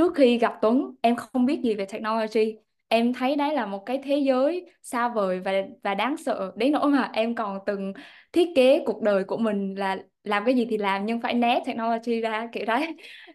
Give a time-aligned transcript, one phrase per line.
[0.00, 2.56] trước khi gặp Tuấn em không biết gì về technology.
[2.88, 6.52] Em thấy đấy là một cái thế giới xa vời và và đáng sợ.
[6.56, 7.92] Đến nỗi mà em còn từng
[8.32, 11.60] thiết kế cuộc đời của mình là làm cái gì thì làm nhưng phải né
[11.66, 12.86] technology ra kiểu đấy.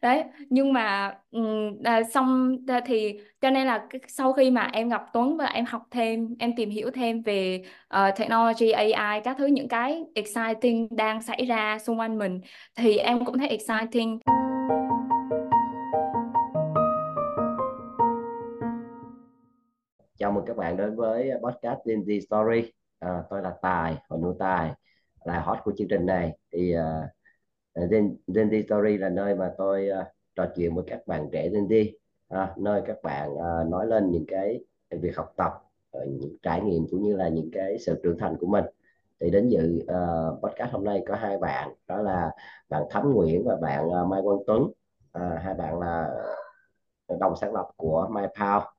[0.02, 1.16] Đấy nhưng mà
[1.84, 5.82] à, xong thì cho nên là sau khi mà em gặp Tuấn và em học
[5.92, 7.64] thêm em tìm hiểu thêm về
[7.96, 12.42] uh, technology AI các thứ những cái exciting đang xảy ra xung quanh mình
[12.76, 14.20] thì em cũng thấy exciting.
[20.18, 22.72] Chào mừng các bạn đến với podcast Gen Z Story.
[23.00, 24.72] À, tôi là Tài, Hồ Nuôi Tài,
[25.26, 26.38] là host của chương trình này.
[26.52, 31.08] Thì uh, Gen, Gen Z Story là nơi mà tôi uh, trò chuyện với các
[31.08, 31.92] bạn trẻ Gen Z,
[32.30, 34.64] à, nơi các bạn uh, nói lên những cái
[35.02, 35.52] việc học tập,
[36.08, 38.66] những trải nghiệm cũng như là những cái sự trưởng thành của mình.
[39.20, 42.32] Thì đến dự uh, podcast hôm nay có hai bạn, đó là
[42.70, 44.62] bạn Thắm Nguyễn và bạn uh, Mai Quang Tuấn.
[44.62, 46.10] uh, hai bạn là
[47.20, 48.75] đồng sáng lập của MyPower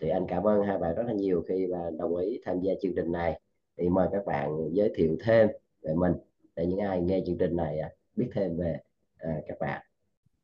[0.00, 2.72] thì anh cảm ơn hai bạn rất là nhiều khi mà đồng ý tham gia
[2.82, 3.40] chương trình này
[3.78, 5.48] thì mời các bạn giới thiệu thêm
[5.82, 6.12] về mình
[6.56, 8.76] để những ai nghe chương trình này à, biết thêm về
[9.18, 9.82] à, các bạn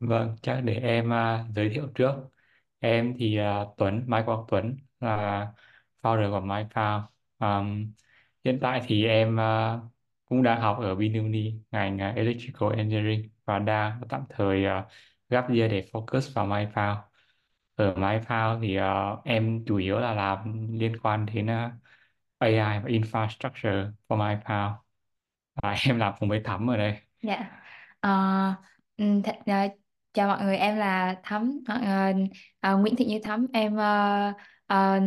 [0.01, 2.15] Vâng, chắc để em à, giới thiệu trước.
[2.79, 5.47] Em thì à, Tuấn, Mai Quang Tuấn là
[6.03, 6.67] founder của Mai
[7.39, 7.93] Um,
[8.45, 9.37] hiện tại thì em
[10.29, 14.87] cũng đang học ở Vinuni ngành Electrical Engineering và đang tạm thời uh,
[15.29, 16.97] gap year để focus vào MyFound.
[17.77, 21.73] Ở MyPal thì à, em chủ yếu là làm liên quan đến ờ, à,
[22.39, 24.71] AI và infrastructure for MyPal.
[25.55, 26.99] À, em làm cùng với Thắm ở đây.
[27.23, 27.51] Dạ.
[28.01, 28.11] Ờ,
[28.97, 29.55] ừm, th ờ,
[30.13, 31.75] chào mọi người, em là Thắm, ờ,
[32.61, 34.33] ờ, Nguyễn Thị Như Thắm, em ờ,
[34.67, 35.01] ờ,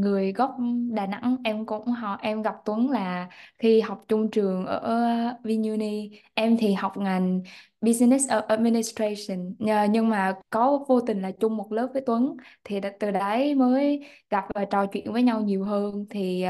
[0.00, 0.56] người gốc
[0.94, 4.98] Đà Nẵng, em cũng họ em gặp Tuấn là khi học chung trường ở
[5.44, 7.42] VinUni, em thì học ngành
[7.84, 12.80] Business Administration, Nhờ- nhưng mà có vô tình là chung một lớp với Tuấn, thì
[13.00, 16.44] từ đấy mới gặp và trò chuyện với nhau nhiều hơn, thì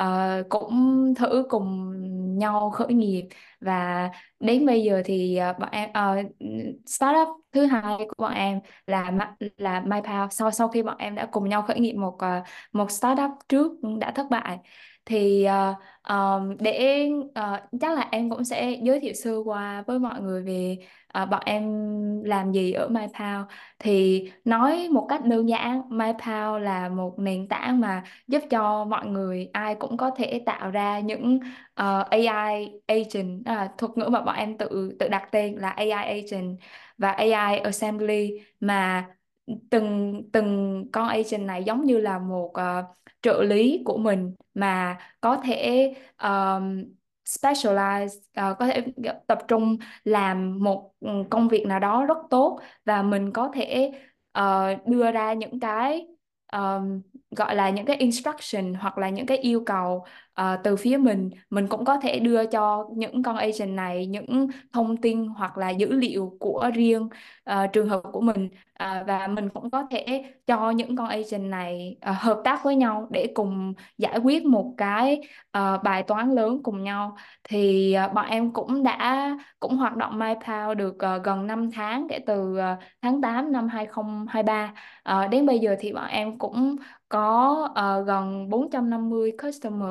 [0.00, 1.92] uh, cũng thử cùng
[2.38, 3.28] nhau khởi nghiệp.
[3.60, 6.32] Và đến bây giờ thì uh, bọn em uh,
[6.86, 9.12] startup thứ hai của bọn em là
[9.56, 12.90] là MyPower sau sau khi bọn em đã cùng nhau khởi nghiệp một uh, một
[12.90, 14.58] startup trước đã thất bại.
[15.04, 15.76] Thì uh,
[16.12, 17.00] ờ, để
[17.34, 20.78] ờ, chắc là em cũng sẽ giới thiệu sơ qua với mọi người về
[21.08, 21.64] ờ, bọn em
[22.24, 23.44] làm gì ở MyPower
[23.78, 29.06] thì nói một cách đơn giản MyPower là một nền tảng mà giúp cho mọi
[29.06, 31.38] người ai cũng có thể tạo ra những
[31.74, 35.90] ờ, AI agent à, thuật ngữ mà bọn em tự tự đặt tên là AI
[35.90, 36.58] agent
[36.98, 38.30] và AI assembly
[38.60, 39.04] mà
[39.70, 42.84] từng từng con agent này giống như là một uh,
[43.22, 46.84] trợ lý của mình mà có thể um,
[47.24, 48.06] specialize
[48.52, 48.84] uh, có thể
[49.26, 53.92] tập trung làm một ừ, công việc nào đó rất tốt và mình có thể
[54.38, 56.06] uh, đưa ra những cái
[56.52, 57.02] um,
[57.36, 60.04] gọi là những cái instruction hoặc là những cái yêu cầu
[60.40, 64.48] uh, từ phía mình mình cũng có thể đưa cho những con agent này những
[64.72, 67.08] thông tin hoặc là dữ liệu của riêng
[67.50, 68.48] uh, trường hợp của mình.
[68.82, 72.76] Uh, và mình cũng có thể cho những con agent này uh, hợp tác với
[72.76, 75.20] nhau để cùng giải quyết một cái
[75.58, 77.16] uh, bài toán lớn cùng nhau.
[77.44, 82.06] Thì uh, bọn em cũng đã cũng hoạt động MyPower được uh, gần 5 tháng
[82.08, 84.74] kể từ uh, tháng 8 năm 2023
[85.24, 86.76] uh, đến bây giờ thì bọn em cũng
[87.12, 89.88] có ờ, gần 450 customer.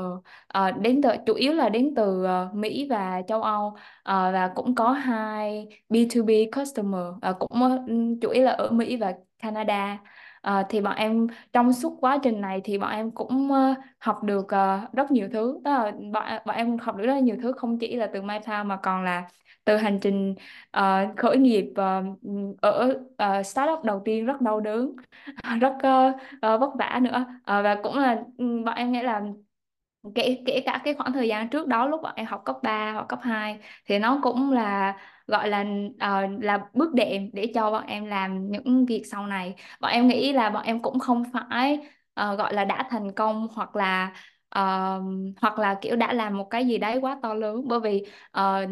[0.47, 3.75] Ờ, đến từ chủ yếu là đến từ ờ, Mỹ và châu Âu.
[4.03, 7.01] Ờ, và cũng có hai B2B customer.
[7.21, 7.79] Ờ, cũng ờ,
[8.21, 9.99] chủ yếu là ở Mỹ và Canada
[10.41, 14.24] à, thì bọn em trong suốt quá trình này thì bọn em cũng uh, học
[14.24, 15.59] được uh, rất nhiều thứ.
[15.63, 18.22] Đó là bọn, bọn em học được rất là nhiều thứ không chỉ là từ
[18.22, 19.29] MyPower mà còn là
[19.66, 20.35] từ hành trình
[20.78, 24.96] uh, khởi nghiệp uh, ở uh, startup đầu tiên rất đau đớn
[25.62, 27.25] rất uh, uh, vất vả nữa.
[27.29, 29.22] Uh, và cũng là ừ, bọn em nghĩ là
[30.16, 32.91] kể kể cả cái khoảng thời gian trước đó lúc bọn em học cấp 3
[32.94, 37.71] hoặc cấp 2 thì nó cũng là gọi là uh, là bước đệm để cho
[37.71, 39.55] bọn em làm những việc sau này.
[39.79, 41.79] Bọn em nghĩ là bọn em cũng không phải
[42.22, 44.11] uh, gọi là đã thành công hoặc là
[44.59, 45.03] uh,
[45.41, 47.61] hoặc là kiểu đã làm một cái gì đấy quá to lớn.
[47.67, 48.03] Bởi vì
[48.40, 48.69] uh,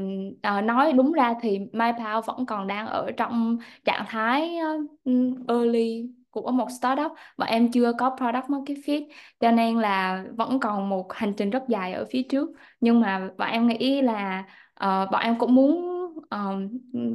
[0.57, 6.09] uh, nói đúng ra thì MyPower vẫn còn đang ở trong trạng thái uh, early
[6.31, 7.12] của một startup.
[7.38, 9.06] Bọn em chưa có product market fit
[9.39, 12.50] cho nên là vẫn còn một hành trình rất dài ở phía trước.
[12.81, 14.44] Nhưng mà bọn em nghĩ là
[14.83, 15.99] uh, bọn em cũng muốn
[16.30, 16.56] ờ,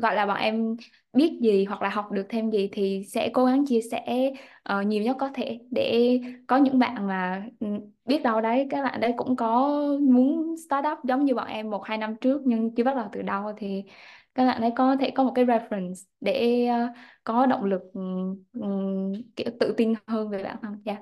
[0.03, 0.77] gọi là bọn em
[1.13, 4.83] biết gì hoặc là học được thêm gì thì sẽ cố gắng chia sẻ ờ,
[4.83, 7.67] nhiều nhất có thể để có những bạn mà ừ,
[8.05, 9.69] biết đâu đấy các bạn đấy cũng có
[10.03, 13.09] muốn start up giống như bọn em một hai năm trước nhưng chưa bắt đầu
[13.13, 13.85] từ đâu thì
[14.35, 16.89] các bạn ấy có thể có một cái reference để ờ,
[17.25, 20.83] có động lực ừm, kiểu tự tin hơn về bản thân.
[20.85, 20.97] Dạ.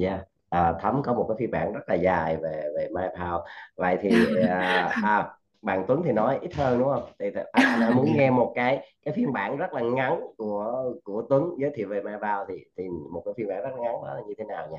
[0.00, 3.42] Dạ, À, Thấm có một cái phiên bản rất là dài về về MyPower.
[3.76, 5.28] Vậy thì à, à,
[5.62, 7.12] bạn Tuấn thì nói ít hơn đúng không?
[7.18, 10.84] Thì, thì anh, anh muốn nghe một cái cái phiên bản rất là ngắn của
[11.04, 14.14] của Tuấn giới thiệu về MyPower thì thì một cái phiên bản rất ngắn đó
[14.14, 14.78] là như thế nào nhỉ?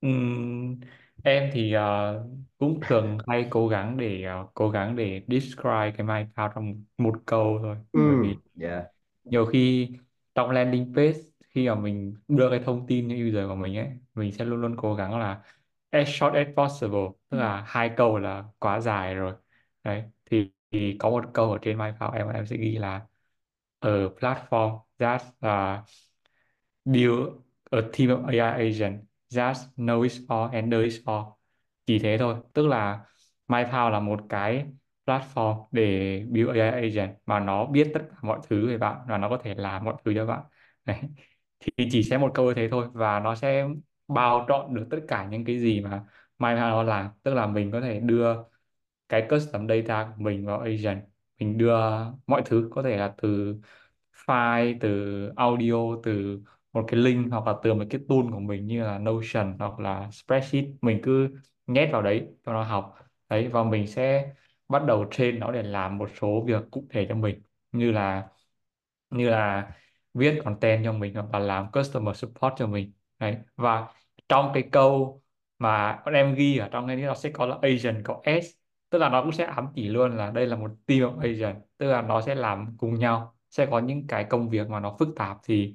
[0.00, 0.80] Ừm,
[1.24, 2.24] em thì ờ,
[2.58, 7.14] cũng thường hay cố gắng để ờ, cố gắng để describe cái MyPound trong một
[7.26, 8.84] câu thôi Ừ, bởi vì dạ.
[9.30, 9.88] nhiều khi
[10.34, 11.18] trong landing page
[11.50, 14.60] khi mà mình đưa cái thông tin cho user của mình ấy mình sẽ luôn
[14.60, 15.42] luôn cố gắng là
[15.94, 17.00] as short as possible
[17.30, 19.34] tức là hai câu là quá dài rồi.
[19.84, 23.06] Đấy thì, thì có một câu ở trên MyPound em em sẽ ghi là
[23.78, 25.88] ở platform that uh,
[26.84, 29.00] build a team of AI agent
[29.34, 31.22] that knows all and does all.
[31.86, 33.04] Chỉ thế thôi tức là
[33.48, 34.66] MyPound là một cái
[35.06, 39.18] platform để build AI agent mà nó biết tất cả mọi thứ về bạn và
[39.18, 40.42] nó có thể làm mọi thứ cho bạn.
[40.84, 40.96] Đấy.
[41.60, 43.66] thì chỉ sẽ một câu như thế thôi và nó sẽ
[44.06, 44.14] Ờ.
[44.14, 45.90] bao trọn được tất cả những cái gì mà
[46.38, 47.10] MyPound nó làm.
[47.22, 48.34] Tức là mình có thể đưa
[49.08, 51.02] cái custom data của mình vào agent.
[51.40, 51.76] Mình đưa
[52.26, 53.56] mọi thứ, có thể là từ
[54.26, 54.88] file, từ
[55.36, 55.74] audio,
[56.04, 56.40] từ
[56.72, 59.80] một cái link hoặc là từ một cái tool của mình như là Notion hoặc
[59.80, 60.64] là spreadsheet.
[60.82, 61.28] Mình cứ
[61.66, 62.94] nhét vào đấy cho nó học.
[63.28, 64.32] Đấy, và mình sẽ
[64.68, 67.42] bắt đầu train nó để làm một số việc cụ thể cho mình.
[67.72, 68.28] Như là
[69.10, 69.70] như là
[70.14, 72.92] viết content cho mình hoặc là làm customer support cho mình
[73.24, 73.88] đấy và
[74.28, 75.20] trong cái câu
[75.58, 78.44] mà bọn em ghi ở trong cái นี้ nó sẽ có là agent có S
[78.90, 81.56] tức là nó cũng sẽ ám chỉ luôn là đây là một team of agent
[81.78, 84.96] tức là nó sẽ làm cùng nhau sẽ có những cái công việc mà nó
[84.98, 85.72] phức tạp thì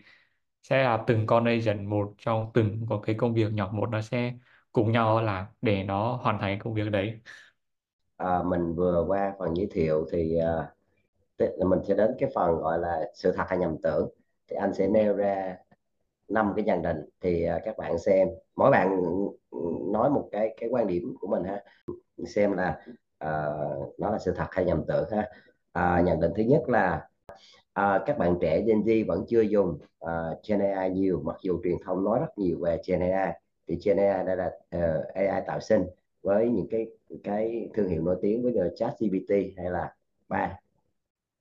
[0.63, 4.01] sẽ là từng con agent một trong từng một cái công việc nhỏ một nó
[4.01, 4.33] sẽ
[4.71, 7.19] cùng nhau làm để nó hoàn thành công việc đấy
[8.17, 10.65] À, mình vừa qua phần giới thiệu thì uh,
[11.37, 14.09] tức là mình sẽ đến cái phần gọi là sự thật hay nhầm tưởng.
[14.47, 15.57] Thì anh sẽ nêu ra
[16.29, 18.27] năm cái nhận định thì à, các bạn xem.
[18.55, 19.01] Mỗi bạn
[19.91, 21.63] nói một cái cái quan điểm của mình ha.
[22.27, 22.79] Xem là
[23.17, 23.47] à,
[23.97, 25.27] nó là sự thật hay nhầm tưởng ha.
[25.71, 27.07] À, nhận định thứ nhất là
[27.73, 30.11] à, các bạn trẻ Gen Z vẫn chưa dùng à,
[30.49, 33.33] Gen AI nhiều mặc dù truyền thông nói rất nhiều về Gen AI
[33.67, 35.83] thì Gen AI đây là uh, AI tạo sinh
[36.23, 36.87] với những cái
[37.23, 39.93] cái thương hiệu nổi tiếng với như ChatGPT hay là
[40.27, 40.59] ba.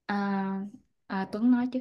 [0.09, 0.61] À,
[1.09, 1.81] à, Tuấn nói chứ.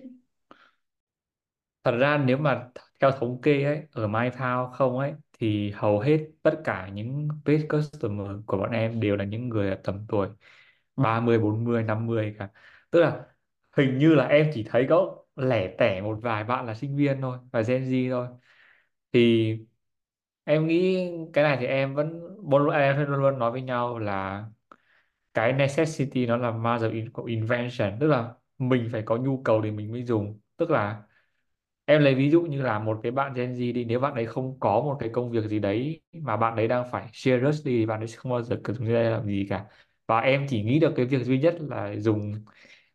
[1.83, 2.69] Thật ra nếu mà
[2.99, 7.61] theo thống kê ấy, ở MyPound không ấy thì hầu hết tất cả những paid
[7.69, 10.27] customer của bọn em đều là những người ở tầm tuổi
[10.95, 12.49] ba mươi bốn mươi năm mươi cả.
[12.91, 13.25] Tức là
[13.77, 17.21] hình như là em chỉ thấy có lẻ tẻ một vài bạn là sinh viên
[17.21, 18.27] thôi và Gen Z thôi.
[19.13, 19.57] Thì
[20.43, 20.99] em nghĩ
[21.33, 22.21] cái này thì em vẫn
[22.73, 24.45] em luôn luôn nói với nhau là
[25.33, 29.71] cái necessity nó là mother in- invention tức là mình phải có nhu cầu thì
[29.71, 31.03] mình mới dùng tức là
[31.87, 34.25] em lấy ví dụ như là một cái bạn Gen Z đi nếu bạn ấy
[34.25, 37.71] không có một cái công việc gì đấy mà bạn ấy đang phải serious đi
[37.79, 39.65] thì bạn ấy sẽ không bao giờ cần dùng AI làm gì cả.
[40.07, 42.33] Và em chỉ nghĩ được cái việc duy nhất là dùng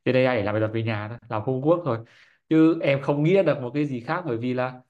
[0.05, 1.99] trên AI để làm bài tập về nhà thôi làm homework thôi.
[2.49, 4.81] Chứ em không nghĩ được một cái gì khác bởi vì là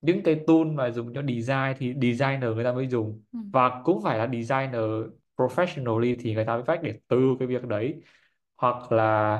[0.00, 3.22] những cái tool mà dùng cho design thì designer người ta mới dùng.
[3.32, 3.38] Ừ.
[3.52, 4.80] và cũng phải là designer
[5.36, 8.02] professionally thì người ta mới phát để từ cái việc đấy.
[8.56, 9.38] Hoặc là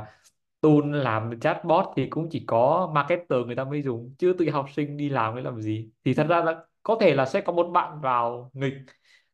[0.60, 4.66] tool làm chatbot thì cũng chỉ có marketer người ta mới dùng chứ tụi học
[4.76, 5.90] sinh đi làm cái làm gì.
[6.04, 8.74] Thì thật ra là có thể là sẽ có một bạn vào nghịch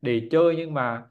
[0.00, 1.06] để chơi nhưng mà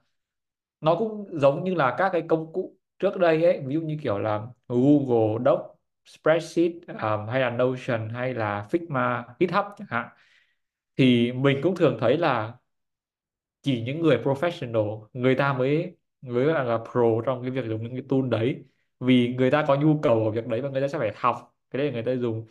[0.80, 3.96] nó cũng giống như là các cái công cụ trước đây ấy ví dụ như
[4.02, 5.60] kiểu là Google Doc
[6.06, 10.08] spreadsheet um, hay là Notion hay là Figma GitHub chẳng hạn.
[10.96, 12.54] Thì mình cũng thường thấy là
[13.62, 17.82] chỉ những người professional người ta mới mới là, là pro trong cái việc dùng
[17.82, 18.64] những cái tool đấy
[19.00, 21.54] vì người ta có nhu cầu ở việc đấy và người ta sẽ phải học
[21.70, 22.46] cái đấy là người ta dùng.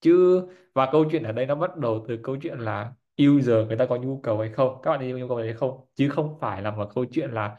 [0.00, 0.42] Chứ
[0.74, 3.86] và câu chuyện ở đây nó bắt đầu từ câu chuyện là user người ta
[3.86, 4.80] có nhu cầu hay không?
[4.82, 5.80] Các bạn ấy có nhu cầu hay không?
[5.94, 7.56] Chứ không phải là một câu chuyện là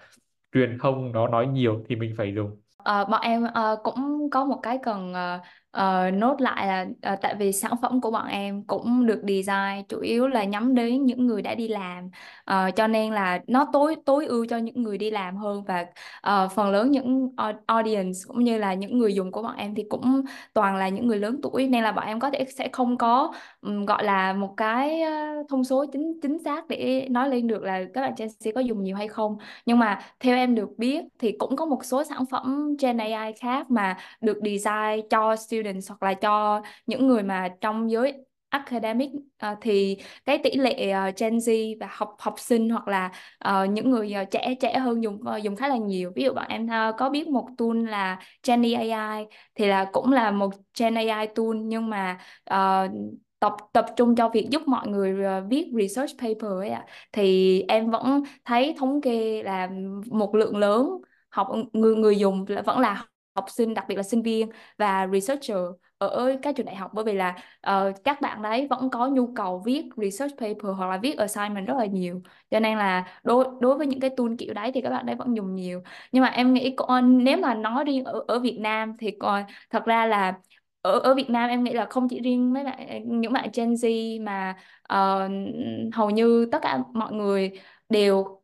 [0.54, 2.62] truyền thông nó nói nhiều thì mình phải dùng.
[2.78, 5.40] Ờ, bọn em ờ, cũng có một cái cần ờ,
[5.78, 9.86] uh, nốt lại là uh, tại vì sản phẩm của bọn em cũng được design
[9.90, 12.10] chủ yếu là nhắm đến những người đã đi làm.
[12.52, 15.86] Uh, cho nên là nó tối tối ưu cho những người đi làm hơn và
[16.28, 17.30] uh, phần lớn những
[17.66, 20.22] audience cũng như là những người dùng của bọn em thì cũng
[20.54, 21.68] toàn là những người lớn tuổi.
[21.68, 25.02] Nên là bọn em có thể sẽ không có um, gọi là một cái
[25.50, 28.62] thông số chính chính xác để nói lên được là các bạn Gen Z có
[28.62, 29.38] dùng nhiều hay không.
[29.66, 33.34] Nhưng mà theo em được biết thì cũng có một số sản phẩm Gen AI
[33.34, 35.36] khác mà được design cho
[35.68, 38.14] students hoặc là cho những người mà trong giới
[38.50, 43.12] academic uh, thì cái tỷ lệ uh, Gen Z và học học sinh hoặc là
[43.50, 46.12] uh, những người uh, trẻ trẻ hơn dùng uh, dùng khá là nhiều.
[46.16, 50.12] Ví dụ bọn em uh, có biết một tool là Gen AI thì là cũng
[50.12, 52.20] là một Gen AI tool nhưng mà
[52.54, 52.92] uh,
[53.40, 55.16] tập tập trung cho việc giúp mọi người
[55.50, 56.86] viết research paper ấy ạ.
[57.12, 59.70] Thì em vẫn thấy thống kê là
[60.12, 60.90] một lượng lớn
[61.30, 63.06] học người người dùng là vẫn là
[63.38, 65.58] học sinh đặc biệt là sinh viên và researcher.
[65.98, 67.36] Ờ, ở các trường đại học bởi vì là
[67.70, 71.68] uh, các bạn đấy vẫn có nhu cầu viết research paper hoặc là viết assignment
[71.68, 72.22] rất là nhiều.
[72.52, 75.16] Cho nên là đối đối với những cái tool kiểu đấy thì các bạn đấy
[75.16, 75.82] vẫn dùng nhiều.
[76.12, 79.44] Nhưng mà em nghĩ còn nếu mà nói riêng ở ở Việt Nam thì còn
[79.70, 80.40] thật ra là
[80.82, 83.74] ở ở Việt Nam em nghĩ là không chỉ riêng mấy bạn những bạn Gen
[83.74, 84.56] Z mà
[84.94, 85.32] uh,
[85.94, 87.52] hầu như tất cả mọi người
[87.90, 88.42] đều uh,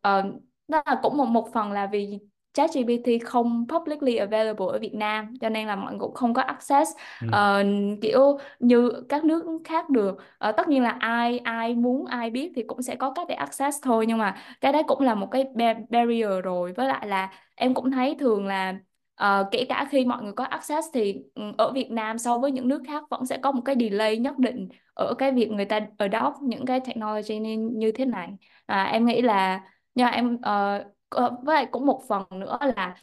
[0.68, 2.18] đó là cũng một một phần là vì
[2.54, 6.42] ChatGPT không publicly available ở Việt Nam cho nên là mọi người cũng không có
[6.42, 6.90] access.
[7.20, 7.26] Ừ.
[7.30, 7.64] ờ,
[8.02, 10.16] kiểu như các nước khác được.
[10.38, 13.34] Ờ, tất nhiên là ai ai muốn ai biết thì cũng sẽ có cách để
[13.34, 16.72] access thôi nhưng mà cái đấy cũng là một cái ba- barrier rồi.
[16.72, 18.74] Với lại là em cũng thấy thường là
[19.14, 22.50] ờ, kể cả khi mọi người có access thì ừ, ở Việt Nam so với
[22.52, 25.64] những nước khác vẫn sẽ có một cái delay nhất định ở cái việc người
[25.64, 28.28] ta adopt những cái technology như, như thế này.
[28.66, 29.60] À, em nghĩ là
[29.94, 30.84] nhưng mà em Ờ,
[31.14, 32.96] Ờ, với lại cũng một phần nữa là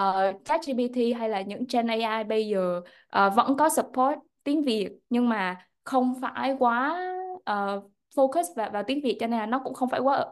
[0.00, 2.80] uh, ChatGPT hay là những Gen AI bây giờ
[3.26, 7.00] uh, vẫn có support tiếng Việt nhưng mà không phải quá
[7.34, 10.24] uh, focus vào, vào tiếng Việt cho nên là nó cũng không phải quá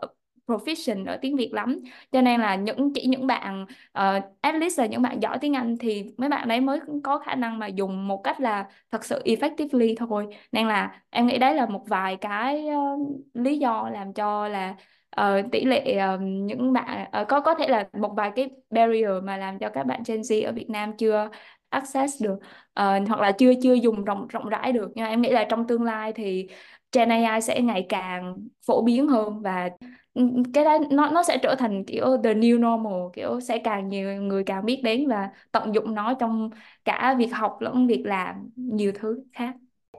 [0.50, 1.80] proficient ở tiếng Việt lắm.
[2.12, 3.62] Cho nên là những chỉ những bạn
[3.98, 7.18] uh, at least là những bạn giỏi tiếng Anh thì mấy bạn đấy mới có
[7.18, 10.26] khả năng mà dùng một cách là thật sự effectively thôi.
[10.52, 14.74] Nên là em nghĩ đấy là một vài cái uh, lý do làm cho là
[15.20, 19.10] uh, tỷ lệ um, những bạn uh, có có thể là một vài cái barrier
[19.22, 21.28] mà làm cho các bạn Gen Z ở Việt Nam chưa
[21.68, 22.34] access được
[22.80, 24.90] uh, hoặc là chưa chưa dùng rộng rộng rãi được.
[24.94, 26.48] Nhưng mà em nghĩ là trong tương lai thì
[26.92, 28.36] Gen AI sẽ ngày càng
[28.66, 29.70] phổ biến hơn và
[30.14, 33.58] ừ, ừ, cái đó nó nó sẽ trở thành kiểu the new normal kiểu sẽ
[33.58, 36.50] càng nhiều người càng biết đến và tận dụng nó trong
[36.84, 39.54] cả việc học lẫn việc làm nhiều thứ khác.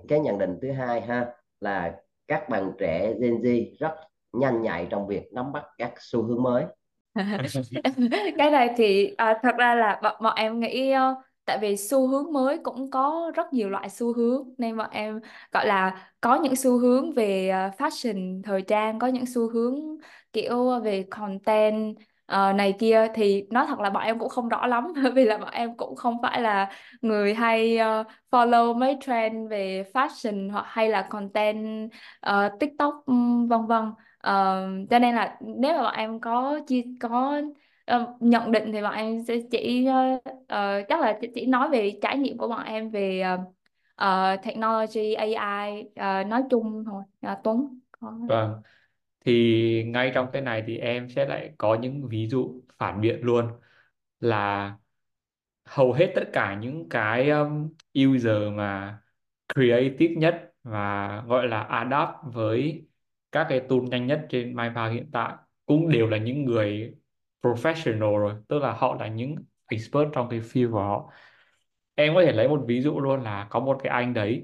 [0.08, 1.26] Cái nhận định thứ hai ha
[1.60, 1.96] là
[2.28, 6.44] các bạn trẻ Gen Z rất nhanh nhạy trong việc nắm bắt các xu hướng
[6.44, 6.66] mới.
[8.38, 10.94] Cái này thì à, thật ra là bọn, bọn em nghĩ
[11.46, 15.20] tại vì xu hướng mới cũng có rất nhiều loại xu hướng nên bọn em
[15.52, 19.76] gọi là có những xu hướng về ờ, fashion thời trang có những xu hướng
[20.34, 21.96] kiểu về content
[22.32, 23.08] uh, này kia.
[23.14, 25.96] Thì nói thật là bọn em cũng không rõ lắm vì là bọn em cũng
[25.96, 26.72] không phải là
[27.02, 31.92] người hay uh, follow mấy trend về fashion hoặc hay là content
[32.30, 33.04] uh, TikTok
[33.50, 33.92] vân vân.
[34.22, 37.42] Ờ, cho nên là nếu mà bọn em có chia có
[37.86, 41.70] ờ, nhận định thì bọn em sẽ chỉ ờ, ờ, chắc là chỉ, chỉ nói
[41.70, 43.38] về trải nghiệm của bọn em về ờ,
[43.96, 47.04] ờ, technology AI ờ, nói chung thôi.
[47.22, 48.62] Ờ, Tuấn có Vâng,
[49.26, 53.20] thì ngay trong cái này thì em sẽ lại có những ví dụ phản biện
[53.24, 53.48] luôn
[54.20, 54.76] là
[55.66, 59.00] hầu hết tất cả những cái um, user mà
[59.56, 62.88] creative nhất và gọi là adapt với
[63.32, 65.34] các cái tool nhanh nhất trên MyPower hiện tại
[65.66, 66.94] cũng đều là những người
[67.42, 69.36] professional rồi, tức là họ là những
[69.70, 71.12] expert trong cái field của họ.
[71.96, 74.44] Em có thể lấy một ví dụ luôn là có một cái anh đấy.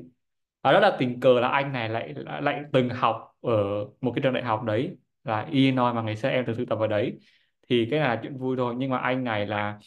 [0.61, 3.53] À, rất là tình cờ là anh này lại lại, từng học ở
[4.01, 6.79] một cái trường đại học đấy là Illinois mà ngày xưa em từng thực tập
[6.79, 7.19] ở đấy.
[7.69, 9.79] Thì cái là chuyện vui thôi nhưng mà anh này là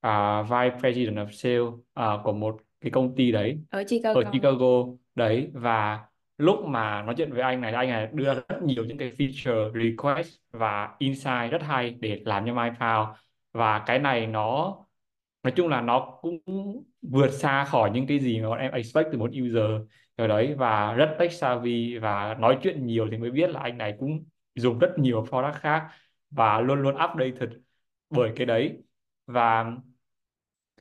[0.00, 4.30] à, vice president of sale à, của một cái công ty đấy ở ở Chicago
[4.32, 4.84] Chicago.
[5.14, 6.00] Đấy và
[6.38, 9.72] lúc mà nói chuyện với anh này anh này đưa rất nhiều những cái feature
[9.72, 13.14] request và insight rất hay để làm cho MyPower
[13.52, 14.76] và cái này nó,
[15.42, 16.38] nói chung là nó cũng
[17.02, 19.70] vượt xa khỏi những cái gì mà bọn em expect từ một user.
[20.16, 23.78] Rồi đấy, và rất tech savvy và nói chuyện nhiều thì mới biết là anh
[23.78, 24.24] này cũng
[24.54, 25.88] dùng rất nhiều product khác
[26.30, 27.50] và luôn luôn updated
[28.10, 28.82] bởi cái đấy.
[29.26, 29.72] Và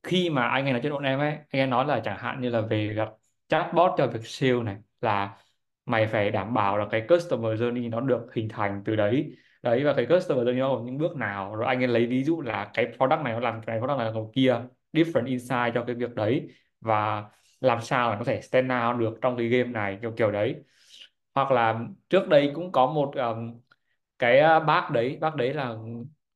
[0.04, 2.42] khi mà anh ấy nói chuyện bọn em ấy, anh ấy nói là chẳng hạn
[2.42, 3.10] như là về gặp
[3.48, 5.38] chatbot cho việc sale này, là
[5.86, 9.32] mày phải đảm bảo là cái customer journey nó được hình thành từ đấy.
[9.63, 11.56] Đấy và cái customer journey nó có những bước nào.
[11.56, 14.12] Rồi anh ấy lấy ví dụ là cái product này nó làm cái product này
[14.13, 14.58] làm kia
[14.94, 16.48] different insight cho cái việc đấy.
[16.82, 17.24] Và
[17.62, 20.32] làm sao mà nó có thể stand out được trong cái game này kiểu kiểu
[20.32, 20.56] đấy.
[21.36, 23.60] Hoặc là trước đây cũng có một um,
[24.20, 25.75] cái ờ, bác đấy bác đấy là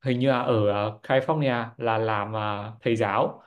[0.05, 3.43] hình như là ở ờ, California là làm uh, thầy giáo.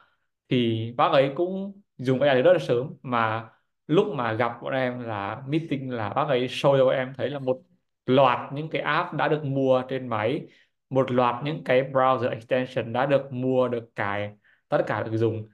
[0.48, 3.48] Thì bác ấy cũng dùng AI từ rất là sớm mà
[3.86, 7.30] lúc mà gặp bọn em là meeting là bác ấy show cho bọn em thấy
[7.30, 7.60] là một
[8.06, 10.46] loạt những cái app đã được mua trên máy
[10.90, 14.30] một loạt những cái browser extension đã được mua được cài
[14.68, 15.48] tất cả được dùng.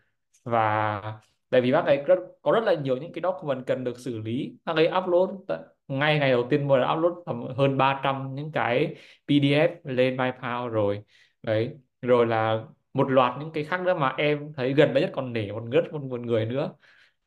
[0.44, 1.20] Và
[1.50, 4.18] tại vì bác ấy rất có rất là nhiều những cái document cần được xử
[4.18, 4.56] lý.
[4.64, 8.52] Bác ấy upload tận- ngay ngày đầu tiên mua là upload tầm hơn 300 những
[8.52, 8.94] cái
[9.26, 11.02] PDF lên MyPower rồi.
[11.42, 15.10] Đấy rồi là một loạt những cái khác nữa mà em thấy gần đây nhất
[15.14, 16.72] còn nể một rất một, một người nữa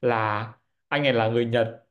[0.02, 0.54] là
[0.92, 1.86] anh ấy là người Nhật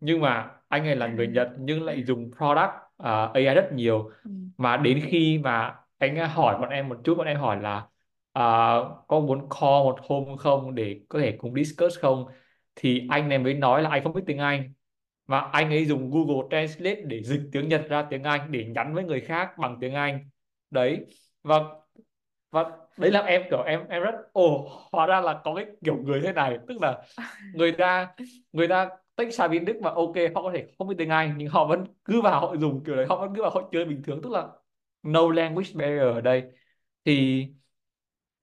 [0.00, 4.10] nhưng mà anh ấy là người Nhật nhưng lại dùng product à, AI rất nhiều.
[4.24, 4.30] Ừ.
[4.56, 7.88] mà đến khi mà anh ấy hỏi bọn em một chút bọn em hỏi là
[8.32, 8.42] à,
[9.08, 12.26] có muốn call một hôm không để có thể cùng discuss không?
[12.74, 14.72] Thì anh này mới nói là anh không biết tiếng Anh.
[15.26, 18.94] Và anh ấy dùng Google Translate để dịch tiếng Nhật ra tiếng Anh để nhắn
[18.94, 20.30] với người khác bằng tiếng Anh.
[20.70, 21.06] Đấy
[21.42, 21.60] và
[22.56, 25.96] và đấy là em kiểu em em rất, ồ, hóa ra là có cái kiểu
[25.96, 26.58] người thế này.
[26.68, 27.02] Tức là
[27.52, 28.14] người ta
[28.52, 31.34] người ta tách xà tiếng Đức và ok, họ có thể không biết tiếng Anh,
[31.38, 33.84] nhưng họ vẫn cứ vào, họ dùng kiểu đấy, họ vẫn cứ vào, họ chơi
[33.84, 34.20] bình thường.
[34.22, 34.48] Tức là
[35.02, 36.44] no language barrier ở đây.
[37.04, 37.46] Thì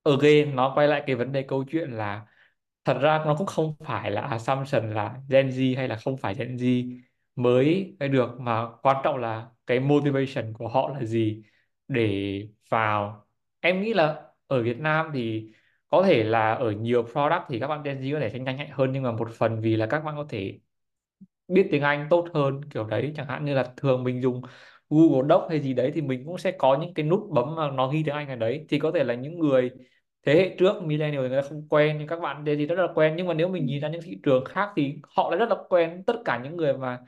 [0.03, 2.25] ở game nó quay lại cái vấn đề câu chuyện là
[2.85, 6.35] thật ra nó cũng không phải là assumption là Gen Z hay là không phải
[6.35, 6.99] Gen Z
[7.35, 11.43] mới mới được, mà quan trọng là cái motivation của họ là gì
[11.87, 13.22] để vào
[13.63, 15.51] em nghĩ là ở Việt Nam thì
[15.89, 18.57] có thể là ở nhiều product thì các bạn Gen Z có thể tranh nhanh
[18.57, 20.59] nhạy hơn, nhưng mà một phần vì là các bạn có thể
[21.47, 24.41] biết tiếng Anh tốt hơn, kiểu đấy, chẳng hạn như là thường mình dùng
[24.89, 27.71] Google Doc hay gì đấy thì mình cũng sẽ có những cái nút bấm mà
[27.71, 28.65] nó ghi tiếng Anh ở đấy.
[28.69, 29.71] Thì có thể là những người
[30.25, 32.93] thế hệ trước, millennial người ta không quen, nhưng các bạn Gen Z rất là
[32.95, 33.13] quen.
[33.17, 35.55] Nhưng mà nếu mình nhìn ra những thị trường khác thì họ lại rất là
[35.69, 36.99] quen tất cả những người mà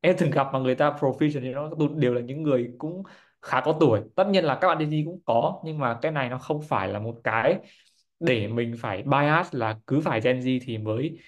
[0.00, 3.02] em từng gặp mà người ta proficient thì nó đều là những người cũng
[3.46, 6.12] khá có tuổi tất nhiên là các bạn Gen Z cũng có nhưng mà cái
[6.12, 7.60] này nó không phải là một cái
[8.20, 11.18] để mình phải bias là cứ phải Gen Z thì mới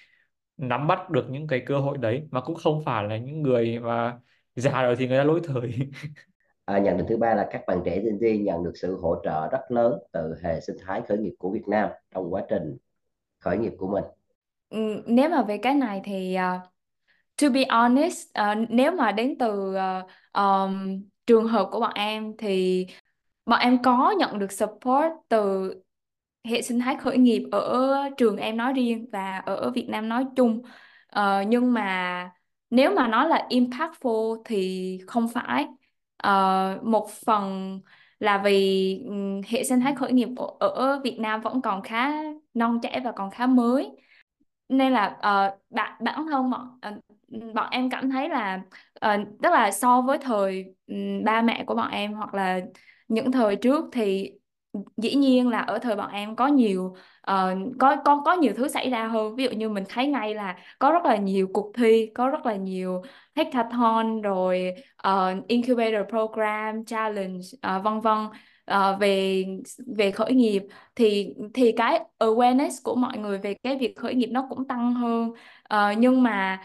[0.57, 3.79] nắm bắt được những cái cơ hội đấy mà cũng không phải là những người
[3.79, 4.19] mà
[4.55, 5.71] già rồi thì người ta lỗi thời
[6.65, 9.15] À, nhận định thứ ba là các bạn trẻ Gen Z nhận được sự hỗ
[9.23, 12.77] trợ rất lớn từ hệ sinh thái khởi nghiệp của Việt Nam trong quá trình
[13.39, 14.03] khởi nghiệp của mình.
[14.69, 16.69] Ừ, Nếu mà về cái này thì uh,
[17.41, 22.33] to be honest uh, nếu mà đến từ uh, um, trường hợp của bọn em
[22.37, 22.87] thì
[23.45, 25.73] bọn em có nhận được support từ
[26.45, 30.25] hệ sinh thái khởi nghiệp ở trường em nói riêng và ở Việt Nam nói
[30.35, 30.61] chung.
[31.07, 32.31] Ờ, nhưng mà
[32.69, 35.67] nếu mà nói là impactful thì không phải.
[36.17, 37.79] Ờ, một phần
[38.19, 39.05] là vì
[39.47, 42.11] hệ sinh thái khởi nghiệp ở, Việt Nam vẫn còn khá
[42.53, 43.91] non trẻ và còn khá mới.
[44.69, 46.91] Nên là ờ, uh, bản bản thân bọn ờ,
[47.53, 48.61] bọn em cảm thấy là
[49.05, 52.59] uh, tức là so với thời um, ba mẹ của bọn em hoặc là
[53.07, 54.31] những thời trước thì
[54.97, 56.95] dĩ nhiên là ở thời bọn em có nhiều
[57.31, 59.35] uh, có có có nhiều thứ xảy ra hơn.
[59.35, 62.45] Ví dụ như mình thấy ngay là có rất là nhiều cuộc thi có rất
[62.45, 63.01] là nhiều
[63.35, 64.73] hackathon rồi
[65.07, 67.45] uh, incubator program challenge
[67.77, 68.17] uh, vân vân
[68.71, 69.45] uh, về
[69.97, 70.63] về khởi nghiệp.
[70.95, 74.93] Thì thì cái awareness của mọi người về cái việc khởi nghiệp nó cũng tăng
[74.93, 75.29] hơn.
[75.73, 76.59] Uh, nhưng mà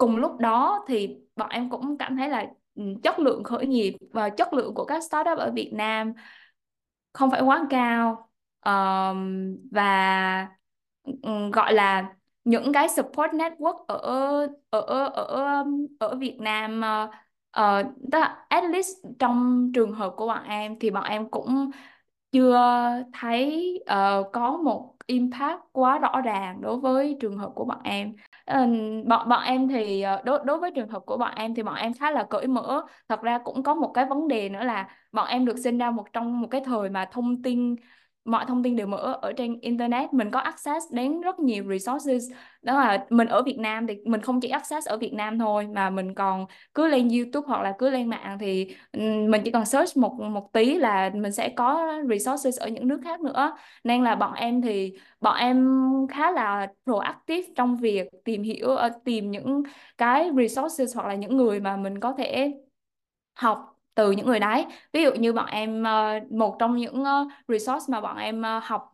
[0.00, 3.96] cùng lúc đó thì bọn em cũng cảm thấy là ừ, chất lượng khởi nghiệp
[4.12, 6.12] và chất lượng của các startup ở Việt Nam
[7.12, 8.30] không phải quá cao.
[8.66, 10.48] Um, và
[11.04, 13.98] ừ, gọi là những cái support network ở
[14.70, 15.64] ở ở
[15.98, 17.10] ở Việt Nam uh,
[17.60, 21.70] uh, tức là at least trong trường hợp của bọn em thì bọn em cũng
[22.32, 22.58] chưa
[23.12, 28.16] thấy uh, có một impact quá rõ ràng đối với trường hợp của bọn em.
[28.50, 28.66] Ờ,
[29.06, 31.74] bọn bọn em thì ờ, đối đối với trường hợp của bọn em thì bọn
[31.74, 32.86] em khá là cởi mở.
[33.08, 35.90] Thật ra cũng có một cái vấn đề nữa là bọn em được sinh ra
[35.90, 37.76] một trong một cái thời mà thông tin
[38.24, 42.24] mọi thông tin đều mở ở trên internet, mình có access đến rất nhiều resources.
[42.62, 45.66] Đó là mình ở Việt Nam thì mình không chỉ access ở Việt Nam thôi,
[45.66, 49.50] mà mình còn cứ lên YouTube hoặc là cứ lên mạng thì ừ, mình chỉ
[49.50, 53.56] cần search một một tí là mình sẽ có resources ở những nước khác nữa.
[53.84, 55.78] Nên là bọn em thì, bọn em
[56.10, 59.62] khá là proactive trong việc tìm hiểu ờ, tìm những
[59.98, 62.52] cái resources hoặc là những người mà mình có thể
[63.34, 64.66] học từ những người đấy.
[64.92, 68.60] Ví dụ như bọn em ờ, một trong những ờ, resource mà bọn em ờ,
[68.64, 68.92] học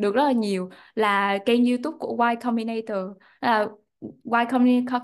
[0.00, 2.98] được rất là nhiều là kênh YouTube của Y Combinator.
[3.40, 3.68] Là
[4.24, 4.44] Y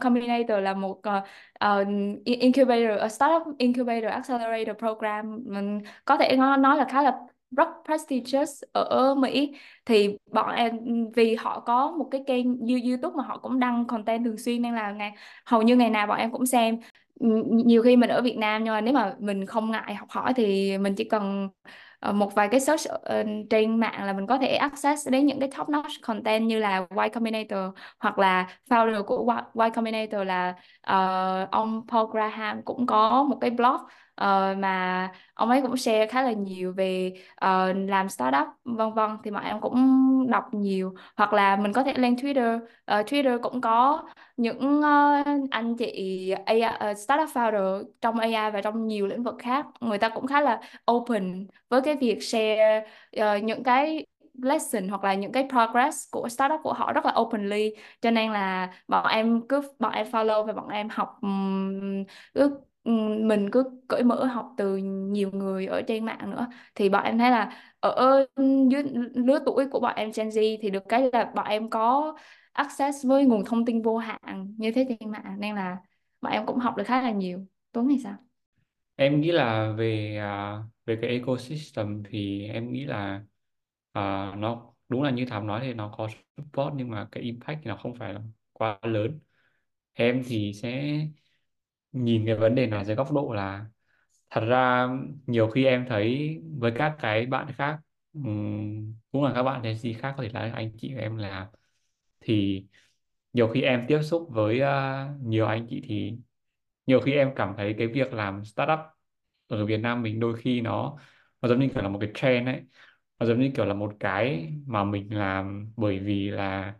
[0.01, 1.87] Combinator là một uh,
[2.25, 5.43] incubator a startup incubator accelerator program.
[5.47, 7.19] Mình có thể nói là khá là
[7.57, 9.57] rất prestigious ở Mỹ.
[9.87, 10.79] Thì bọn em
[11.15, 14.75] vì họ có một cái kênh YouTube mà họ cũng đăng content thường xuyên nên
[14.75, 15.13] là ngày
[15.47, 16.81] hầu như ngày nào bọn em cũng xem
[17.21, 20.33] nhiều khi mình ở Việt Nam nhưng mà nếu mà mình không ngại học hỏi
[20.37, 21.49] thì mình chỉ cần
[22.01, 25.41] ờ, một vài cái search ờ, trên mạng là mình có thể access đến những
[25.41, 27.59] cái top notch content như là Y Combinator
[27.99, 33.51] hoặc là founder của Y, Combinator là uh, ông Paul Graham cũng có một cái
[33.51, 33.77] blog
[34.15, 39.11] ờ, mà ông ấy cũng share khá là nhiều về ờ, làm startup vân vân
[39.25, 39.77] thì bọn em cũng
[40.31, 40.95] đọc nhiều.
[41.17, 44.03] Hoặc là mình có thể lên Twitter Ờ, Twitter cũng có
[44.37, 49.35] những ờ, anh chị AI, ờ, startup founder trong AI và trong nhiều lĩnh vực
[49.39, 49.67] khác.
[49.81, 50.61] Người ta cũng khá là
[50.93, 52.85] open với cái việc share
[53.17, 54.07] ờ, những cái
[54.43, 57.75] lesson hoặc là những cái progress của startup của họ rất là openly.
[58.01, 62.61] Cho nên là bọn em cứ bọn em follow và bọn em học ừm, cứ
[62.85, 66.47] ừm, mình cứ cởi mở học từ nhiều người ở trên mạng nữa.
[66.75, 68.27] Thì bọn em thấy là ở
[68.71, 68.83] dưới
[69.15, 72.15] lứa tuổi của bọn em Gen Z thì được cái là bọn em có
[72.53, 75.77] access với nguồn thông tin vô hạn như thế trên mạng nên là
[76.21, 77.47] bọn em cũng học được khá là nhiều.
[77.73, 78.15] Tuấn thì sao?
[78.97, 83.25] em nghĩ là về à, về cái ecosystem thì em nghĩ là
[83.93, 87.59] à, nó đúng là như Thảo nói thì nó có support nhưng mà cái impact
[87.63, 88.21] thì nó không phải là
[88.53, 89.21] quá lớn.
[89.95, 90.99] Em thì sẽ
[91.95, 93.67] nhìn cái vấn đề này dưới góc độ là
[94.31, 94.89] thật ra
[95.27, 97.79] nhiều khi em thấy với các cái bạn khác
[98.15, 101.17] ừm, cũng là các bạn Gen Z khác có thể là anh chị của em
[101.19, 101.49] là
[102.21, 102.67] thì
[103.33, 106.19] nhiều khi em tiếp xúc với à, nhiều anh chị thì
[106.87, 108.79] nhiều khi em cảm thấy cái việc làm startup
[109.49, 110.99] ở Việt Nam mình đôi khi nó
[111.43, 112.63] nó giống như kiểu là một cái trend ấy.
[113.21, 116.75] Nó giống như kiểu là một cái mà mình làm bởi vì là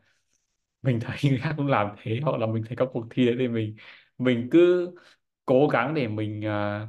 [0.83, 3.37] mình thấy người khác cũng làm thế hoặc là mình thấy các cuộc thi đấy
[3.39, 3.77] thì mình
[4.19, 4.91] mình cứ
[5.45, 6.89] cố gắng để mình uh,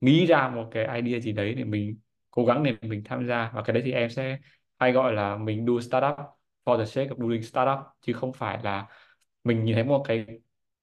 [0.00, 1.98] nghĩ ra một cái idea gì đấy để mình
[2.30, 3.50] cố gắng để mình tham gia.
[3.54, 4.38] Và cái đấy thì em sẽ
[4.78, 6.16] hay gọi là mình do startup
[6.64, 8.86] for the sake of doing startup chứ không phải là
[9.44, 10.26] mình nhìn thấy một cái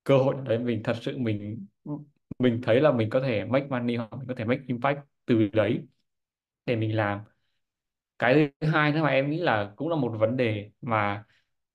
[0.03, 1.67] cơ hội đấy mình thật sự mình
[2.39, 5.47] mình thấy là mình có thể make money hoặc mình có thể make impact từ
[5.53, 5.87] đấy
[6.65, 7.19] để mình làm.
[8.19, 11.23] Cái thứ hai nữa mà em nghĩ là cũng là một vấn đề mà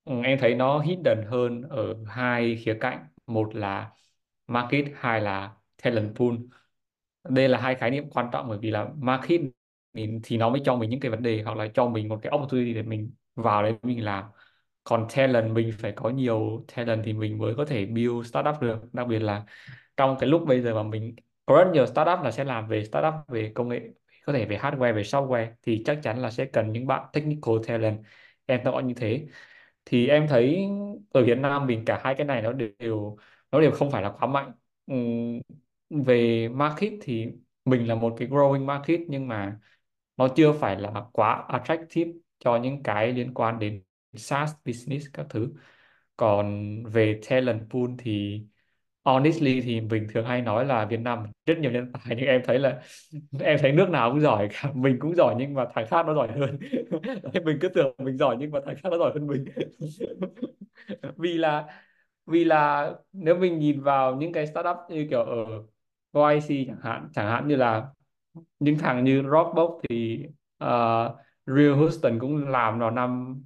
[0.04, 3.90] ừ, em thấy nó hidden hơn ở hai khía cạnh một là
[4.46, 6.34] market hai là talent pool.
[7.28, 9.40] Đây là hai khái niệm quan trọng bởi vì là market
[10.22, 12.32] thì, nó mới cho mình những cái vấn đề hoặc là cho mình một cái
[12.36, 14.24] opportunity để mình vào đấy mình làm.
[14.84, 18.80] Còn talent mình phải có nhiều talent thì mình mới có thể build startup được.
[18.94, 19.44] Đặc biệt là
[19.96, 22.84] trong cái lúc bây giờ mà mình có rất nhiều startup là sẽ làm về
[22.84, 23.80] startup về công nghệ
[24.26, 27.54] có thể về hardware về software thì chắc chắn là sẽ cần những bạn technical
[27.66, 27.98] talent
[28.46, 29.26] em gọi như thế
[29.88, 30.68] thì em thấy
[31.12, 33.16] ở Việt Nam mình cả hai cái này nó đều
[33.50, 34.52] nó đều không phải là quá mạnh.
[34.86, 35.40] Ừm,
[36.06, 37.26] về market thì
[37.64, 39.58] mình là một cái growing market nhưng mà
[40.16, 43.82] nó chưa phải là quá attractive cho những cái liên quan đến
[44.16, 45.54] SaaS business các thứ.
[46.16, 48.42] Còn về talent pool thì
[49.12, 52.42] honestly thì mình thường hay nói là Việt Nam rất nhiều nhân tài nhưng em
[52.44, 52.80] thấy là
[53.40, 54.72] em thấy nước nào cũng giỏi cả.
[54.74, 56.58] Mình cũng giỏi nhưng mà thằng khác nó giỏi hơn.
[57.44, 59.44] Mình cứ tưởng mình giỏi nhưng mà thằng khác nó giỏi hơn mình.
[61.16, 61.64] Vì là
[62.26, 65.24] vì là nếu mình nhìn vào những cái startup như kiểu
[66.12, 67.86] ở YC chẳng hạn chẳng hạn như là
[68.58, 70.26] những thằng như Dropbox thì
[70.64, 71.16] uh,
[71.46, 73.42] Real Houston cũng làm vào năm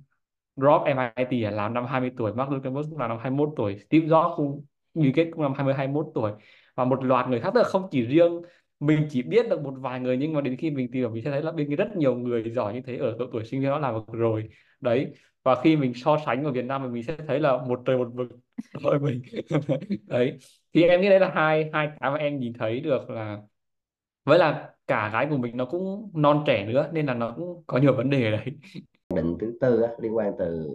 [0.57, 4.07] Drop MIT là làm năm 20 tuổi Mark Zuckerberg cũng làm năm 21 tuổi Steve
[4.07, 4.65] Jobs cũng
[4.95, 6.33] Bill Gates cũng năm 20 21 tuổi.
[6.75, 8.43] Và một loạt người khác tức là không chỉ riêng
[8.81, 11.25] mình chỉ biết được một vài người nhưng mà đến khi mình tìm hiểu mình
[11.25, 13.61] sẽ thấy là bên kia rất nhiều người giỏi như thế ở độ tuổi sinh
[13.61, 14.49] viên đó làm được rồi.
[14.81, 17.83] Đấy và khi mình so sánh ở Việt Nam thì mình sẽ thấy là một
[17.87, 18.29] trời một vực
[18.83, 19.23] thôi mình.
[20.07, 20.39] Đấy
[20.75, 23.39] thì em nghĩ đấy là hai hai cái mà em nhìn thấy được là
[24.25, 27.65] với là cả gái của mình nó cũng non trẻ nữa nên là nó cũng
[27.67, 28.45] có nhiều vấn đề đấy.
[29.15, 30.69] Định thứ tư á, liên quan từ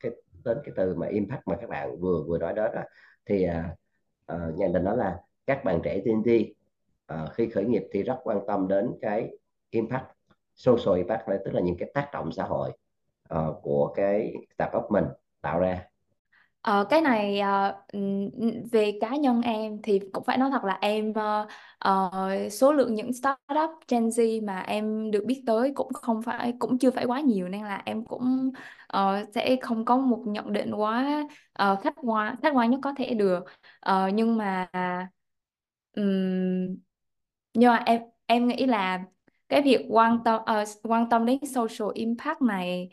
[0.00, 0.12] cái
[0.44, 2.82] đến cái từ mà impact mà các bạn vừa vừa nói đó, đó
[3.26, 3.46] thì
[4.32, 6.54] uh, nhận định đó là các bạn trẻ tiên tri
[7.06, 9.30] à, khi khởi nghiệp thì rất quan tâm đến cái
[9.70, 10.04] impact
[10.54, 12.72] social impact tức là những cái tác động xã hội
[13.34, 15.04] uh, của cái startup mình
[15.40, 15.86] tạo ra.
[16.62, 18.30] Ờ, cái này ờ, ừm,
[18.72, 21.46] về cá nhân em thì cũng phải nói thật là em ờ,
[21.78, 22.10] ờ,
[22.50, 26.78] số lượng những startup Gen Z mà em được biết tới cũng không phải cũng
[26.78, 28.50] chưa phải quá nhiều nên là em cũng
[28.86, 31.22] ờ, sẽ không có một nhận định quá
[31.52, 33.44] ờ, khách quan khách quan nhất có thể được.
[33.80, 34.68] Ờ, nhưng mà
[35.92, 36.76] ừm,
[37.54, 39.04] nhưng mà em em nghĩ là
[39.48, 42.88] cái việc quan tâm ờ, quan tâm đến social impact này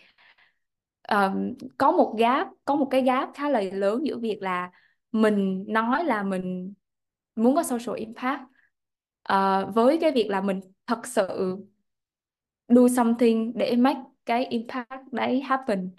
[1.12, 4.72] um, có một gap có một cái gap khá là lớn giữa việc là
[5.12, 6.74] mình nói là mình
[7.36, 8.42] muốn có social impact.
[9.34, 11.58] Uh, với cái việc là mình thật sự
[12.68, 15.92] do something để make cái impact đấy happen.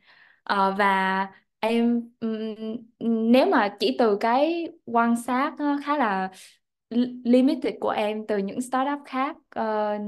[0.53, 1.27] Uh, và
[1.61, 2.11] em
[3.31, 6.31] nếu mà chỉ từ cái quan sát ờ, khá là
[7.25, 9.99] limited của em từ những startup khác ờ,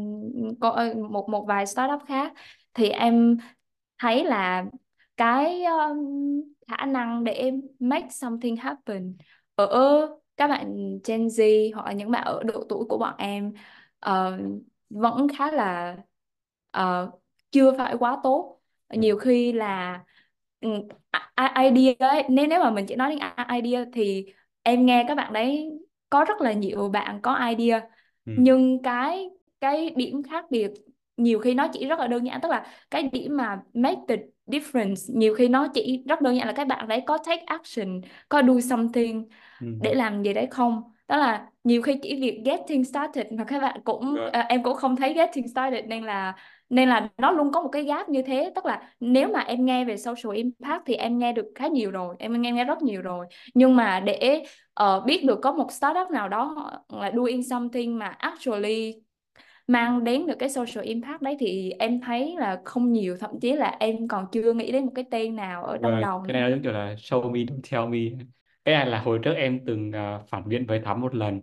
[0.60, 2.32] có một một vài startup khác
[2.74, 3.36] thì em
[3.98, 4.64] thấy là
[5.16, 5.98] cái um,
[6.68, 9.16] khả năng để em make something happen.
[9.54, 9.68] Ở
[10.36, 13.52] các bạn Gen Z hoặc là những bạn ở độ tuổi của bọn em
[14.00, 14.38] ờ,
[14.90, 15.96] vẫn khá là
[16.70, 17.10] ờ,
[17.50, 18.60] chưa phải quá tốt.
[18.90, 20.04] Nhiều khi là
[20.60, 20.68] ừ,
[21.36, 24.26] i- idea ấy nếu nếu mà mình chỉ nói đến idea thì
[24.62, 25.70] em nghe các bạn đấy
[26.10, 27.80] có rất là nhiều bạn có idea.
[28.24, 28.32] Ừ.
[28.36, 30.70] nhưng cái cái điểm khác biệt
[31.16, 34.16] nhiều khi nó chỉ rất là đơn giản tức là cái điểm mà make the
[34.46, 38.00] difference nhiều khi nó chỉ rất đơn giản là các bạn đấy có take action
[38.28, 39.28] có do something
[39.60, 39.66] Ừ.
[39.78, 43.60] để làm gì đấy không đó là nhiều khi chỉ việc getting started mà các
[43.62, 44.30] bạn cũng Rồi.
[44.30, 46.34] à, em cũng không thấy getting started nên là
[46.70, 49.64] nên là nó luôn có một cái gap như thế tức là nếu mà em
[49.64, 52.82] nghe về social impact thì em nghe được khá nhiều rồi em nghe nghe rất
[52.82, 57.42] nhiều rồi nhưng mà để ờ, biết được có một startup nào đó là doing
[57.42, 58.94] something mà actually
[59.66, 63.52] mang đến được cái social impact đấy thì em thấy là không nhiều thậm chí
[63.52, 66.32] là em còn chưa nghĩ đến một cái tên nào ở trong Vâng, đầu cái
[66.32, 68.24] này nó giống kiểu là show me don't tell me.
[68.64, 71.40] Cái này là hồi trước em từng à, phản biện với Thắm một lần.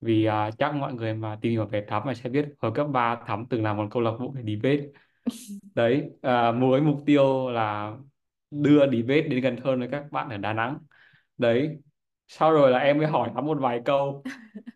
[0.00, 2.86] Vì à, chắc mọi người mà tìm hiểu về Thắm mà sẽ biết hồi cấp
[2.92, 4.84] 3 Thắm từng làm một câu lạc bộ về debate.
[5.74, 7.92] Đấy à, với mục tiêu là
[8.50, 10.78] đưa debate đến gần hơn với các bạn ở Đà Nẵng.
[11.38, 11.78] Đấy
[12.28, 14.22] sau rồi là em mới hỏi Thắm một vài câu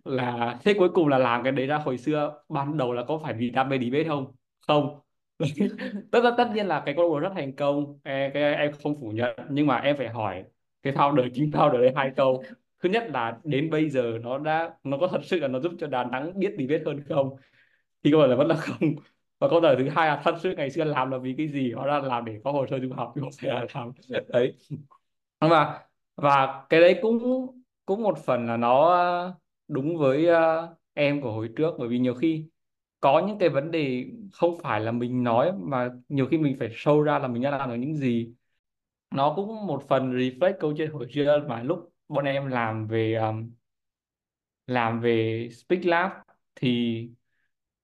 [0.05, 3.19] là thế cuối cùng là làm cái đấy ra hồi xưa ban đầu là có
[3.25, 4.33] phải vì đam mê đi bếp không?
[4.67, 5.01] Không.
[6.13, 8.73] Tất tất tất nhiên là cái câu lạc bộ rất thành công em, cái, em
[8.83, 10.45] không phủ nhận nhưng mà em phải hỏi
[10.83, 12.43] cái founder chính founder đấy hai câu.
[12.83, 15.73] Thứ nhất là đến bây giờ nó đã nó có thật sự là nó giúp
[15.79, 17.37] cho Đà Nẵng biết đi bếp hơn không?
[18.05, 18.79] Thì câu trả vẫn là không?
[19.39, 21.49] Và câu hỏi lời thứ hai là thật sự ngày xưa làm là vì cái
[21.49, 21.73] gì?
[21.73, 23.93] Họ đang làm để có hồ sơ du học chứ không phải là làm.
[24.29, 24.55] Đấy.
[25.41, 25.81] Nhưng mà
[26.23, 27.47] và cái đấy cũng
[27.87, 29.35] cũng một phần là nó ờ,
[29.69, 31.75] đúng với ờ, em của hồi trước.
[31.79, 32.47] Bởi vì nhiều khi
[33.01, 36.69] có những cái vấn đề không phải là mình nói mà nhiều khi mình phải
[36.69, 38.35] show ra là mình đã làm được những gì.
[39.11, 43.15] Nó cũng một phần reflect câu chuyện hồi xưa mà lúc bọn em làm về
[43.15, 43.51] um,
[44.67, 46.11] làm về Speak Lab
[46.55, 47.01] thì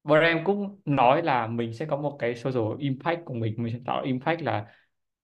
[0.04, 3.54] bọn em cũng nói là mình sẽ có một cái social impact của mình.
[3.58, 4.66] Mình sẽ tạo impact là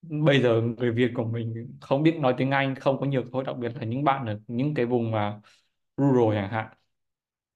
[0.02, 3.28] bây giờ người Việt của mình không biết nói tiếng Anh, không có nhiều cơ
[3.32, 5.40] hội, đặc biệt là những bạn ở những cái vùng mà
[5.96, 6.68] rural chẳng hạn,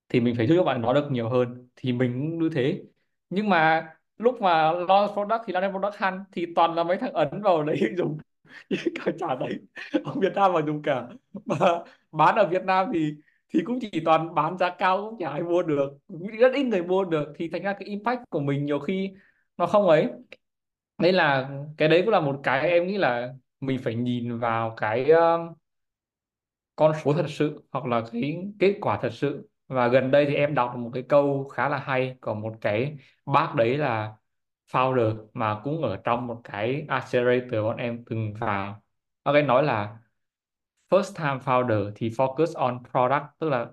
[0.09, 1.69] thì mình phải giúp các bạn nói được nhiều hơn.
[1.77, 2.83] Thì mình cũng như thế.
[3.31, 7.13] Nhưng mà lúc mà launch product thì launch product hunt thì toàn là mấy thằng
[7.13, 8.19] Ấn vào đấy dùng
[9.05, 9.55] cả chả đấy.
[10.05, 11.09] Ở Việt Nam mà dùng cả.
[11.47, 11.57] Mà
[12.13, 13.15] bán ở Việt Nam thì
[13.55, 15.91] thì cũng chỉ toàn bán giá cao, cũng chả ai mua được.
[16.41, 17.33] Rất ít người mua được.
[17.39, 19.11] Thì thành ra cái impact của mình nhiều khi
[19.57, 20.09] nó không ấy
[20.99, 24.75] nên là cái đấy cũng là một cái em nghĩ là mình phải nhìn vào
[24.77, 25.55] cái um,
[26.77, 29.49] con số thật sự hoặc là cái kết quả thật sự.
[29.69, 32.97] Và gần đây thì em đọc một cái câu khá là hay của một cái
[33.27, 34.13] bác đấy là
[34.73, 38.83] founder mà cũng ở trong một cái accelerator bọn em từng vào.
[39.25, 39.97] Bác ấy nói là
[40.91, 43.67] first time founder thì focus on product tức là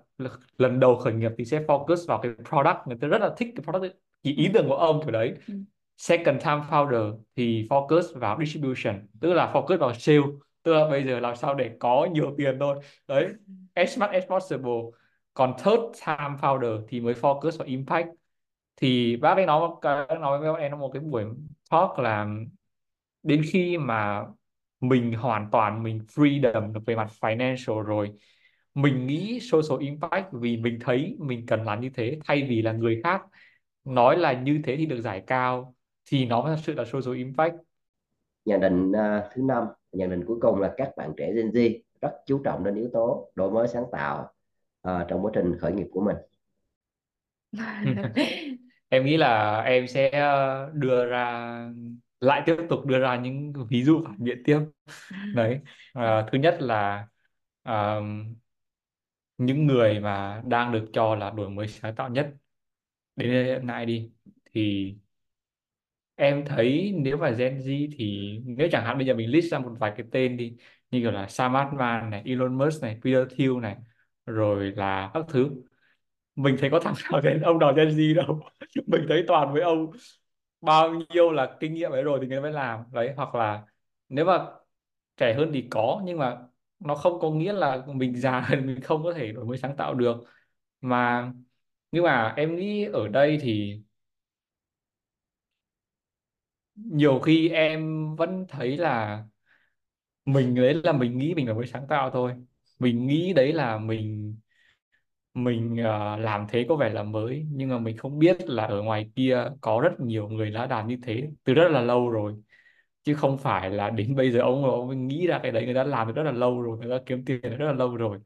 [0.58, 2.78] lần đầu khởi nghiệp thì sẽ focus vào cái product.
[2.86, 3.94] Người ta rất là thích cái product ấy.
[4.22, 5.34] Chỉ ý tưởng của ông kiểu đấy.
[5.48, 5.54] Ừ
[5.96, 10.18] second time founder thì focus vào distribution, tức là focus vào sale.
[10.62, 12.76] Tức là bây giờ làm sao để có nhiều tiền thôi.
[13.08, 13.28] Đấy,
[13.74, 14.80] as much as possible.
[15.34, 18.08] Còn third time founder thì mới focus vào impact.
[18.76, 21.24] Thì bác ấy nói bác nói với em một cái buổi
[21.70, 22.26] talk là
[23.22, 24.22] đến khi mà
[24.80, 28.10] mình hoàn toàn mình freedom về mặt financial rồi,
[28.74, 32.72] mình nghĩ social impact vì mình thấy mình cần làm như thế thay vì là
[32.72, 33.22] người khác
[33.84, 35.73] nói là như thế thì được giải cao
[36.06, 37.54] thì nó mới thật sự là social impact.
[38.44, 41.78] Nhận định à, thứ năm nhận định cuối cùng là các bạn trẻ Gen Z
[42.00, 44.32] rất chú trọng đến yếu tố đổi mới sáng tạo
[44.82, 46.16] à, trong quá trình khởi nghiệp của mình.
[48.88, 51.48] Em nghĩ là em sẽ ờ, đưa ra
[52.20, 54.60] lại tiếp tục đưa ra những ví dụ phản biện tiếp.
[55.32, 55.60] Đấy
[55.92, 57.06] Ờ, thứ nhất là
[57.62, 58.02] ờ,
[59.38, 62.34] những người mà đang được cho là đổi mới sáng tạo nhất
[63.16, 64.12] đến hiện nay đi
[64.54, 64.94] thì
[66.16, 69.58] em thấy nếu mà Gen Z thì nếu chẳng hạn bây giờ mình list ra
[69.58, 70.56] một vài cái tên đi,
[70.90, 73.76] như kiểu là Sam Altman này, Elon Musk này, Peter Thiel này,
[74.26, 75.50] rồi là các thứ.
[76.36, 78.40] Mình thấy có thằng nào đến ông nào Gen Z đâu.
[78.86, 79.90] Mình thấy toàn với ông.
[80.60, 82.80] Bao nhiêu là kinh nghiệm ấy rồi thì người mới làm.
[82.92, 83.64] Đấy, hoặc là
[84.08, 84.46] nếu mà
[85.16, 86.38] trẻ hơn thì có, nhưng mà
[86.78, 89.76] nó không có nghĩa là mình già thì mình không có thể đổi mới sáng
[89.76, 90.16] tạo được.
[90.80, 91.32] Mà,
[91.92, 93.82] nhưng mà em nghĩ ở đây thì
[96.74, 99.24] nhiều khi em vẫn thấy là
[100.24, 102.34] mình đấy là mình nghĩ mình là mới sáng tạo thôi.
[102.78, 104.36] Mình nghĩ đấy là mình
[105.34, 108.82] mình uh, làm thế có vẻ là mới nhưng mà mình không biết là ở
[108.82, 112.34] ngoài kia có rất nhiều người đã làm như thế từ rất là lâu rồi.
[113.04, 115.84] Chứ không phải là đến bây giờ ông ông nghĩ ra cái đấy người ta
[115.84, 118.18] làm được rất là lâu rồi người ta kiếm tiền được rất là lâu rồi.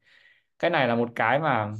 [0.59, 1.73] Cái này là một cái mà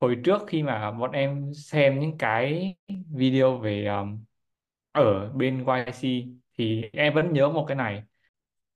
[0.00, 2.76] hồi trước khi mà bọn em xem những cái
[3.14, 4.24] video về um,
[4.92, 6.08] ở bên YC
[6.58, 8.02] thì em vẫn nhớ một cái này.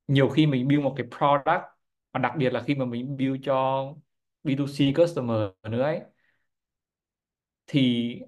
[0.09, 1.62] Nhiều khi mình build một cái product,
[2.12, 3.85] và đặc biệt là khi mà mình build cho
[4.44, 5.38] B2C customer
[5.70, 6.00] nữa ấy,
[7.66, 8.20] thì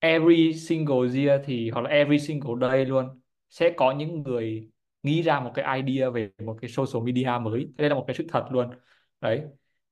[0.00, 4.70] every single year thì, hoặc là every single day luôn, sẽ có những người
[5.02, 7.68] nghĩ ra một cái idea về một cái social media mới.
[7.78, 8.70] Đây là một cái sự thật luôn.
[9.20, 9.42] Đấy.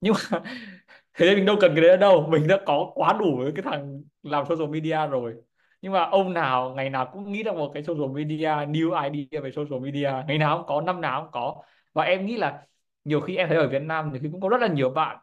[0.00, 0.40] Nhưng mà
[1.14, 2.28] thế nên mình đâu cần cái đấy đâu.
[2.30, 5.36] Mình đã có quá đủ với cái thằng làm social media rồi
[5.82, 9.40] nhưng mà ông nào, ngày nào cũng nghĩ ra một cái social media, new idea
[9.40, 10.12] về social media.
[10.28, 11.62] Ngày nào cũng có, năm nào cũng có.
[11.92, 12.62] Và em nghĩ là
[13.04, 15.18] nhiều khi em thấy ở Việt Nam thì cũng có rất là nhiều bạn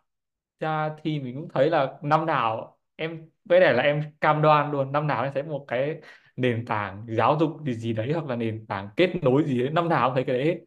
[0.60, 4.72] ra thì mình cũng thấy là năm nào em, với lại là em cam đoan
[4.72, 5.96] luôn, năm nào em thấy một cái
[6.36, 9.70] nền tảng giáo dục gì gì đấy hoặc là nền tảng kết nối gì đấy.
[9.72, 10.60] Năm nào cũng thấy cái đấy hết.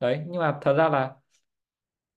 [0.00, 1.12] Đấy, nhưng mà thật ra là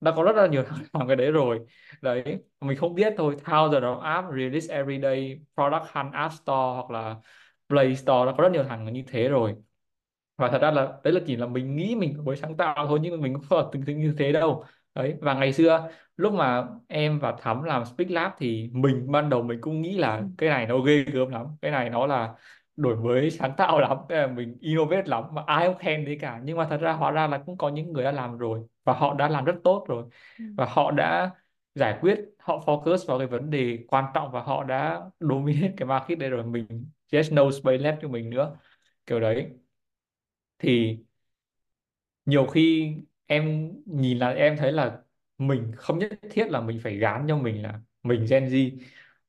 [0.06, 1.60] đã có rất là nhiều thằng làm cái đấy rồi.
[2.02, 6.34] Đấy, mình không biết thôi thao giờ nó app release every day product hunt app
[6.34, 7.16] store hoặc là
[7.70, 9.56] play store, nó có rất nhiều thằng như thế rồi.
[10.38, 13.00] Và thật ra là, đấy là chỉ là mình nghĩ mình mới sáng tạo thôi,
[13.02, 14.64] nhưng mà mình cũng không từng từng như thế đâu.
[14.96, 19.30] Đấy, và ngày xưa, lúc mà em và Thắm làm Speak Lab thì mình ban
[19.30, 21.46] đầu mình cũng nghĩ là cái này nó ghê gớm lắm.
[21.62, 22.34] Cái này nó là
[22.78, 26.42] đổi mới sáng tạo lắm là mình innovate lắm mà ai cũng khen đấy cả.
[26.44, 28.94] Nhưng mà thật ra hóa ra là cũng có những người đã làm rồi và
[28.94, 30.06] họ đã làm rất tốt rồi.
[30.58, 31.32] Và họ đã
[31.76, 35.88] giải quyết họ focus vào cái vấn đề quan trọng và họ đã dominate cái
[35.88, 36.44] market đấy rồi.
[36.46, 38.58] Mình just no space left cho mình nữa.
[39.06, 39.50] Kiểu đấy.
[40.60, 40.98] Thì
[42.26, 42.94] nhiều khi
[43.26, 44.98] em nhìn là em thấy là
[45.38, 48.72] mình không nhất thiết là mình phải gán cho mình là mình Gen Z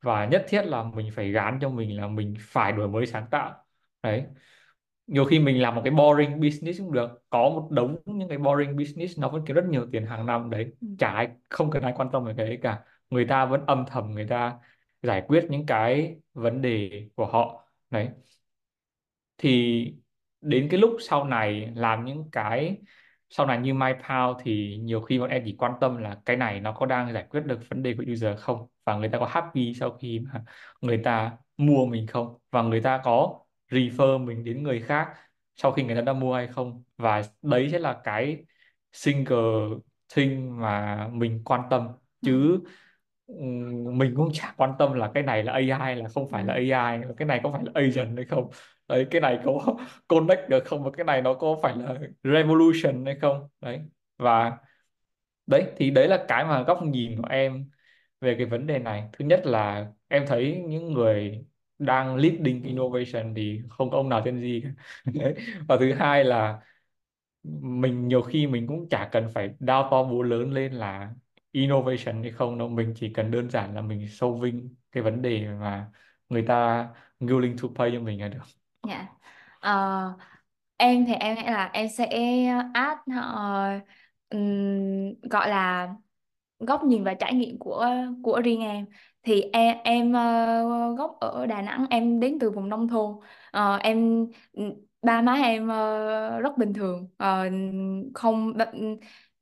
[0.07, 3.27] và nhất thiết là mình phải gán cho mình là mình phải đổi mới sáng
[3.31, 3.64] tạo.
[4.03, 4.25] Đấy.
[5.07, 8.38] Nhiều khi mình làm một cái boring business cũng được có một đống những cái
[8.38, 10.73] boring business nó vẫn kiếm rất nhiều tiền hàng năm đấy.
[10.81, 10.88] Ừ.
[10.99, 12.85] chả ai không cần ai quan tâm về cái cả.
[13.11, 14.59] Người ta vẫn âm thầm người ta
[15.03, 18.09] giải quyết những cái vấn đề của họ đấy.
[19.38, 19.85] Thì
[20.40, 22.77] đến cái lúc sau này làm những cái
[23.31, 26.61] sau này như MyPow thì nhiều khi bọn em chỉ quan tâm là cái này
[26.61, 29.27] nó có đang giải quyết được vấn đề của user không và người ta có
[29.27, 30.44] happy sau khi mà
[30.81, 32.38] người ta mua mình không?
[32.51, 35.09] Và người ta có refer mình đến người khác
[35.57, 36.85] sau khi người ta đã mua hay không?
[36.99, 38.44] Và đấy sẽ là cái
[38.92, 39.38] single
[40.14, 41.88] thing mà mình quan tâm.
[42.22, 42.61] Chứ
[43.99, 46.61] mình cũng chả quan tâm là cái này là AI là không phải là Ừ.
[46.70, 48.51] AI cái này có phải là agent hay không?
[48.88, 49.77] Đấy cái này có
[50.09, 50.85] connect được không?
[50.85, 51.94] Và cái này nó có phải là
[52.25, 53.49] revolution hay không?
[53.61, 53.81] Đấy.
[54.18, 54.59] Và
[55.46, 57.70] đấy thì đấy là cái mà góc nhìn của em
[58.21, 61.45] về cái vấn đề này thứ nhất là em thấy những người
[61.79, 64.71] đang leading innovation thì không có ông nào tên gì cả.
[65.69, 66.61] Và thứ hai là
[67.63, 71.15] mình nhiều khi mình cũng chả cần phải đao to búa lớn lên là
[71.53, 72.69] innovation hay không đâu.
[72.69, 75.91] Mình chỉ cần đơn giản là mình solving cái vấn đề mà
[76.29, 76.89] người ta
[77.21, 78.43] willing to pay cho mình là được.
[78.89, 79.07] Dạ.
[79.57, 80.21] uh,
[80.77, 82.07] em thì em nghĩ là em sẽ
[82.75, 83.83] add uh,
[84.31, 85.95] um, gọi là
[86.59, 87.87] góc nhìn và trải nghiệm của
[88.23, 88.87] của riêng em.
[89.23, 93.12] Thì em em ờ, gốc ở Đà Nẵng em đến từ vùng nông thôn.
[93.51, 94.62] Ờ, em ừ,
[95.03, 97.09] ba má em ờ, rất bình thường.
[97.16, 97.45] Ờ,
[98.14, 98.79] không ba, ừ,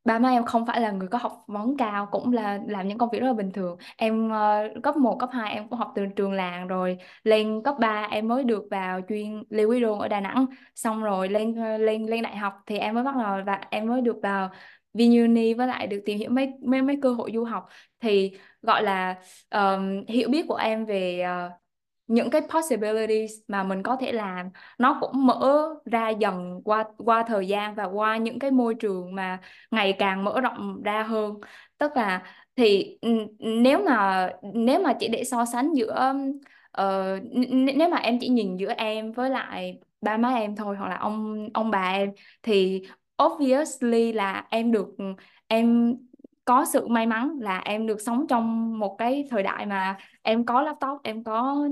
[0.04, 2.98] ba má em không phải là người có học vấn cao cũng là làm những
[2.98, 3.76] công việc rất là bình thường.
[3.96, 4.30] Em
[4.82, 6.98] cấp một cấp 2 em cũng học từ trường làng rồi.
[7.24, 10.46] Lên cấp 3 em mới được vào chuyên Lê Quý Đôn ở Đà Nẵng.
[10.74, 14.00] Xong rồi lên lên lên đại học thì em mới bắt đầu và em mới
[14.00, 14.50] được vào
[14.94, 17.68] Vinuni với lại được tìm hiểu mấy mấy mấy cơ hội du học.
[18.00, 19.16] Thì gọi là
[19.50, 21.52] um, hiểu biết của em về uh,
[22.06, 27.24] những cái possibilities mà mình có thể làm nó cũng mở ra dần qua qua
[27.26, 31.34] thời gian và qua những cái môi trường mà ngày càng mở rộng ra hơn.
[31.78, 32.22] Tức là
[32.56, 36.12] thì ừ, nếu mà nếu mà chỉ để so sánh giữa
[36.80, 37.22] uh,
[37.76, 40.96] nếu mà em chỉ nhìn giữa em với lại ba má em thôi hoặc là
[40.96, 42.10] ông ông bà em
[42.42, 42.82] thì
[43.22, 44.86] obviously là em được
[45.46, 45.96] em
[46.44, 50.46] có sự may mắn là em được sống trong một cái thời đại mà em
[50.46, 51.68] có laptop em có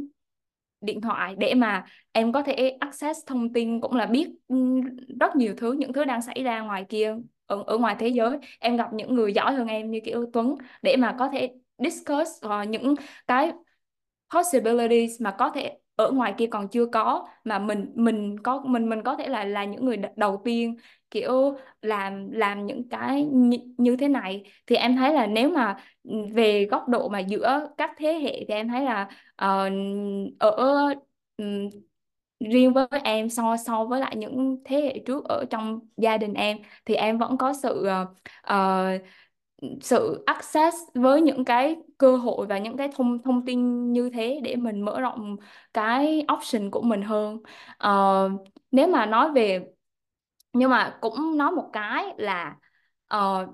[0.80, 4.56] điện thoại để mà em có thể access thông tin cũng là biết ừ,
[5.20, 8.38] rất nhiều thứ những thứ đang xảy ra ngoài kia ở, ở ngoài thế giới.
[8.60, 12.30] Em gặp những người giỏi hơn em như kiểu Tuấn để mà có thể discuss
[12.46, 12.94] uh, những
[13.26, 13.52] cái
[14.34, 18.88] possibilities mà có thể ở ngoài kia còn chưa có mà mình mình có mình
[18.88, 20.76] mình có thể là là những người đầu tiên
[21.12, 24.44] kiểu làm làm những cái như, như thế này.
[24.66, 28.44] Thì em thấy là nếu mà ừ, về góc độ mà giữa các thế hệ
[28.48, 29.08] thì em thấy là
[29.44, 29.72] uh,
[30.38, 30.94] ở
[31.38, 31.70] um,
[32.40, 36.34] riêng với em so so với lại những thế hệ trước ở trong gia đình
[36.34, 37.88] em thì em vẫn có sự
[38.52, 39.02] uh,
[39.80, 44.40] sự access với những cái cơ hội và những cái thông thông tin như thế
[44.44, 45.36] để mình mở rộng
[45.74, 47.36] cái option của mình hơn.
[47.86, 49.60] Uh, nếu mà nói về
[50.52, 52.56] nhưng mà cũng nói một cái là
[53.16, 53.48] uh,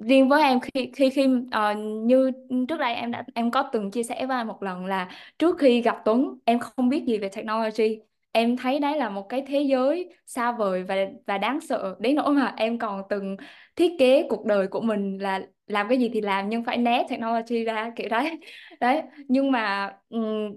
[0.00, 2.30] riêng với em khi khi khi uh, như
[2.68, 5.08] trước đây em đã em có từng chia sẻ với anh một lần là
[5.38, 8.00] trước khi gặp Tuấn em không biết gì về technology.
[8.32, 11.96] Em thấy đấy là một cái thế giới xa vời và và đáng sợ.
[12.00, 13.36] Đến nỗi mà em còn từng
[13.76, 17.06] thiết kế cuộc đời của mình là làm cái gì thì làm nhưng phải né
[17.08, 18.38] technology ra kiểu đấy.
[18.80, 19.92] Đấy nhưng mà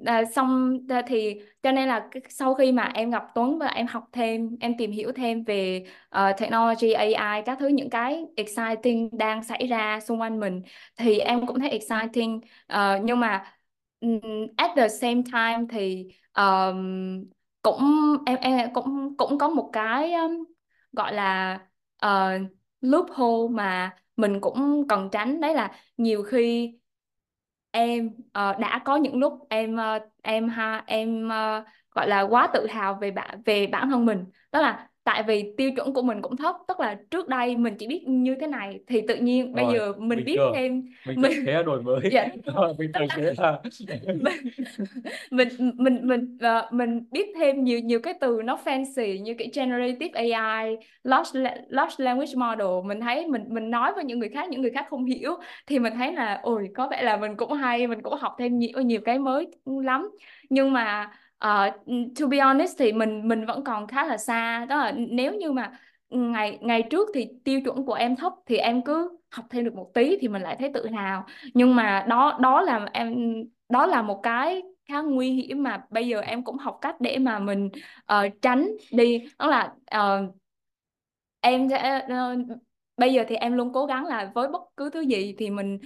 [0.05, 3.87] à, xong à, thì cho nên là sau khi mà em gặp Tuấn và em
[3.87, 5.85] học thêm em tìm hiểu thêm về
[6.15, 10.61] uh, technology AI các thứ những cái exciting đang xảy ra xung quanh mình
[10.97, 12.41] thì em cũng thấy exciting.
[12.73, 13.45] Uh, nhưng mà
[14.57, 17.23] at the same time thì um,
[17.61, 17.81] cũng
[18.25, 20.43] em em cũng cũng có một cái um,
[20.91, 21.59] gọi là
[22.05, 22.41] uh,
[22.81, 26.77] loophole mà mình cũng cần tránh đấy là nhiều khi
[27.71, 32.47] em uh, đã có những lúc em uh, em ha em uh, gọi là quá
[32.53, 34.25] tự hào về bản về bản thân mình.
[34.51, 37.75] Đó là tại vì tiêu chuẩn của mình cũng thấp tức là trước đây mình
[37.79, 40.51] chỉ biết như thế này thì tự nhiên bây rồi giờ mình bình biết thường
[40.55, 41.99] thêm mình thế là đổi mới.
[42.11, 42.27] Dạ.
[42.55, 43.61] Rồi, bình thường thế là
[45.31, 45.47] mình
[45.77, 50.31] mình mình ờ, mình biết thêm nhiều nhiều cái từ nó fancy như cái generative
[50.31, 52.67] AI, large la- large language model.
[52.85, 55.31] Mình thấy mình mình nói với những người khác những người khác không hiểu
[55.67, 58.57] thì mình thấy là ôi có vẻ là mình cũng hay mình cũng học thêm
[58.59, 60.09] nhiều nhiều cái mới lắm.
[60.49, 61.11] Nhưng mà
[61.47, 61.73] uh,
[62.19, 64.65] to be honest thì mình mình vẫn còn khá là xa.
[64.65, 65.71] Đó là nếu như mà
[66.09, 69.65] ừ, ngày ngày trước thì tiêu chuẩn của em thấp thì em cứ học thêm
[69.65, 71.25] được một tí thì mình lại thấy tự hào.
[71.53, 73.15] Nhưng mà đó đó là em
[73.69, 77.17] đó là một cái khá nguy hiểm mà bây giờ em cũng học cách để
[77.17, 77.69] mà mình
[78.13, 79.29] uh, tránh đi.
[79.39, 80.35] Đó là uh,
[81.41, 82.57] em sẽ uh,
[82.97, 85.79] bây giờ thì em luôn cố gắng là với bất cứ thứ gì thì mình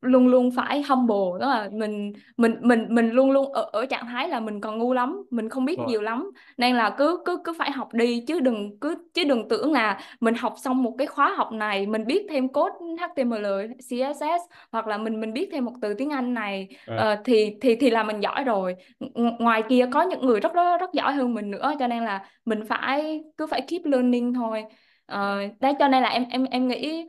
[0.00, 4.06] luôn luôn phải humble đó là mình mình mình mình luôn luôn ở ở trạng
[4.06, 6.30] thái là mình còn ngu lắm mình không biết nhiều lắm.
[6.56, 10.00] Nên là cứ cứ cứ phải học đi chứ đừng cứ chứ đừng tưởng là
[10.20, 13.46] mình học xong một cái khóa học này mình biết thêm code HTML
[13.88, 14.40] CSS
[14.72, 17.76] hoặc là mình mình biết thêm một từ tiếng Anh này Ờ, ờ, thì thì
[17.76, 18.74] thì là mình giỏi rồi.
[19.00, 22.04] Ng- ngoài kia có những người rất rất rất giỏi hơn mình nữa cho nên
[22.04, 24.64] là mình phải cứ phải keep learning thôi.
[25.06, 27.06] Ờ, đấy cho nên là em em em nghĩ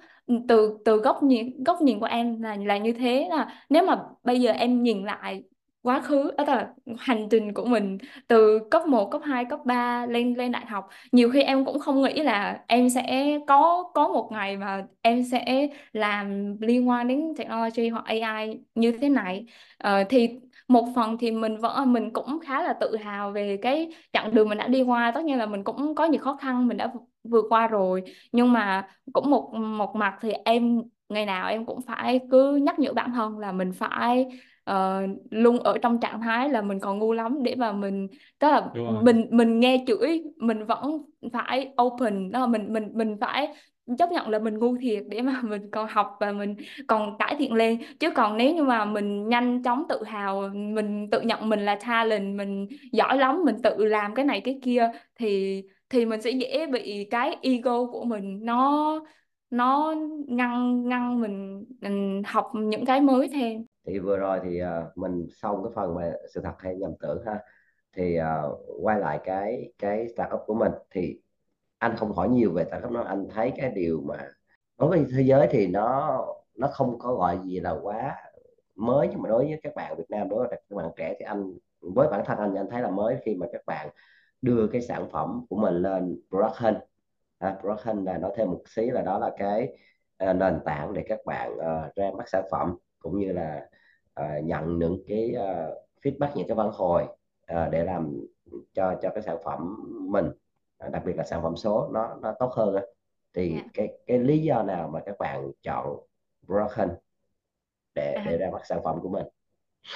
[0.48, 4.04] từ từ góc nhìn góc nhìn của em là là như thế là nếu mà
[4.24, 5.44] bây giờ em nhìn lại
[5.84, 10.06] quá khứ đó là hành trình của mình từ cấp một cấp 2 cấp 3
[10.06, 14.08] lên lên đại học nhiều khi em cũng không nghĩ là em sẽ có có
[14.08, 19.46] một ngày mà em sẽ làm liên quan đến technology hoặc AI như thế này.
[19.78, 20.30] Ờ, thì
[20.68, 24.50] một phần thì mình vẫn mình cũng khá là tự hào về cái chặng đường
[24.50, 25.12] mình đã đi qua.
[25.16, 28.04] Tất nhiên là mình cũng có nhiều khó khăn mình đã vượt qua rồi.
[28.32, 32.80] Nhưng mà cũng một một mặt thì em ngày nào em cũng phải cứ nhắc
[32.80, 34.26] nhở bản thân là mình phải
[34.64, 35.02] ờ,
[35.32, 38.08] luôn ở trong trạng thái là mình còn ngu lắm để mà mình
[38.40, 38.70] tức là
[39.02, 41.02] mình mình nghe chửi mình vẫn
[41.34, 43.54] phải open đó là mình mình mình phải
[44.00, 46.56] chấp nhận là mình ngu thiệt để mà mình còn học và mình
[46.88, 47.78] còn cải thiện lên.
[48.00, 51.80] Chứ còn nếu như mà mình nhanh chóng tự hào mình tự nhận mình là
[51.88, 55.62] talent mình giỏi lắm mình tự làm cái này cái kia thì
[55.92, 59.00] thì mình sẽ dễ bị cái ego của mình nó
[59.50, 59.96] nó
[60.28, 63.66] ngăn ngăn mình, mình học những cái mới thêm.
[63.88, 67.24] Thì vừa rồi thì à, mình xong cái phần mà sự thật hay nhầm tưởng
[67.26, 67.40] ha.
[67.96, 71.20] Thì uh, quay lại cái cái startup của mình thì
[71.78, 74.16] anh không hỏi nhiều về startup nó anh thấy cái điều mà
[74.80, 76.18] đối với thế giới thì nó
[76.56, 78.16] nó không có gọi gì là quá
[78.76, 81.26] mới nhưng mà đối với các bạn Việt Nam đối với các bạn trẻ thì
[81.26, 83.90] anh với bản thân anh anh thấy là mới khi mà các bạn
[84.42, 86.76] đưa cái sản phẩm của mình lên production
[87.38, 89.68] à, production là nói thêm một xí là đó là cái
[90.18, 93.70] ờ, nền tảng để các bạn ờ, ra mắt sản phẩm cũng như là
[94.14, 97.06] ờ, nhận những cái ờ, feedback những cái phản hồi
[97.48, 98.14] ờ, để làm
[98.74, 99.76] cho cho cái sản phẩm
[100.12, 100.26] mình
[100.78, 102.82] ờ, đặc biệt là sản phẩm số nó nó tốt hơn á.
[103.34, 103.72] thì Dạ.
[103.74, 105.98] cái cái lý do nào mà các bạn chọn
[106.48, 106.90] Broken
[107.96, 109.26] để À, để ra mắt sản phẩm của mình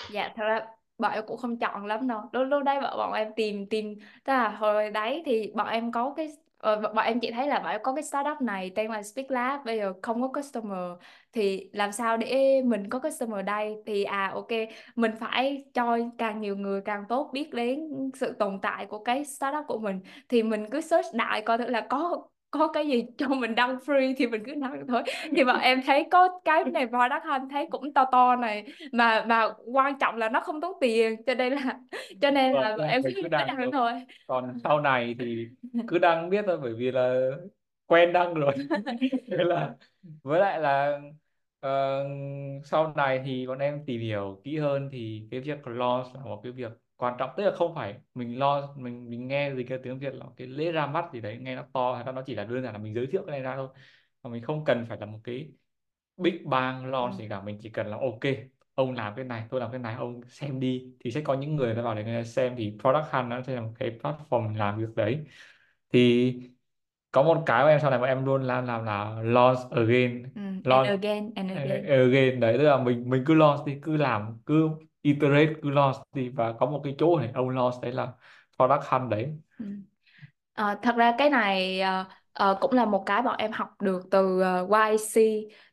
[0.07, 2.21] Dạ thật ra bọn em cũng không chọn lắm đâu.
[2.31, 5.91] Lúc lúc đấy bọn bọn em tìm tìm, tức là hồi đấy thì bọn em
[5.91, 8.71] có cái ờ, bọn bọn em chỉ thấy là bọn em có cái startup này
[8.75, 10.79] tên là Speak Lab, bây giờ không có customer.
[11.33, 13.75] Thì làm sao để mình có customer đây?
[13.85, 14.47] Thì à ok,
[14.95, 17.79] mình phải cho càng nhiều người càng tốt biết đến
[18.15, 19.99] sự tồn tại của cái startup của mình.
[20.29, 23.75] Thì mình cứ search đại coi thử là có có cái gì cho mình đăng
[23.77, 25.03] free thì mình cứ đăng thôi.
[25.35, 29.25] Thì bọn em thấy có cái này product hunt thấy cũng to to này mà
[29.27, 31.79] mà quan trọng là nó không tốn tiền cho nên là
[32.21, 33.91] cho nên Vâng, là là em cứ đăng đăng thôi.
[34.27, 35.47] còn sau này thì
[35.87, 37.29] cứ đăng biết thôi bởi vì là
[37.85, 38.55] quen đăng rồi.
[39.31, 39.75] Thế là
[40.23, 40.99] với lại là
[41.65, 42.03] Ờ,
[42.65, 46.41] sau này thì bọn em tìm hiểu kỹ hơn thì cái việc launch là một
[46.43, 49.77] cái việc quan trọng tức là không phải mình lo mình mình nghe gì cái
[49.83, 52.35] tiếng Việt là cái lễ ra mắt gì đấy nghe nó to hay nó chỉ
[52.35, 53.67] là đơn giản là mình giới thiệu cái này ra thôi
[54.23, 55.51] mà mình không cần phải là một cái
[56.17, 56.91] big bang ừ.
[56.91, 58.19] launch gì cả mình chỉ cần là ok
[58.75, 61.55] ông làm cái này tôi làm cái này ông xem đi thì sẽ có những
[61.55, 64.57] người nó vào để người xem thì Product Hunt nó sẽ là một cái platform
[64.57, 65.25] làm việc đấy
[65.93, 66.33] thì
[67.11, 70.23] có một cái mà em sau này mà em luôn làm làm là launch again
[70.35, 70.41] Ừ.
[70.67, 73.97] and launch again and again again đấy tức là mình mình cứ launch đi cứ
[73.97, 74.69] làm cứ
[75.05, 78.13] iterate cứ launch đi và có một cái chỗ này ông launch đấy là
[78.57, 79.65] product hunt đấy Ừ.
[80.53, 84.01] Ờ, thật ra cái này ờ, ờ, cũng là một cái bọn em học được
[84.11, 85.21] từ ờ, YC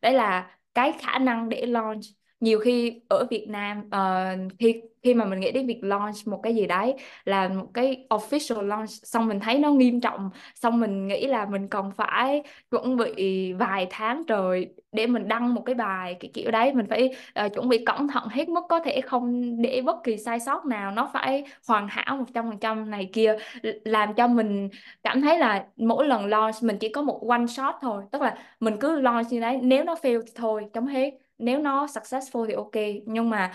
[0.02, 2.02] đấy là cái khả năng để launch
[2.42, 6.40] nhiều khi ở Việt Nam uh, khi khi mà mình nghĩ đến việc launch một
[6.42, 10.80] cái gì đấy là một cái official launch xong mình thấy nó nghiêm trọng xong
[10.80, 15.62] mình nghĩ là mình còn phải chuẩn bị vài tháng trời để mình đăng một
[15.66, 16.74] cái bài cái kiểu đấy.
[16.74, 17.14] Mình phải
[17.46, 20.64] uh, chuẩn bị cẩn thận hết mức có thể không để bất kỳ sai sót
[20.66, 23.36] nào nó phải hoàn hảo 100% này kia.
[23.84, 24.68] Làm cho mình
[25.02, 28.36] cảm thấy là mỗi lần launch mình chỉ có một one shot thôi tức là
[28.60, 32.46] mình cứ launch như đấy nếu nó fail thì thôi chống hết nếu nó successful
[32.46, 32.72] thì ok.
[33.06, 33.52] Nhưng mà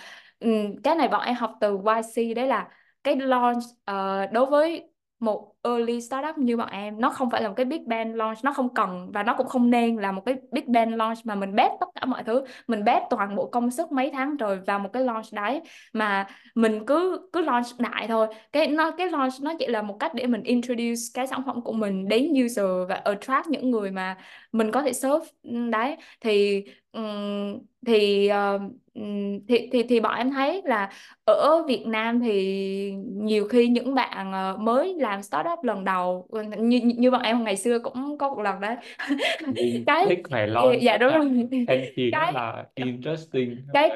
[0.83, 2.69] cái này bọn em học từ YC đấy là
[3.03, 7.01] cái launch uh, đối với một early startup như bọn em.
[7.01, 9.47] Nó không phải là một cái big bang launch nó không cần và nó cũng
[9.47, 12.43] không nên là một cái big bang launch mà mình bet tất cả mọi thứ.
[12.67, 15.61] Mình bet toàn bộ công sức mấy tháng rồi vào một cái launch đấy.
[15.93, 18.27] Mà mình cứ cứ launch đại thôi.
[18.51, 21.61] Cái nó cái launch nó chỉ là một cách để mình introduce cái sản phẩm
[21.61, 24.17] của mình đến user và attract những người mà
[24.51, 25.25] mình có thể serve.
[25.43, 25.97] Ừ, đấy.
[26.21, 27.01] Thì ừ,
[27.85, 28.59] thì, ờ,
[28.93, 29.01] ừ,
[29.47, 30.89] thì thì thì bọn em thấy là
[31.25, 36.27] ở Việt Nam thì nhiều khi những bạn ờ, mới làm startup lần đầu.
[36.57, 38.75] Như như bọn em ngày xưa cũng có một lần đấy.
[39.85, 41.47] Cái thích phải launch dạ đúng à, rồi.
[41.95, 43.55] Thì nó cái là interesting.
[43.73, 43.89] cái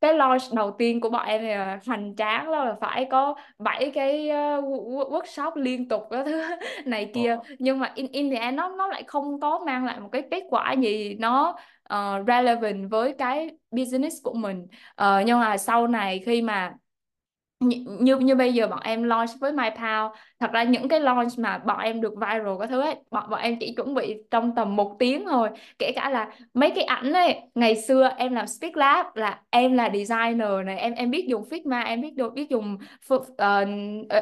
[0.00, 3.90] cái launch đầu tiên của bọn em là hoành tráng đó là phải có bảy
[3.94, 4.64] cái uh,
[5.12, 6.42] workshop liên tục đó thứ
[6.84, 7.38] này Ờ, kia.
[7.58, 10.22] Nhưng mà in in the end nó nó lại không có mang lại một cái
[10.30, 14.66] kết quả gì nó ờ, relevant với cái business của mình.
[14.94, 16.74] Ờ, nhưng mà sau này khi mà
[17.60, 21.58] như, như bây giờ bọn em launch với MyPow thật ra những cái launch mà
[21.58, 24.76] bọn em được viral các thứ ấy bọn bọn em chỉ chuẩn bị trong tầm
[24.76, 25.48] một tiếng thôi.
[25.78, 29.72] Kể cả là mấy cái ảnh ấy ngày xưa em làm Speak Lab là em
[29.72, 32.78] là designer này em em biết dùng Figma em biết được biết dùng
[33.14, 33.22] uh,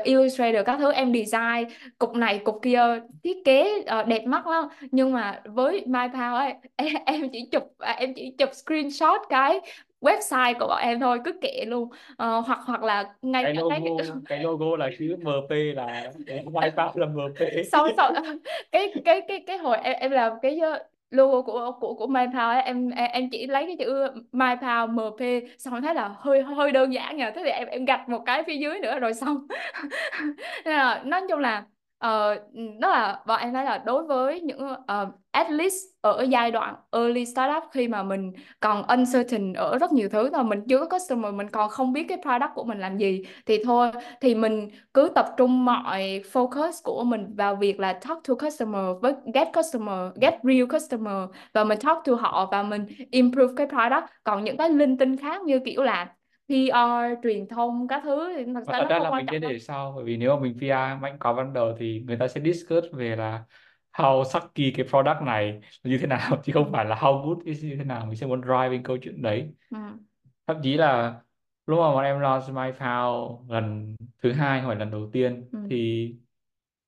[0.04, 2.80] Illustrator các thứ em design cục này cục kia
[3.24, 4.64] thiết kế uh, đẹp mắt lắm.
[4.90, 9.60] Nhưng mà với MyPow ấy em, em chỉ chụp à, em chỉ chụp screenshot cái
[10.06, 11.88] website của bọn em thôi cứ kệ luôn.
[12.16, 16.12] Ờ, hoặc hoặc là ngay cái cả cái logo cái logo là chữ MP là
[16.26, 18.12] wipeout là MP sau sau
[18.72, 20.80] cái cái cái cái hồi em em làm cái uh,
[21.10, 25.82] logo của của của MyPower ấy, em em chỉ lấy cái chữ MyPower MP xong
[25.82, 28.56] thấy là hơi hơi đơn giản nhờ thế thì em em gạch một cái phía
[28.56, 29.46] dưới nữa rồi xong.
[30.64, 31.64] Nên là nói chung là
[32.04, 32.36] uh,
[32.80, 36.74] đó là bọn em thấy là đối với những uh, at least ở giai đoạn
[36.92, 40.98] early startup khi mà mình còn uncertain ở rất nhiều thứ mà mình chưa có
[40.98, 43.90] customer mình còn không biết cái product của mình làm gì thì thôi
[44.20, 48.84] thì mình cứ tập trung mọi focus của mình vào việc là talk to customer
[49.02, 53.66] với get customer get real customer và mình talk to họ và mình improve cái
[53.66, 54.12] product.
[54.24, 56.14] Còn những cái linh tinh khác như kiểu là
[56.48, 59.26] PR truyền thông các thứ thì thật ra thật nó ra không là quan mình
[59.26, 61.76] trọng sẽ đâu để sau bởi vì nếu mà mình PR mạnh quá ban đầu
[61.78, 63.44] thì người ta sẽ discuss về là
[63.92, 67.64] how sucky cái product này như thế nào chứ không phải là how good is
[67.64, 69.76] như thế nào mình sẽ muốn drive bên câu chuyện đấy Ừ.
[70.46, 71.14] thậm chí là
[71.66, 75.58] lúc mà bọn em launch MyFound lần thứ hai hoặc lần đầu tiên Ừ.
[75.70, 76.14] thì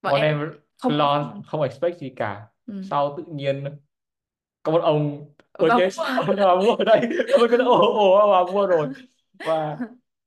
[0.03, 2.75] bọn bọn em em không có launch không expect gì cả ừ.
[2.83, 3.65] sau tự nhiên
[4.63, 5.79] có một ông ôi Vâng.
[5.79, 7.01] chết ông nào mua ở đây
[7.35, 8.89] tôi biết ồ ồ ông nào mua rồi
[9.47, 9.79] và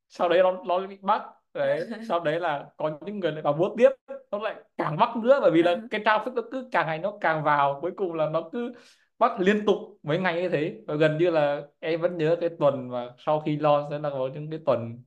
[0.10, 1.22] sau đấy nó nó bị bắt
[1.54, 3.90] đấy sau đấy là có những người lại vào mua tiếp.
[4.32, 7.14] Nó lại càng mắc nữa bởi vì là cái traffic nó cứ càng ngày nó
[7.22, 7.80] càng vào.
[7.82, 8.74] Cuối cùng là nó cứ
[9.20, 10.82] bắt liên tục mấy ngày như thế.
[10.88, 14.10] Và gần như là em vẫn nhớ cái tuần mà sau khi launch sẽ là
[14.10, 15.04] có những cái tuần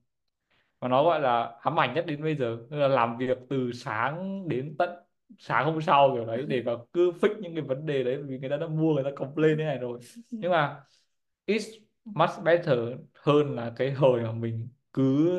[0.80, 2.58] mà nó gọi là ám ảnh nhất đến bây giờ.
[2.70, 4.90] Là làm việc từ sáng đến tận
[5.38, 8.22] sáng hôm sau kiểu đấy để mà cứ fix những cái vấn đề đấy.
[8.22, 9.98] Vì người ta đã mua người ta complain thế này rồi.
[10.30, 10.80] Nhưng mà
[11.46, 12.78] it's much better
[13.24, 15.30] hơn là cái hồi mà mình cứ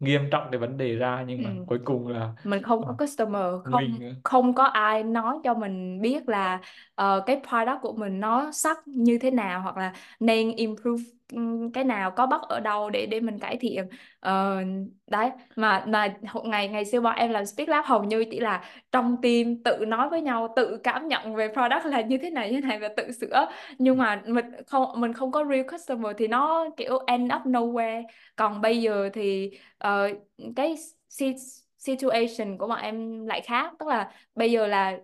[0.00, 1.44] nghiêm trọng cái vấn đề ra nhưng Ừ.
[1.44, 5.38] mà cuối cùng là mình không có ờ, customer không mình không có ai nói
[5.44, 6.60] cho mình biết là
[6.94, 11.02] ờ, cái product của mình nó sắc như thế nào hoặc là nên improve
[11.32, 11.38] Ừ,
[11.74, 13.88] cái nào có bắt ở đâu để để mình cải thiện.
[14.20, 14.56] Ờ,
[15.06, 18.64] đấy mà mà ngày ngày xưa bọn em làm Speak Lab hầu như chỉ là
[18.92, 22.50] trong team tự nói với nhau tự cảm nhận về product là như thế này
[22.52, 23.48] như thế này và tự sửa.
[23.78, 28.02] Nhưng mà mình không mình không có real customer thì nó kiểu end up nowhere.
[28.36, 29.50] Còn bây giờ thì
[29.86, 30.10] uh,
[30.56, 30.74] cái
[31.78, 33.72] situation của bọn em lại khác.
[33.78, 34.98] Tức là bây giờ là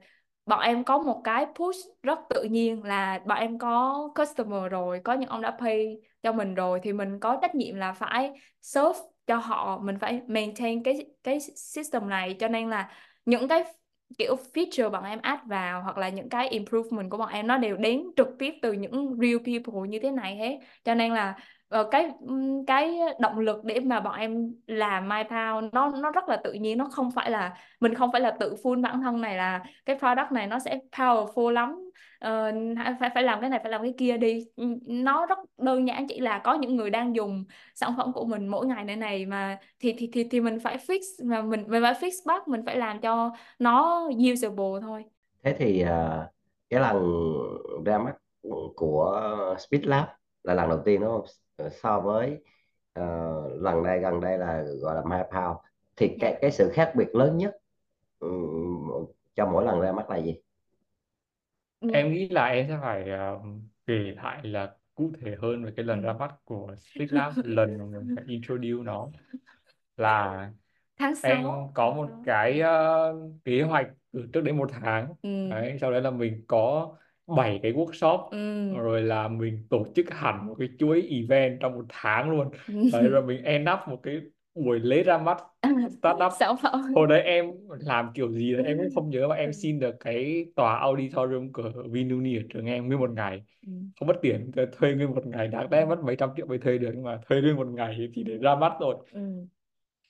[0.46, 5.00] bọn em có một cái push rất tự nhiên là bọn em có customer rồi
[5.04, 8.30] có những ông đã pay cho mình rồi thì mình có trách nhiệm là phải
[8.62, 12.36] serve cho họ, mình phải maintain cái cái system này.
[12.40, 12.90] Cho nên là
[13.24, 13.64] những cái
[14.18, 17.58] kiểu feature bọn em add vào hoặc là những cái improvement của bọn em nó
[17.58, 20.58] đều đến trực tiếp từ những real people như thế này hết.
[20.84, 21.34] Cho nên là
[21.68, 22.10] ờ, cái
[22.66, 26.52] cái động lực để mà bọn em làm my MyPound nó nó rất là tự
[26.52, 29.64] nhiên, nó không phải là, mình không phải là tự phun bản thân này là
[29.84, 31.90] cái product này nó sẽ powerful lắm
[32.26, 32.54] uh,
[33.00, 34.46] phải phải làm cái này phải làm cái kia đi.
[34.86, 37.44] Nó rất đơn giản chỉ là có những người đang dùng
[37.74, 40.76] sản phẩm của mình mỗi ngày này này mà thì thì thì thì mình phải
[40.76, 45.04] fix mà mình mình phải fix bug mình phải làm cho nó usable thôi.
[45.42, 45.88] Thế thì uh,
[46.70, 47.32] cái lần
[47.84, 48.14] ra mắt
[48.76, 49.20] của
[49.58, 50.04] Speed Lab
[50.42, 51.26] là lần đầu tiên đúng không?
[51.70, 52.38] So với
[53.00, 55.56] uh, lần đây gần đây là gọi là MyPound
[55.96, 56.18] thì yeah.
[56.20, 57.56] cái cái sự khác biệt lớn nhất
[58.18, 60.40] um, cho mỗi lần ra mắt là gì
[61.92, 63.46] em nghĩ là em sẽ phải uh,
[63.86, 67.78] kể lại là cụ thể hơn về cái lần ra mắt của Speak Lab lần
[67.78, 69.08] mà mình phải introduce nó.
[69.96, 70.50] Là
[70.98, 75.08] tháng em 6 có một cái uh, kế hoạch từ trước đến một tháng.
[75.22, 75.48] Ừ.
[75.50, 76.94] đấy sau đấy là mình có
[77.36, 78.74] bảy cái workshop ừ.
[78.78, 82.50] rồi là mình tổ chức hẳn một cái chuỗi event trong một tháng luôn.
[82.92, 84.20] Đấy rồi mình end up một cái
[84.54, 85.38] buổi lễ ra mắt.
[85.98, 89.34] Startup sản phẩm hồi đấy em làm kiểu gì đấy em cũng không nhớ mà
[89.34, 93.42] em xin được cái tòa auditorium của Vinuni ở trường em nguyên một ngày.
[93.66, 93.72] Ừ.
[93.98, 95.48] không mất tiền thuê nguyên một ngày.
[95.48, 98.08] Đáng lẽ mất mấy trăm triệu mới thuê được nhưng mà thuê nguyên một ngày
[98.14, 98.96] thì để ra mắt rồi.
[99.12, 99.20] Ừ.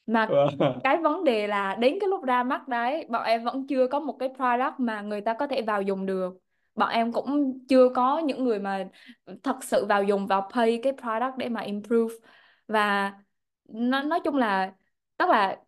[0.06, 0.28] mà
[0.58, 0.78] Vâng.
[0.84, 4.00] cái vấn đề là đến cái lúc ra mắt đấy bọn em vẫn chưa có
[4.00, 6.38] một cái product mà người ta có thể vào dùng được.
[6.74, 8.88] Bọn em cũng chưa có những người mà
[9.42, 12.14] thật sự vào dùng vào pay cái product để mà improve.
[12.68, 13.12] Và
[13.72, 14.72] nó, nói chung là,
[15.16, 15.58] tức là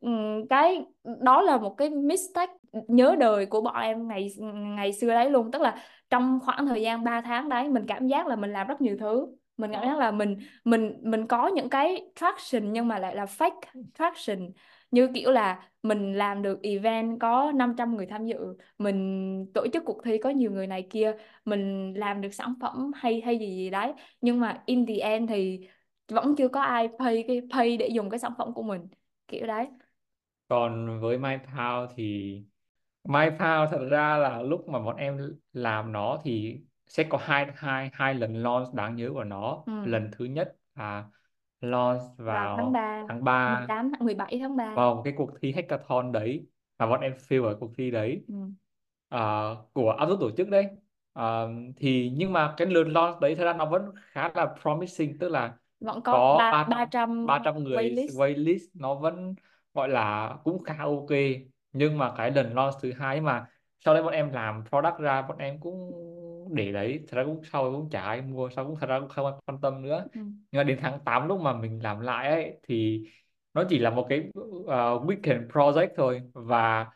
[0.50, 0.84] cái
[1.20, 2.52] đó là một cái mistake
[2.88, 4.28] nhớ đời của bọn em ngày
[4.76, 5.50] ngày xưa đấy luôn.
[5.50, 5.76] Tức là
[6.10, 8.96] trong khoảng thời gian 3 tháng đấy, mình cảm giác là mình làm rất nhiều
[9.00, 9.26] thứ.
[9.56, 13.24] Mình cảm giác là mình mình mình có những cái traction nhưng mà lại là
[13.24, 13.60] fake
[13.98, 14.50] traction.
[14.90, 18.36] Như kiểu là mình làm được event có 500 người tham dự,
[18.78, 22.92] mình tổ chức cuộc thi có nhiều người này kia, mình làm được sản phẩm
[22.94, 23.92] hay hay gì gì đấy.
[24.20, 25.68] Nhưng mà in the end thì
[26.08, 28.88] vẫn chưa có ai pay cái pay để dùng cái sản phẩm của mình
[29.28, 29.68] kiểu đấy.
[30.48, 32.34] Còn với MyPound thì
[33.04, 35.18] MyPound thật ra là lúc mà bọn em
[35.52, 39.64] làm nó thì sẽ có hai hai hai lần launch đáng nhớ của nó.
[39.66, 39.72] Ừ.
[39.82, 41.04] lần thứ nhất là
[41.60, 45.52] launch vào tháng vào 3 tháng 3 18 17 tháng 3 vào cái cuộc thi
[45.52, 46.46] hackathon đấy
[46.78, 48.26] và bọn em fail ở cuộc thi đấy.
[48.28, 48.34] Ừ.
[49.08, 49.20] à,
[49.72, 50.66] của áp dụng tổ chức đấy.
[51.12, 51.42] À,
[51.76, 55.28] thì nhưng mà cái lượt launch đấy thật ra nó vẫn khá là promising tức
[55.28, 58.08] là vẫn có có ba 300 300 300 người waitlist.
[58.08, 59.34] waitlist nó vẫn
[59.74, 61.10] gọi là cũng khá ok.
[61.72, 63.46] Nhưng mà cái lần launch thứ hai mà
[63.84, 65.92] sau đấy bọn em làm product ra bọn em cũng
[66.54, 67.04] để đấy.
[67.08, 69.60] Thật ra cũng sau cũng chả ai mua sau cũng thật ra cũng không quan
[69.60, 70.04] tâm nữa.
[70.14, 70.20] Ừ.
[70.20, 73.08] nhưng mà đến tháng 8 lúc mà mình làm lại ấy thì
[73.54, 74.64] nó chỉ là một cái uh,
[75.08, 76.22] weekend project thôi.
[76.32, 76.90] Và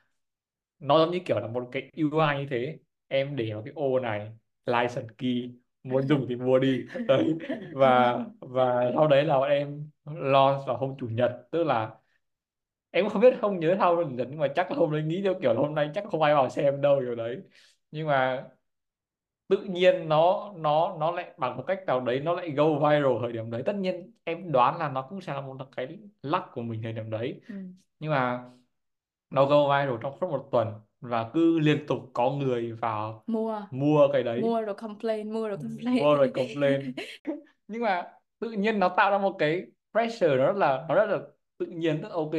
[0.78, 2.78] nó giống như kiểu là một cái UI như thế.
[3.08, 4.32] Em để vào cái ô này
[4.66, 5.50] license key
[5.88, 6.86] muốn dùng thì mua đi.
[7.08, 7.34] Đấy.
[7.70, 11.48] Và và sau đấy là bọn em launch vào hôm chủ nhật.
[11.50, 11.90] Tức là
[12.90, 15.02] em cũng không biết không nhớ thao chủ nhật nhưng mà chắc là hôm đấy
[15.02, 17.42] nghĩ theo kiểu hôm nay chắc không ai vào xem đâu kiểu đấy.
[17.90, 18.44] Nhưng mà
[19.48, 23.12] tự nhiên nó nó nó lại bằng một cách nào đấy nó lại go viral
[23.20, 23.62] thời điểm đấy.
[23.66, 26.92] Tất nhiên em đoán là nó cũng sẽ là một cái luck của mình thời
[26.92, 27.40] điểm đấy.
[27.48, 27.54] Ừ.
[27.98, 28.44] nhưng mà
[29.30, 30.68] nó go viral trong suốt một tuần
[31.08, 33.62] và cứ liên tục có người vào mua.
[33.70, 34.40] mua cái đấy.
[34.40, 35.98] Mua rồi complain mua rồi complain.
[35.98, 36.92] mua rồi complain.
[37.68, 38.02] Nhưng mà
[38.38, 41.18] tự nhiên nó tạo ra một cái pressure nó rất là nó rất là
[41.58, 42.00] tự nhiên.
[42.00, 42.32] Rất ok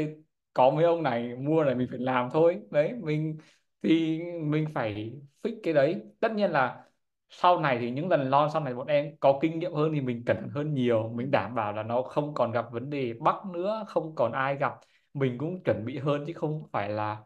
[0.54, 2.62] có mấy ông này mua này mình phải làm thôi.
[2.72, 3.38] Đấy mình
[3.84, 5.14] thì mình phải
[5.44, 6.02] fix cái đấy.
[6.20, 6.84] Tất nhiên là
[7.30, 10.02] sau này thì những lần launch sau này bọn em có kinh nghiệm hơn thì
[10.02, 11.10] mình cẩn thận hơn nhiều.
[11.16, 14.56] Mình đảm bảo là nó không còn gặp vấn đề bug nữa không còn ai
[14.56, 14.74] gặp.
[15.14, 17.18] Mình cũng chuẩn bị hơn chứ không phải là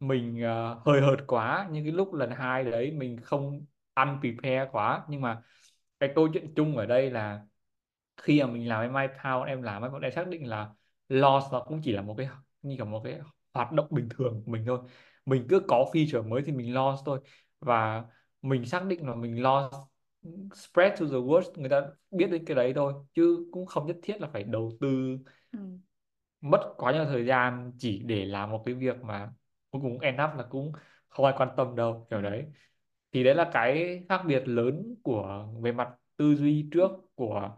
[0.00, 5.04] mình uh, hơi hợt quá nhưng cái lúc lần hai đấy mình không unprepare quá.
[5.08, 5.42] Nhưng mà
[6.00, 7.42] cái câu chuyện chung ở đây là
[8.16, 10.70] khi mà mình làm em MyPound em làm ấy bọn em xác định là
[11.08, 12.28] loss nó cũng chỉ là một cái
[12.62, 13.20] như kiểu một cái
[13.54, 14.80] hoạt động bình thường của mình thôi.
[15.26, 17.20] Mình cứ có feature mới thì mình loss thôi.
[17.60, 18.04] Và
[18.42, 19.76] mình xác định là mình loss
[20.54, 22.94] spread to the world người ta biết đến cái đấy thôi.
[23.14, 25.18] Chứ cũng không nhất thiết là phải đầu tư
[25.52, 25.58] ừ.
[26.40, 29.32] mất quá nhiều thời gian chỉ để làm một cái việc mà
[29.70, 30.72] cuối cùng end up là cũng
[31.08, 32.46] không ai quan tâm đâu kiểu đấy.
[33.12, 37.50] Thì đấy là cái khác biệt lớn của về mặt tư duy trước của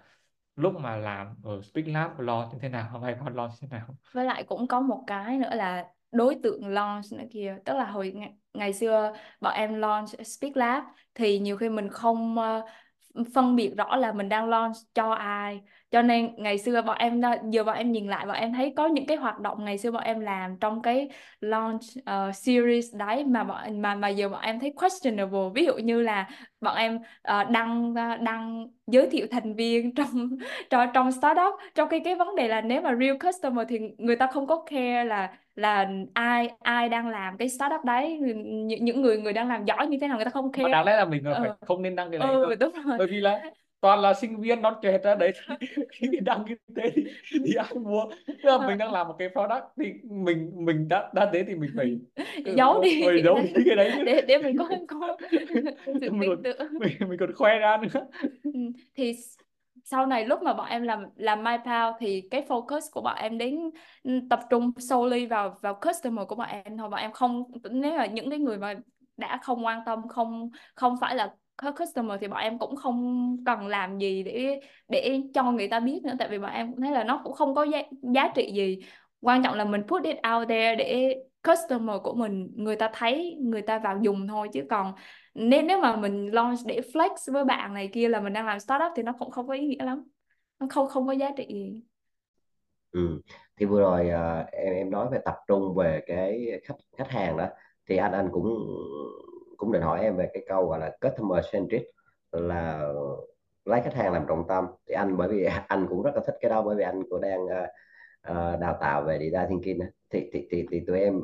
[0.57, 3.79] lúc mà làm ở Speak Lab launch như thế nào hay còn launch như thế
[3.79, 3.87] nào.
[4.13, 7.59] Với lại cũng có một cái nữa là đối tượng launch nữa kia.
[7.65, 10.85] Tức là hồi ngày, ngày xưa bọn em launch Speak Lab
[11.15, 15.61] thì nhiều khi mình không uh, phân biệt rõ là mình đang launch cho ai
[15.93, 17.21] cho nên ngày xưa bọn em
[17.51, 19.91] giờ bọn em nhìn lại bọn em thấy có những cái hoạt động ngày xưa
[19.91, 21.09] bọn em làm trong cái
[21.41, 25.41] launch ờ, series đấy mà bọn mà mà giờ bọn em thấy questionable.
[25.55, 26.29] Ví dụ như là
[26.61, 30.31] bọn em ờ, đăng đăng giới thiệu thành viên trong
[30.71, 31.55] trong trong startup.
[31.75, 34.65] Trong khi cái vấn đề là nếu mà real customer thì người ta không có
[34.71, 39.49] care là là ai ai đang làm cái startup đấy những những người người đang
[39.49, 40.69] làm giỏi như thế nào người ta không care.
[40.73, 42.55] đáng lẽ là mình là phải ờ không nên đăng cái đấy ừ cơ.
[42.55, 42.99] đúng rồi.
[42.99, 43.43] Bởi vì là
[43.83, 45.33] toàn là sinh viên non trẻ ra đấy
[45.93, 47.05] khi mình đăng như thế thì,
[47.45, 48.05] thì ai mua.
[48.43, 51.45] Tức là Ờ, mình đang làm một cái product thì mình mình đã đã thế
[51.49, 51.99] thì mình phải
[52.57, 53.03] giấu đi.
[53.05, 55.17] phải cái giấu đấy đi cái đấy để để mình có có
[56.01, 56.45] sự mình còn
[56.79, 58.07] mình mình còn khoe ra nữa.
[58.43, 58.51] Ừ,
[58.95, 59.13] thì
[59.85, 63.39] sau này lúc mà bọn em làm làm MyPow thì cái focus của bọn em
[63.39, 63.71] đến
[64.03, 66.89] ừ, tập trung solely vào vào customer của bọn em thôi.
[66.91, 68.75] Bọn em không nếu là những cái người mà
[69.17, 71.37] đã không quan tâm không không phải là
[71.79, 76.01] customer thì bọn em cũng không cần làm gì để để cho người ta biết
[76.05, 77.83] nữa tại vì bọn em cũng thấy là nó cũng không có giá,
[78.15, 78.79] giá trị gì.
[79.21, 81.17] Quan trọng là mình put it out there để
[81.49, 84.49] customer của mình người ta thấy người ta vào dùng thôi.
[84.53, 84.93] Chứ còn
[85.35, 88.61] nên nếu mà mình launch để flex với bạn này kia là mình đang làm
[88.61, 90.05] startup thì nó cũng không có ý nghĩa lắm.
[90.61, 91.83] Nó không không có giá trị gì.
[92.93, 93.21] Ừ.
[93.57, 97.37] thì vừa rồi à, em em nói về tập trung về cái khách khách hàng
[97.37, 97.49] đó
[97.89, 98.47] thì anh anh cũng
[99.63, 101.83] cũng định hỏi em về cái câu gọi là customer centric
[102.33, 102.93] là
[103.65, 104.67] lấy khách hàng làm trọng tâm.
[104.89, 107.21] Thì anh bởi vì anh cũng rất là thích cái đó bởi vì anh cũng
[107.21, 111.21] đang uh, đào tạo về design thinking thì thì thì thì tụi em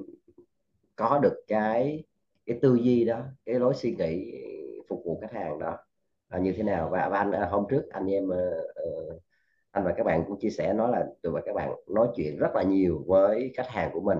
[0.97, 2.05] có được cái
[2.47, 4.33] cái tư duy đó cái lối suy nghĩ
[4.89, 5.79] phục vụ khách hàng đó
[6.31, 6.89] là như thế nào?
[6.89, 9.23] Và, và anh à, hôm trước anh em uh,
[9.71, 12.39] anh và các bạn cũng chia sẻ nói là tụi và các bạn nói chuyện
[12.39, 14.19] rất là nhiều với khách hàng của mình.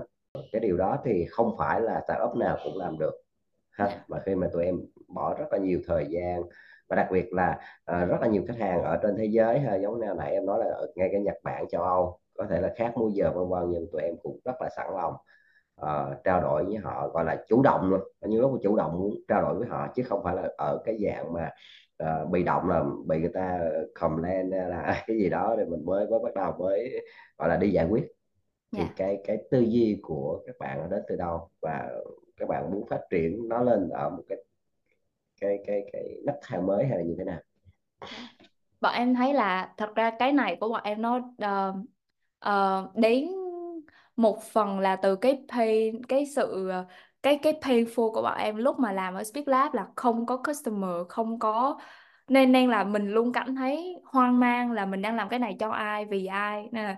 [0.51, 3.28] Cái điều đó thì không phải là startup nào cũng làm được
[3.79, 4.03] ha Dạ.
[4.07, 6.43] mà khi mà tụi em bỏ rất là nhiều thời gian
[6.89, 9.75] và đặc biệt là ờ, rất là nhiều khách hàng ở trên thế giới ha,
[9.75, 12.61] giống như nãy em nói là ở ngay cái Nhật Bản châu Âu có thể
[12.61, 15.13] là khác múi giờ vân vân nhưng tụi em cũng rất là sẵn lòng
[15.75, 18.99] ờ, trao đổi với họ gọi là chủ động luôn như lúc mà chủ động
[18.99, 21.49] muốn trao đổi với họ chứ không phải là ở cái dạng mà
[21.97, 23.59] ờ, bị động là bị người ta
[24.23, 27.05] hay là cái gì đó rồi mình mới mới bắt đầu mới
[27.37, 28.07] gọi là đi giải quyết
[28.77, 28.89] thì Dạ.
[28.97, 31.89] cái cái tư duy của các bạn đến từ đâu và
[32.39, 34.37] các bạn muốn phát triển nó lên ở một cái
[35.41, 37.39] cái cái cái nấc thang mới hay là như thế nào?
[38.81, 41.75] Bọn em thấy là thật ra cái này của bọn em nó uh,
[42.49, 43.27] uh, đến
[44.15, 46.85] một phần là từ cái pain cái sự ờ,
[47.23, 50.37] cái cái painful của bọn em lúc mà làm ở Speak Lab là không có
[50.37, 51.79] customer không có
[52.29, 55.55] nên nên là mình luôn cảm thấy hoang mang là mình đang làm cái này
[55.59, 56.69] cho ai vì ai.
[56.71, 56.95] Nên là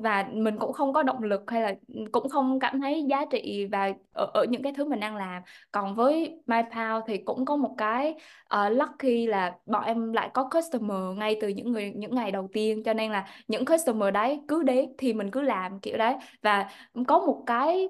[0.00, 1.74] và mình cũng không có động lực hay là
[2.12, 5.42] cũng không cảm thấy giá trị và ở, ở những cái thứ mình đang làm.
[5.72, 8.14] Còn với MyPow thì cũng có một cái
[8.54, 12.48] uh, lucky là bọn em lại có customer ngay từ những người những ngày đầu
[12.52, 12.82] tiên.
[12.84, 16.14] Cho nên là những customer đấy cứ đến thì mình cứ làm kiểu đấy.
[16.42, 16.68] Và
[17.06, 17.88] có một cái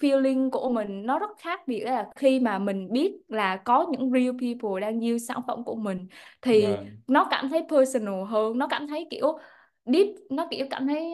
[0.00, 4.10] feeling của mình nó rất khác biệt là khi mà mình biết là có những
[4.12, 6.06] real people đang use sản phẩm của mình
[6.42, 6.86] thì Vâng.
[7.08, 9.38] nó cảm thấy personal hơn nó cảm thấy kiểu
[9.84, 11.12] deep nó kiểu cảm thấy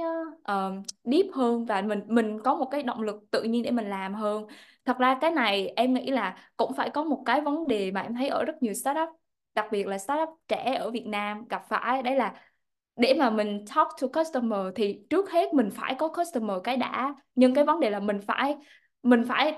[0.52, 3.90] uh, deep hơn và mình mình có một cái động lực tự nhiên để mình
[3.90, 4.46] làm hơn
[4.84, 8.00] thật ra cái này em nghĩ là cũng phải có một cái vấn đề mà
[8.00, 9.08] em thấy ở rất nhiều startup
[9.54, 12.34] đặc biệt là startup trẻ ở Việt Nam gặp phải đấy là
[12.96, 17.14] để mà mình talk to customer thì trước hết mình phải có customer cái đã.
[17.34, 18.56] Nhưng cái vấn đề là mình phải
[19.02, 19.54] mình phải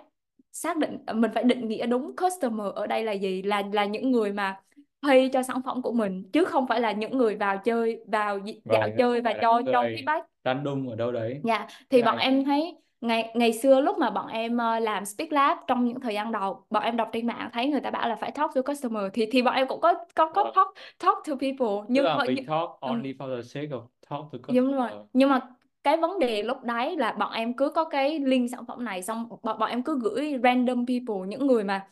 [0.52, 4.10] xác định mình phải định nghĩa đúng customer ở đây là gì là là những
[4.10, 4.60] người mà
[5.02, 8.38] pay cho sản phẩm của mình chứ không phải là những người vào chơi vào
[8.64, 10.22] dạo Vâng, chơi và cho cho feedback.
[10.44, 11.40] random ở đâu đấy.
[11.44, 14.78] Dạ, Cái thì bọn này em thấy ngày ngày xưa lúc mà bọn em ờ,
[14.78, 17.80] làm Speak Lab trong những thời gian đầu, bọn em đọc trên mạng thấy người
[17.80, 20.44] ta bảo là phải talk to customer thì thì bọn em cũng có có có
[20.44, 20.52] vâng.
[20.56, 24.38] talk talk to people nhưng họ mình talk only for the sake of talk to
[24.48, 24.90] đúng rồi.
[24.90, 25.40] customer Nhưng mà
[25.84, 29.02] cái vấn đề lúc đấy là bọn em cứ có cái link sản phẩm này
[29.02, 31.88] xong bọn, bọn em cứ gửi random people những người mà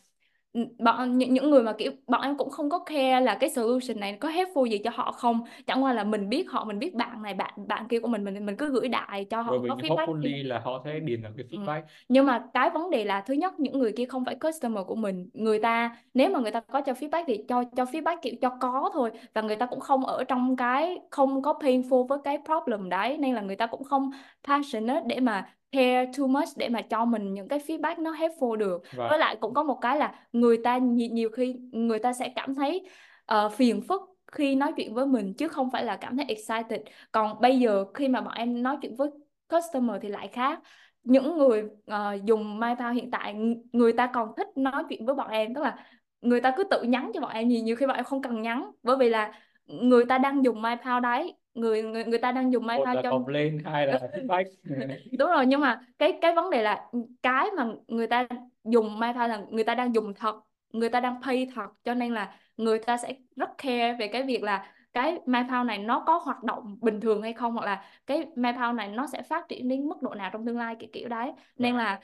[0.79, 3.99] bọn những những người mà kiểu bọn em cũng không có care là cái solution
[3.99, 5.41] này có helpful gì cho họ không.
[5.67, 8.23] Chẳng qua là mình biết họ mình biết bạn này bạn bạn kia của mình
[8.23, 11.21] mình mình cứ gửi đại cho họ rồi có feedback hopefully là họ sẽ điền
[11.21, 11.57] vào cái Ừ.
[11.57, 11.81] feedback.
[12.09, 14.95] Nhưng mà cái vấn đề là thứ nhất những người kia không phải customer của
[14.95, 15.29] mình.
[15.33, 18.49] Người ta nếu mà người ta có cho feedback thì cho cho feedback kiểu cho
[18.61, 19.11] có thôi.
[19.33, 23.17] Và người ta cũng không ở trong cái không có painful với cái problem đấy.
[23.17, 24.11] Nên là người ta cũng không
[24.47, 28.55] passionate để mà care too much để mà cho mình những cái feedback nó helpful
[28.55, 28.81] được.
[28.95, 32.13] Và với lại cũng có một cái là người ta nhiều, nhiều khi người ta
[32.13, 32.87] sẽ cảm thấy
[33.25, 34.01] ờ, phiền phức
[34.31, 36.81] khi nói chuyện với mình chứ không phải là cảm thấy excited.
[37.11, 39.09] Còn bây giờ khi mà bọn em nói chuyện với
[39.49, 40.59] customer thì lại khác.
[41.03, 43.35] Những người ờ, dùng MyPower hiện tại
[43.71, 45.75] người ta còn thích nói chuyện với bọn em tức là
[46.21, 47.47] người ta cứ tự nhắn cho bọn em.
[47.47, 49.33] Nhiều nhiều khi bọn em không cần nhắn bởi vì là
[49.65, 53.01] người ta đang dùng MyPower đấy người người người ta đang dùng một MyPower là
[53.03, 54.45] cho complain hai là feedback.
[55.19, 56.89] Đúng rồi nhưng mà cái cái vấn đề là
[57.23, 58.27] cái mà người ta
[58.63, 60.35] dùng MyPower là người ta đang dùng thật
[60.73, 64.23] người ta đang pay thật cho nên là người ta sẽ rất care về cái
[64.23, 67.85] việc là cái MyPower này nó có hoạt động bình thường hay không hoặc là
[68.07, 70.89] cái MyPower này nó sẽ phát triển đến mức độ nào trong tương lai kiểu
[70.93, 71.31] kiểu đấy.
[71.57, 71.99] Nên và là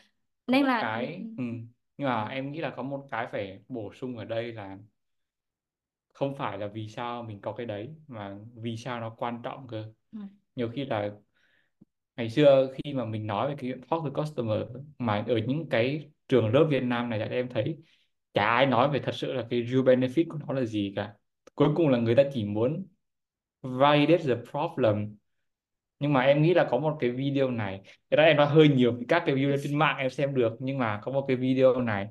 [0.47, 1.43] nên một là cái ừ.
[1.97, 4.77] nhưng mà em nghĩ là có một cái phải bổ sung ở đây là
[6.17, 9.67] không phải là vì sao mình có cái đấy mà vì sao nó quan trọng
[9.67, 9.85] cơ.
[10.11, 10.19] Ừ.
[10.55, 11.11] nhiều khi là
[12.15, 14.59] ngày xưa khi mà mình nói về cái chuyện talk to customer
[14.97, 17.77] mà ở những cái trường lớp Việt Nam này thì em thấy
[18.33, 21.13] chả ai nói về thật sự là cái real benefit của nó là gì cả.
[21.55, 22.87] Cuối cùng là người ta chỉ muốn
[23.61, 25.15] validate the problem.
[25.99, 28.67] Nhưng mà em nghĩ là có một cái video này cái đó em nói hơi
[28.69, 31.81] nhiều các cái video trên mạng em xem được nhưng mà có một cái video
[31.81, 32.07] này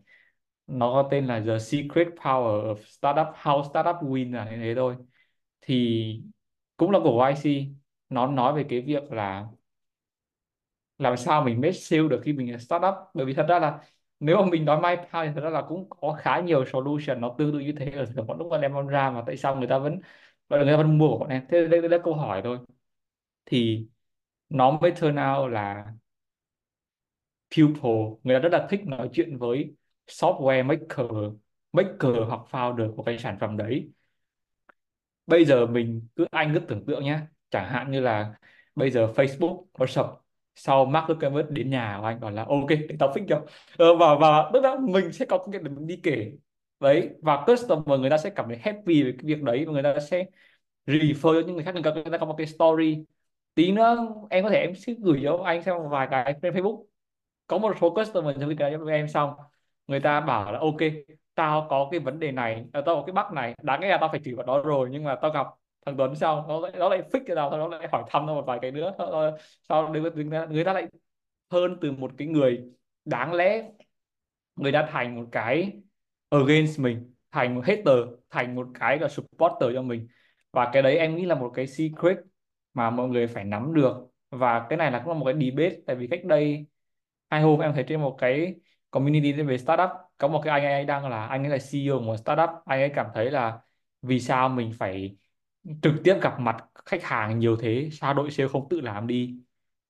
[0.66, 4.74] nó có tên là The Secret Power of Startup How Startup Win là như thế
[4.74, 4.96] thôi.
[5.60, 6.22] Thì
[6.76, 7.50] cũng là của YC
[8.08, 9.46] nó nói về cái việc là
[10.98, 12.94] làm sao mình make sale được khi mình là startup.
[13.14, 13.80] Bởi vì thật ra là
[14.20, 17.20] nếu mà mình nói MyPower thì thật ra là cũng có khá nhiều solution.
[17.20, 19.56] Nó tương tự như thế ở thời bọn lúc bọn em ra mà tại sao
[19.56, 20.00] người ta vẫn
[20.48, 21.46] gọi là người ta vẫn mua của bọn em?
[21.48, 22.58] Thế đây, đây là câu hỏi thôi.
[23.46, 23.88] Thì
[24.48, 25.86] nó mới turn out là
[27.56, 29.75] people người ta rất là thích nói chuyện với
[30.08, 31.10] software maker
[31.72, 33.90] maker hoặc founder của cái sản phẩm đấy.
[35.26, 37.18] Bây giờ mình cứ anh cứ tưởng tượng nhé
[37.50, 38.34] chẳng hạn như là
[38.74, 40.06] bây giờ Facebook có sập
[40.54, 43.44] sau Mark Zuckerberg đến nhà của anh bảo là ok để tao fix cho.
[43.76, 46.32] Ờ, và và tức là mình sẽ có cái để mình đi kể.
[46.80, 49.82] Đấy và customer người ta sẽ cảm thấy happy về cái việc đấy và người
[49.82, 50.24] ta sẽ
[50.86, 51.74] refer cho những người khác.
[51.74, 53.04] Người ta, người ta có một cái story.
[53.54, 53.96] Tí nữa
[54.30, 56.84] em có thể em sẽ gửi cho anh xem một vài cái trên Facebook.
[57.46, 59.30] Có một số customer trong cái cho em xong
[59.86, 60.76] người ta bảo là ok
[61.34, 64.08] tao có cái vấn đề này tao có cái bắc này đáng lẽ là tao
[64.08, 65.46] phải chửi vào đó rồi nhưng mà tao gặp
[65.86, 68.34] thằng Tuấn sau, nó lại nó lại fix cho tao nó lại hỏi thăm tao
[68.34, 68.94] một vài cái nữa
[69.68, 69.88] Sau- đó
[70.50, 70.86] người ta lại
[71.50, 72.64] hơn từ một cái người
[73.04, 73.70] đáng lẽ
[74.56, 75.72] người ta thành một cái
[76.30, 77.96] against mình thành một hater
[78.30, 80.08] thành một cái là supporter cho mình.
[80.52, 82.18] Và cái đấy em nghĩ là một cái secret
[82.74, 83.96] mà mọi người phải nắm được.
[84.30, 86.66] Và cái này là cũng là một cái debate tại vì cách đây
[87.30, 88.54] hai hôm em thấy trên một cái
[88.96, 89.90] community về startup.
[90.18, 92.50] Có một cái anh ấy đang là, anh ấy là CEO của một startup.
[92.64, 93.58] Anh ấy cảm thấy là
[94.02, 95.16] vì sao mình phải
[95.82, 99.40] trực tiếp gặp mặt khách hàng nhiều thế, sao đội sale không tự làm đi?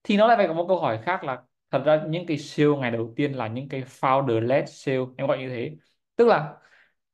[0.02, 2.68] Thì nó lại phải có một câu hỏi khác là thật ra những cái sale
[2.80, 5.76] ngày đầu tiên là những cái founder led sale em gọi như thế.
[6.16, 6.54] Tức là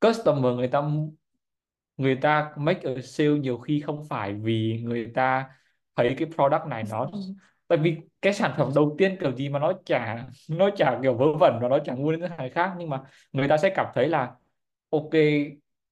[0.01, 0.83] customer người ta
[1.97, 5.51] người ta make a sale nhiều khi không phải vì người ta
[5.97, 7.11] thấy cái product này nó
[7.69, 11.15] tại vì cái sản phẩm đầu tiên kiểu gì mà nó chả nó chả kiểu
[11.15, 13.03] vớ vẩn và nó chẳng ngu đến cái hàng khác nhưng mà
[13.33, 14.33] người ta sẽ cảm thấy là
[14.91, 15.11] ok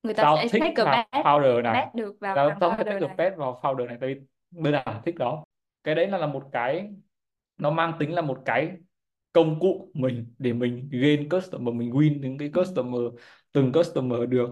[0.02, 1.72] người ta tao sẽ thích bet founder này.
[1.82, 3.16] bet được vào tao tao sẽ a này.
[3.16, 5.44] bet vào founder này tại vì đơn giản thích đó.
[5.84, 6.90] Cái đấy là là một cái
[7.58, 8.72] nó mang tính là một cái
[9.32, 12.54] công cụ mình để mình gain customer mình win những cái Ừ.
[12.54, 13.00] customer
[13.52, 14.50] từng customer được.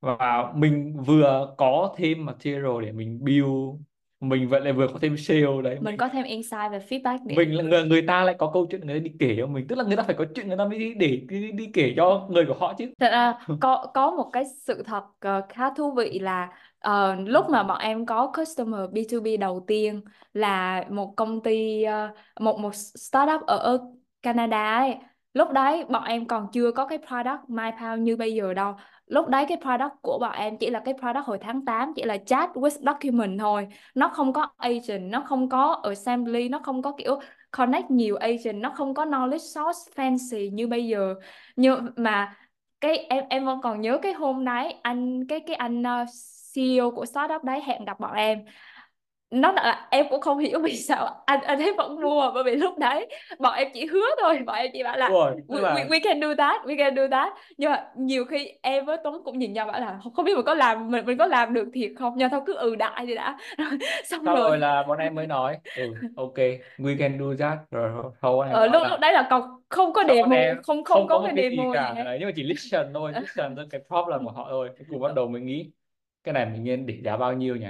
[0.00, 3.80] Và mình vừa có thêm material để mình build
[4.20, 7.36] mình vẫn lại vừa có thêm sale đấy mình có thêm insight và feedback để
[7.36, 9.66] mình là người, người ta lại có câu chuyện người ta đi kể cho mình
[9.68, 11.94] tức là người ta phải có chuyện người ta mới đi để đi, đi kể
[11.96, 15.70] cho người của họ chứ Thật ra có có một cái sự thật ờ, khá
[15.74, 16.48] thú vị là
[16.78, 20.02] ờ, lúc mà bọn em có customer B2B đầu tiên
[20.32, 23.78] là một công ty ờ, một một startup ở ở
[24.22, 24.96] Canada ấy.
[25.34, 28.74] Lúc đấy bọn em còn chưa có cái product MyPow như bây giờ đâu.
[29.08, 32.02] Lúc đấy cái product của bọn em chỉ là cái product hồi tháng 8 chỉ
[32.02, 33.68] là chat with document thôi.
[33.94, 38.60] Nó không có agent, nó không có assembly, nó không có kiểu connect nhiều agent,
[38.60, 41.14] nó không có knowledge source fancy như bây giờ.
[41.56, 42.36] Nhưng mà
[42.80, 46.08] cái em em vẫn còn nhớ cái hôm đấy anh cái cái anh ờ, uh,
[46.54, 48.38] CEO của startup đấy hẹn gặp bọn em
[49.30, 52.56] nó là em cũng không hiểu vì sao anh anh ấy vẫn mua bởi vì
[52.56, 53.08] lúc đấy
[53.38, 55.08] bọn em chỉ hứa thôi bọn em chỉ bảo là
[55.48, 57.32] tức we, là we, we can do that we can do that.
[57.56, 60.44] Nhưng mà nhiều khi em với Tuấn cũng nhìn nhau bảo là không biết mình
[60.44, 62.14] có làm mình mình có làm được thiệt không?
[62.16, 63.36] Nhưng thôi cứ ừ đại thì đã.
[64.04, 66.34] Xong sau rồi rồi là bọn em mới nói ừ ok
[66.78, 67.58] we can do that.
[67.70, 70.84] Rồi bọn em ở lúc lúc là đấy là còn không có demo em không
[70.84, 73.66] không không có có cái demo cả đấy, nhưng mà chỉ listen thôi listen tới
[73.70, 74.70] cái problem của họ thôi.
[74.78, 75.70] Cuối cùng bắt đầu mới nghĩ
[76.24, 77.66] cái này mình nên để giá bao nhiêu nhỉ?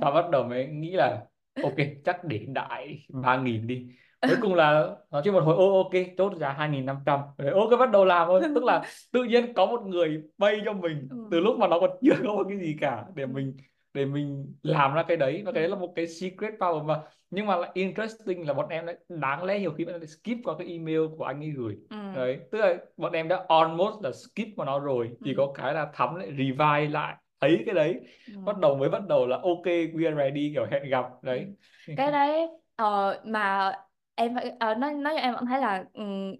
[0.00, 1.24] Sau bắt đầu mới nghĩ là
[1.60, 1.74] ok
[2.04, 3.86] chắc để đại ba nghìn đi.
[4.26, 7.20] Cuối cùng là nói chung một hồi ô ok chốt giá hai nghìn năm trăm.
[7.38, 8.42] Rồi ok bắt đầu làm thôi.
[8.54, 8.82] Tức là
[9.12, 11.16] tự nhiên có một người pay cho mình Ừ.
[11.30, 13.56] từ lúc mà nó còn chưa có một cái gì cả để mình
[13.94, 15.42] để mình làm ra cái đấy.
[15.46, 17.00] Và cái đấy là một cái secret power mà.
[17.30, 20.08] Nhưng mà lại interesting là bọn em lại đáng lẽ nhiều khi bọn em lại
[20.08, 21.76] skip qua cái email của anh ấy gửi.
[21.90, 21.96] Ừ.
[22.14, 25.10] đấy tức là bọn em đã almost là skip qua nó rồi.
[25.24, 25.34] Chỉ Ừ.
[25.36, 28.00] có cái là thắm lại revise lại thấy cái đấy.
[28.26, 28.32] Ừ.
[28.44, 31.46] bắt đầu mới bắt đầu là ok we are ready kiểu hẹn gặp đấy.
[31.94, 33.72] Cái đấy ờ, mà
[34.14, 36.34] em ờ, nói nói cho em vẫn thấy là ừm,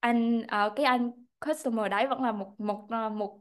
[0.00, 1.10] anh ờ, cái anh
[1.46, 3.40] customer đấy vẫn là một một một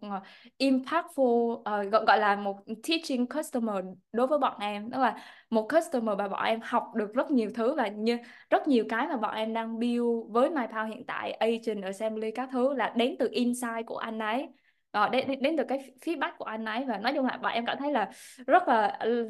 [0.59, 2.57] impactful ờ, gọi gọi là một
[2.89, 4.89] teaching customer đối với bọn em.
[4.89, 5.18] Đó là
[5.49, 8.18] một customer mà bọn em học được rất nhiều thứ và như
[8.49, 12.49] rất nhiều cái mà bọn em đang build với MyPower hiện tại agent assembly các
[12.51, 14.47] thứ là đến từ insight của anh ấy
[14.94, 17.52] đó, đến, đến đến từ cái feedback của anh ấy và nói chung là bọn
[17.54, 18.12] em cảm thấy là
[18.48, 19.30] rất là ừ,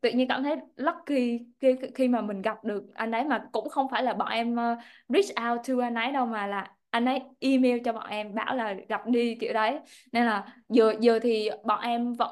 [0.00, 3.68] tự nhiên cảm thấy lucky khi, khi mà mình gặp được anh ấy mà cũng
[3.68, 4.76] không phải là bọn em ờ,
[5.08, 8.56] reach out to anh ấy đâu mà là anh ấy email cho bọn em bảo
[8.56, 9.80] là gặp đi kiểu đấy.
[10.12, 12.30] Nên là giờ giờ thì bọn em vẫn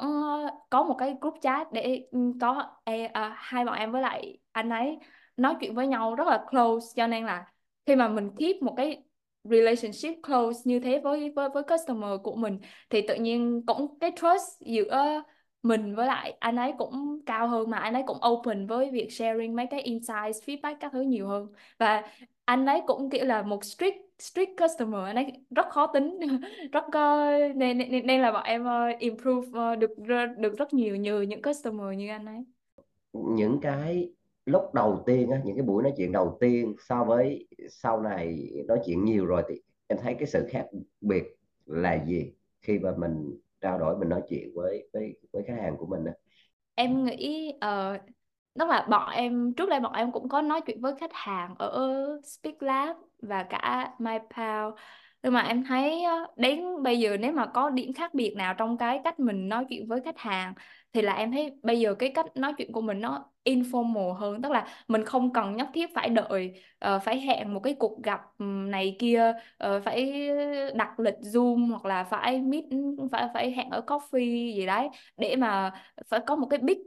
[0.71, 4.39] có một cái group chat để ừ, có e, à, hai bọn em với lại
[4.53, 4.99] anh ấy
[5.37, 7.53] nói chuyện với nhau rất là close cho nên là
[7.87, 9.03] khi mà mình keep một cái
[9.45, 12.59] relationship close như thế với với với customer của mình
[12.91, 15.23] thì tự nhiên cũng cái trust giữa
[15.63, 19.13] mình với lại anh ấy cũng cao hơn mà anh ấy cũng open với việc
[19.13, 21.47] sharing mấy cái insights feedback các thứ nhiều hơn.
[21.79, 22.03] Và
[22.45, 26.19] anh ấy cũng kiểu là một strict strict customer anh ấy rất khó tính
[26.73, 29.91] rất uh, nên, nên nên là bọn em uh, improve uh, được
[30.39, 32.45] được rất nhiều nhờ những customer như anh ấy.
[33.13, 34.11] Những cái
[34.51, 38.51] lúc đầu tiên á, những cái buổi nói chuyện đầu tiên so với sau này
[38.67, 40.67] nói chuyện nhiều rồi thì em thấy cái sự khác
[41.01, 41.37] biệt
[41.67, 42.33] là gì
[42.63, 46.05] khi mà mình trao đổi mình nói chuyện với với với khách hàng của mình
[46.05, 46.13] á?
[46.75, 48.11] Em nghĩ ờ, uh,
[48.59, 51.55] tức là bọn em trước đây bọn em cũng có nói chuyện với khách hàng
[51.59, 51.91] ở
[52.25, 54.71] Speak Lab và cả MyPal
[55.23, 56.03] nhưng mà em thấy
[56.37, 59.65] đến bây giờ nếu mà có điểm khác biệt nào trong cái cách mình nói
[59.69, 60.55] chuyện với khách hàng
[60.93, 64.43] thì là em thấy bây giờ cái cách nói chuyện của mình nó informal hơn
[64.43, 66.63] tức là mình không cần nhất thiết phải đợi
[66.95, 69.33] uh, phải hẹn một cái cuộc gặp này kia
[69.67, 70.29] uh, phải
[70.75, 72.65] đặt lịch Zoom hoặc là phải meet
[73.13, 75.73] phải phải hẹn ở coffee gì đấy để mà
[76.09, 76.79] phải có một cái big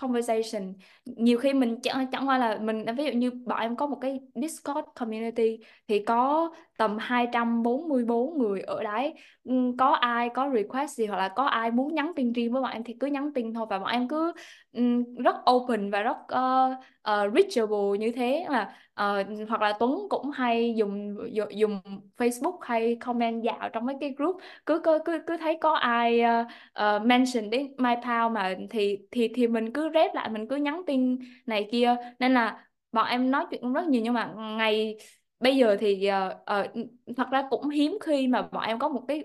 [0.00, 0.74] conversation.
[1.04, 3.86] Nhiều khi mình chẳng ờ, chẳng qua là mình ví dụ như bọn em có
[3.86, 5.58] một cái Discord community
[5.88, 9.14] thì có tầm 244 người ở đấy.
[9.44, 12.62] Ừ, có ai có request gì hoặc là có ai muốn nhắn tin riêng với
[12.62, 14.32] bọn em thì cứ nhắn tin thôi và bọn em cứ
[14.72, 16.78] um, rất open và rất uh,
[17.10, 18.46] uh, reachable như thế.
[18.48, 21.16] Là ờ, hoặc là Tuấn cũng hay dùng
[21.50, 21.80] dùng,
[22.16, 24.36] Facebook hay comment dạo trong mấy cái group.
[24.66, 26.46] Cứ cứ cứ, cứ thấy có ai uh,
[26.82, 30.82] uh, mention đến MyPow mà thì thì thì mình cứ rep lại mình cứ nhắn
[30.86, 31.96] tin này kia.
[32.18, 34.96] Nên là bọn em nói chuyện cũng rất nhiều nhưng mà ngày
[35.40, 39.04] bây giờ thì uh, uh, thật ra cũng hiếm khi mà bọn em có một
[39.08, 39.24] cái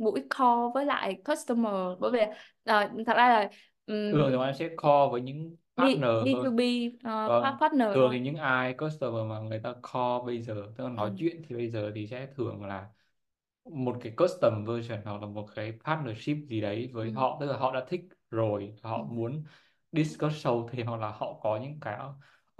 [0.00, 1.74] buổi call với lại customer.
[2.00, 3.48] Bởi vì uh, thật ra là
[3.86, 6.64] um, thường thì bọn em sẽ call với những partner đi thôi to be
[7.04, 10.84] uh, Vâng, partner thường thì những ai customer mà người ta call bây giờ tức
[10.84, 11.16] là nói Ừ.
[11.18, 12.88] chuyện thì bây giờ thì sẽ thường là
[13.64, 17.12] một cái custom version hoặc là một cái partnership gì đấy với Ừ.
[17.12, 18.00] họ tức là họ đã thích
[18.30, 18.88] rồi Ừ.
[18.88, 19.44] họ muốn
[19.92, 21.98] discuss sâu thêm hoặc là họ có những cái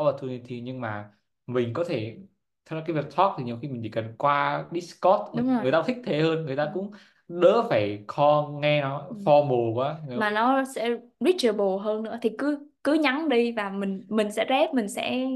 [0.03, 1.11] opportunity nhưng mà
[1.47, 2.19] mình có thể
[2.65, 5.73] theo cái việc talk thì nhiều khi mình chỉ cần qua Discord đúng rồi người
[5.73, 6.57] ta thích thế hơn người Ừ.
[6.57, 6.91] ta cũng
[7.29, 9.17] đỡ phải call nghe nó Ừ.
[9.25, 10.91] formal quá mà nó sẽ
[11.21, 15.27] reachable hơn nữa thì cứ cứ nhắn đi và mình mình sẽ rep mình sẽ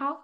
[0.00, 0.16] talk.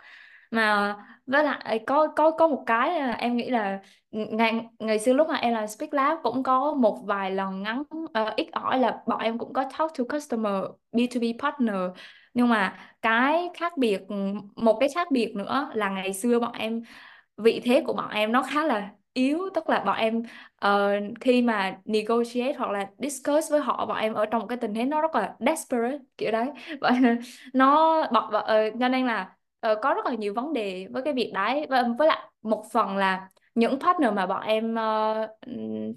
[0.50, 0.96] Mà
[1.26, 3.80] với lại à, có có có một cái là em nghĩ là
[4.12, 7.82] ngày ngày xưa lúc mà em là Speak Lab cũng có một vài lần ngắn
[7.92, 11.76] uh, ít ỏi là bọn em cũng có talk to customer B2B partner.
[12.34, 14.00] Nhưng mà cái khác biệt
[14.56, 16.82] một cái khác biệt nữa là ngày xưa bọn em
[17.36, 20.22] vị thế của bọn em nó khá là yếu tức là bọn em
[20.66, 24.58] uh, khi mà negotiate hoặc là discuss với họ bọn em ở trong một cái
[24.58, 26.46] tình thế nó rất là desperate kiểu đấy.
[26.80, 26.94] Bọn
[27.54, 29.36] nó bọn, bọn, uh, cho nên là
[29.72, 31.66] uh, có rất là nhiều vấn đề với cái việc đấy.
[31.70, 35.30] Và với lại một phần là những partner mà bọn em uh,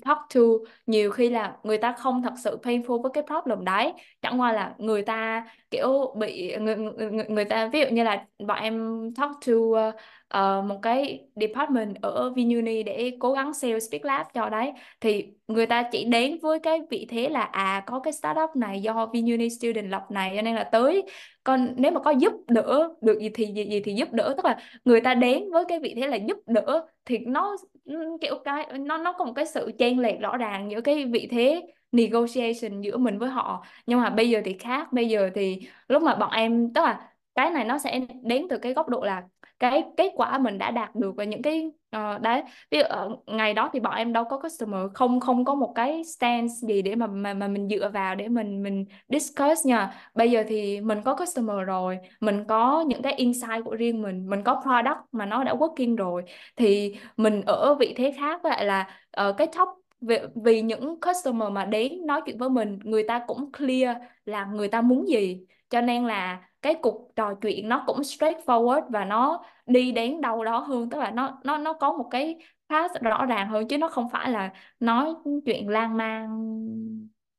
[0.06, 0.42] talk to
[0.86, 3.94] nhiều khi là người ta không thật sự painful với cái problem đấy.
[4.22, 8.04] Chẳng qua là người ta kiểu bị người, người, người, người ta ví dụ như
[8.04, 9.96] là bọn em talk to uh,
[10.38, 14.72] uh, một cái department ở Vinuni để cố gắng sell Speak Lab cho đấy.
[15.02, 18.82] Thì người ta chỉ đến với cái vị thế là à có cái startup này
[18.82, 21.04] do Vinuni student lập này cho nên là tới
[21.44, 24.34] còn nếu mà có giúp đỡ được gì thì gì, gì thì giúp đỡ.
[24.38, 27.56] Tức là người ta đến với cái vị thế là giúp đỡ thì nó
[27.86, 31.06] ừ, kiểu cái nó nó có một cái sự chênh lệch rõ ràng giữa cái
[31.06, 31.62] vị thế
[31.92, 33.66] negotiation giữa mình với họ.
[33.86, 37.10] Nhưng mà bây giờ thì khác bây giờ thì lúc mà bọn em tức là
[37.36, 39.24] cái này nó sẽ đến từ cái góc độ là
[39.60, 43.10] cái kết quả mình đã đạt được và những cái uh, đấy ví dụ ở
[43.28, 46.82] ngày đó thì bọn em đâu có customer không không có một cái stance gì
[46.82, 49.93] để mà mà mà mình dựa vào để mình mình discuss nha.
[50.16, 54.30] Bây giờ thì mình có customer rồi mình có những cái insight của riêng mình
[54.30, 56.24] mình có product mà nó đã working rồi
[56.55, 59.68] thì mình ở vị thế khác vậy lại là uh, cái top
[60.01, 64.45] vì, vì những customer mà đến nói chuyện với mình người ta cũng clear là
[64.45, 65.45] người ta muốn gì.
[65.70, 70.45] Cho nên là cái cuộc trò chuyện nó cũng straightforward và nó đi đến đâu
[70.45, 72.39] đó hơn tức là nó nó nó có một cái
[72.70, 75.14] path rõ ràng hơn chứ nó không phải là nói
[75.45, 76.30] chuyện lan man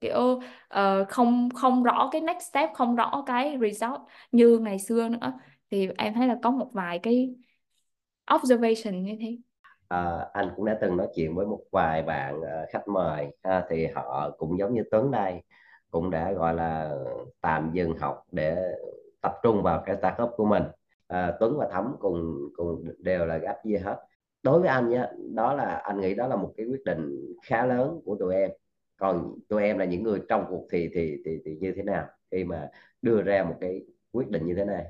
[0.00, 0.40] kiểu
[0.74, 4.00] uh, không không rõ cái next step không rõ cái result
[4.32, 5.32] như ngày xưa nữa.
[5.70, 7.34] Thì em thấy là có một vài cái
[8.34, 9.36] observation như thế.
[9.88, 13.64] À, anh cũng đã từng nói chuyện với một vài bạn uh, khách mời ha,
[13.68, 15.42] thì họ cũng giống như Tuấn đây
[15.90, 16.90] cũng đã gọi là
[17.40, 18.56] tạm dừng học để
[19.20, 20.62] tập trung vào cái startup của mình.
[21.06, 23.96] À, Tuấn và Thắm cùng cùng đều là gap year hết.
[24.42, 27.66] Đối với anh nhé đó là anh nghĩ đó là một cái quyết định khá
[27.66, 28.50] lớn của tụi em.
[28.96, 32.06] Còn tụi em là những người trong cuộc thì thì thì, thì như thế nào
[32.30, 32.68] khi mà
[33.02, 34.84] đưa ra một cái quyết định như thế này?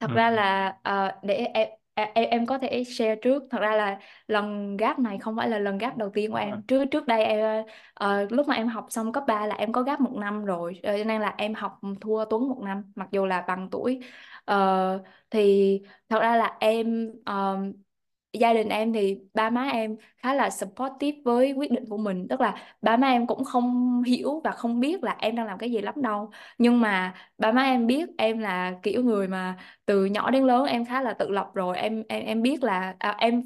[0.00, 0.14] Thật ừ.
[0.14, 1.68] ra là uh, để em
[2.14, 3.42] em em có thể share trước.
[3.50, 6.50] Thật ra là lần gap này không phải là lần gap đầu tiên của em.
[6.50, 6.60] Ờ.
[6.68, 7.64] trước trước đây em
[8.04, 10.80] uh, lúc mà em học xong cấp 3 là em có gap một năm rồi
[10.82, 14.00] cho nên là em học thua Tuấn một năm mặc dù là bằng tuổi.
[14.50, 17.72] Uh, thì thật ra là em um,
[18.32, 22.26] gia đình em thì ba má em khá là supportive với quyết định của mình.
[22.28, 25.58] Tức là ba má em cũng không hiểu và không biết là em đang làm
[25.58, 26.30] cái gì lắm đâu.
[26.58, 29.56] Nhưng mà ba má em biết em là kiểu người mà
[29.90, 32.96] từ nhỏ đến lớn em khá là tự lập rồi em em em biết là
[32.98, 33.42] à, em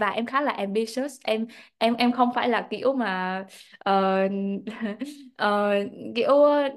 [0.00, 1.20] và em khá là ambitious.
[1.24, 1.46] Em
[1.78, 3.40] em em không phải là kiểu mà
[3.90, 4.30] uh,
[5.42, 6.72] uh, kiểu uh,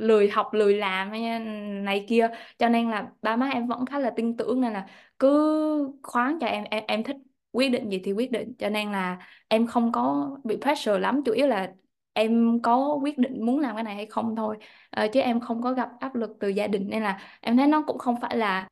[0.00, 1.38] lười học lười làm hay
[1.82, 2.28] này kia.
[2.58, 4.86] Cho nên là ba má em vẫn khá là tin tưởng nên là
[5.18, 7.16] cứ khoán cho em em em thích
[7.52, 8.54] quyết định gì thì quyết định.
[8.58, 11.72] Cho nên là em không có bị pressure lắm chủ yếu là
[12.18, 14.56] em có quyết định muốn làm cái này hay không thôi.
[15.00, 17.66] Uh, chứ em không có gặp áp lực từ gia đình nên là em thấy
[17.66, 18.68] nó cũng không phải là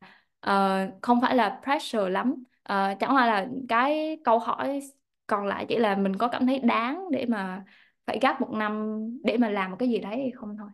[0.47, 2.33] uh, không phải là pressure lắm.
[2.73, 4.81] Uh, chẳng qua là cái câu hỏi
[5.27, 7.65] còn lại chỉ là mình có cảm thấy đáng để mà
[8.07, 10.69] phải gap một năm để mà làm một cái gì đấy hay không thôi.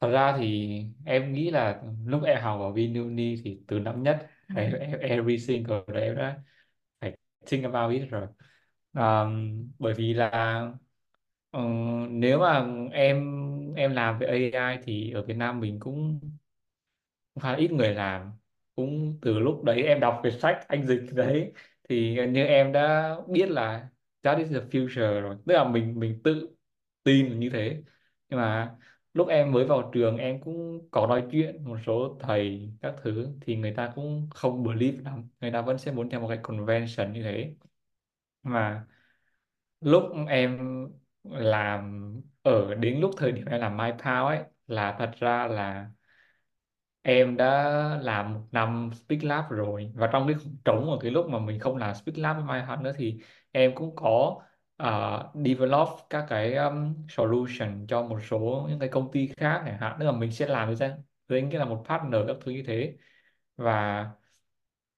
[0.00, 4.26] Thật ra thì em nghĩ là lúc em học ở Vinuni thì từ năm nhất
[4.56, 6.36] em, every single day em đã
[7.00, 7.16] phải
[7.46, 8.26] think about it rồi.
[8.92, 10.62] Um, bởi vì là
[11.56, 13.16] uh, nếu mà em
[13.76, 16.20] em làm về AI thì ở Việt Nam mình cũng
[17.40, 18.32] khá ít người làm.
[18.76, 21.52] Cũng từ lúc đấy em đọc về sách anh dịch đấy
[21.88, 23.88] thì như em đã biết là
[24.22, 25.36] that is the future rồi.
[25.46, 26.56] Tức là mình mình tự
[27.02, 27.82] tin như thế.
[28.28, 28.76] Nhưng mà
[29.14, 33.28] lúc em mới vào trường em cũng có nói chuyện một số thầy các thứ
[33.40, 35.28] thì người ta cũng không believe lắm.
[35.40, 37.54] Người ta vẫn sẽ muốn theo một cái convention như thế.
[38.42, 38.86] Mà
[39.80, 40.58] lúc em
[41.30, 42.12] làm
[42.42, 45.90] ở đến lúc thời điểm em làm MyPow ấy là thật ra là
[47.02, 47.64] em đã
[48.02, 49.92] làm một năm Speak Lab rồi.
[49.94, 52.44] Và trong cái khoảng trống ở cái lúc mà mình không làm Speak Lab với
[52.44, 53.20] MyHub nữa thì
[53.52, 54.42] em cũng có
[54.82, 59.78] uh, develop các cái um, solution cho một số những cái công ty khác chẳng
[59.78, 59.96] hạn.
[60.00, 62.64] Tức là mình sẽ làm với danh với nghĩa là một partner các thứ như
[62.66, 62.96] thế.
[63.56, 64.06] Và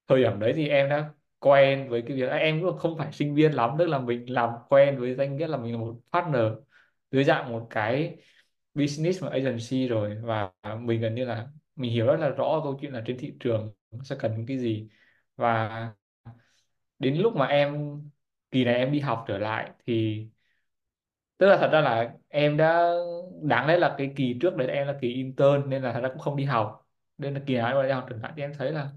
[0.09, 1.11] thời điểm đấy thì em đã
[1.41, 4.30] quen với cái việc à, em cũng không phải sinh viên lắm, tức là mình
[4.32, 6.43] làm quen với danh nghĩa là mình là một partner
[7.11, 8.16] dưới dạng một cái
[8.74, 10.16] business và agency rồi.
[10.22, 13.34] Và mình gần như là, mình hiểu rất là rõ câu chuyện là trên thị
[13.41, 13.74] trường
[14.05, 14.89] sẽ cần những cái gì.
[15.36, 15.93] Và
[16.99, 18.01] đến lúc mà em,
[18.51, 20.26] kỳ này em đi học trở lại thì,
[21.39, 22.93] tức là thật ra là em đã,
[23.43, 26.09] đáng lẽ là cái kỳ trước đấy em là kỳ intern nên là thật ra
[26.09, 26.87] cũng không đi học.
[27.18, 28.91] Nên là kỳ này em đi học trở lại thì em thấy là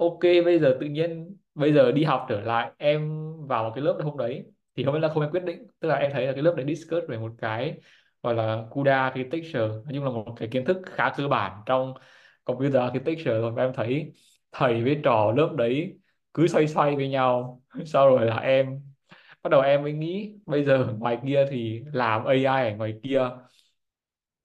[0.00, 3.10] ok, bây giờ tự nhiên, bây giờ đi học trở lại, em
[3.46, 4.44] vào một cái lớp hôm đấy,
[4.76, 5.66] thì không biết là không em quyết định.
[5.80, 7.74] Tức là em thấy là cái lớp đấy discuss về một cái
[8.22, 11.94] gọi là CUDA architecture, nói chung là một cái kiến thức khá cơ bản trong
[12.44, 13.52] computer architecture rồi.
[13.52, 14.12] Và em thấy
[14.52, 15.98] thầy với trò lớp đấy
[16.34, 17.62] cứ xoay xoay với nhau.
[17.86, 18.80] Sau rồi là em,
[19.42, 23.30] bắt đầu em mới nghĩ, bây giờ ngoài kia thì làm AI ở ngoài kia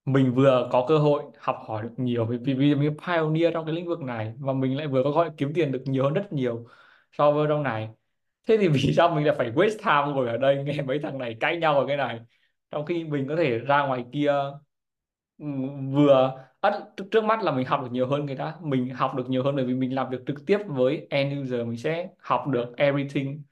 [0.06, 3.66] mình vừa có cơ hội học hỏi được nhiều vì vì vì mình pioneer trong
[3.66, 6.04] cái lĩnh vực này và mình lại vừa có cơ hội kiếm tiền được nhiều
[6.04, 6.66] hơn rất nhiều
[7.12, 7.88] so với trong này.
[8.48, 11.18] Thế thì vì sao mình lại phải waste time ngồi ở đây nghe mấy thằng
[11.18, 12.20] này cãi nhau ở cái này?
[12.70, 14.32] Trong khi mình có thể ra ngoài kia
[15.92, 16.44] vừa
[17.10, 19.56] trước mắt là mình học được nhiều hơn người ta, mình học được nhiều hơn
[19.56, 23.42] bởi vì mình làm việc trực tiếp với end user, mình sẽ học được everything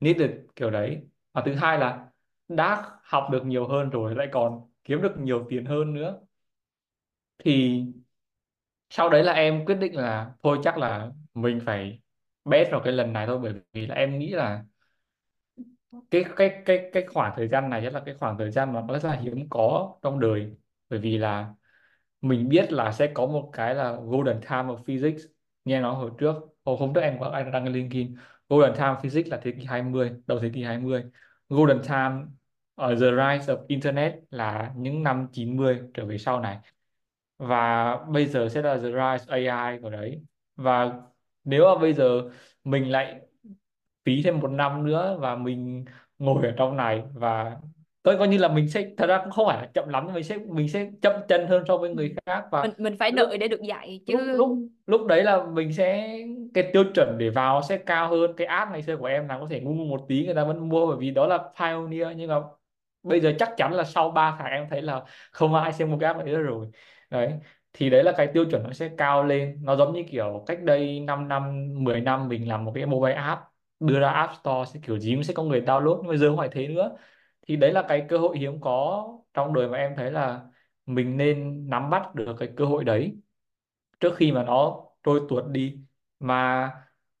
[0.00, 1.02] needed, kiểu đấy.
[1.32, 2.06] Và thứ hai là
[2.48, 6.20] đã học được nhiều hơn rồi, lại còn kiếm được nhiều tiền hơn nữa.
[7.38, 7.84] Thì
[8.90, 12.00] sau đấy là em quyết định là thôi chắc là mình phải
[12.44, 14.64] bet vào cái lần này thôi, bởi vì là em nghĩ là
[16.10, 18.82] cái cái cái cái khoảng thời gian này chắc là cái khoảng thời gian mà
[18.88, 20.56] nó rất là hiếm có trong đời.
[20.90, 21.54] Bởi vì là
[22.20, 25.22] mình biết là sẽ có một cái là golden time of physics.
[25.64, 26.34] Nghe nói hồi trước,
[26.64, 28.16] hồi hôm trước em có anh đăng lên LinkedIn
[28.48, 31.04] golden time of physics là thế kỷ 20 đầu thế kỷ 20
[31.48, 32.26] golden time
[32.78, 36.58] ở the rise of internet là những năm 90 trở về sau này.
[37.38, 40.22] Và bây giờ sẽ là the rise AI của đấy.
[40.56, 40.92] Và
[41.44, 42.30] nếu mà bây giờ
[42.64, 43.20] mình lại
[44.04, 45.84] phí thêm một năm nữa và mình
[46.18, 47.56] ngồi ở trong này và
[48.02, 50.24] tôi coi như là mình sẽ thật ra cũng không phải là chậm lắm mình
[50.24, 53.28] sẽ mình sẽ chậm chân hơn so với người khác và mình mình phải lúc
[53.28, 54.16] đợi để được dạy chứ.
[54.16, 56.18] lúc lúc lúc đấy là mình sẽ
[56.54, 59.38] cái tiêu chuẩn để vào sẽ cao hơn cái app ngày xưa của em là
[59.38, 62.28] có thể ngu một tí người ta vẫn mua bởi vì đó là pioneer nhưng
[62.30, 62.40] mà
[63.02, 65.02] bây giờ chắc chắn là sau 3 tháng em thấy là
[65.32, 66.66] không ai xem một cái app đấy nữa rồi.
[67.10, 67.32] Đấy,
[67.72, 69.58] thì đấy là cái tiêu chuẩn nó sẽ cao lên.
[69.62, 73.14] Nó giống như kiểu cách đây 5 năm 10 năm mình làm một cái mobile
[73.14, 73.40] app,
[73.80, 76.28] đưa ra App Store sẽ kiểu gì cũng sẽ có người download, nhưng mà giờ
[76.28, 76.96] không phải thế nữa.
[77.48, 79.04] Thì đấy là cái cơ hội hiếm có
[79.34, 80.40] trong đời mà em thấy là
[80.86, 83.16] mình nên nắm bắt được cái cơ hội đấy
[84.00, 85.78] trước khi mà nó trôi tuột đi.
[86.20, 86.70] Mà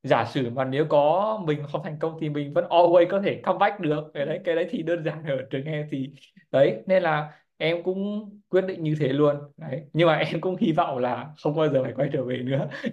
[0.02, 3.40] giả sử mà nếu có mình không thành công thì mình vẫn always có thể
[3.44, 4.10] comeback được.
[4.14, 6.10] Cái đấy cái đấy thì đơn giản ở trường em thì,
[6.50, 9.36] đấy, nên là em cũng quyết định như thế luôn.
[9.56, 12.38] Đấy, nhưng mà em cũng hy vọng là không bao giờ phải quay trở về
[12.38, 12.68] nữa.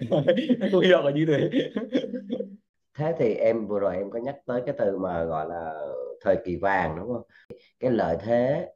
[0.60, 1.50] Em cũng hy vọng là như thế.
[2.98, 5.74] Thế thì em vừa rồi em có nhắc tới cái từ mà gọi là
[6.20, 7.22] thời kỳ vàng, đúng không?
[7.80, 8.68] Cái lợi thế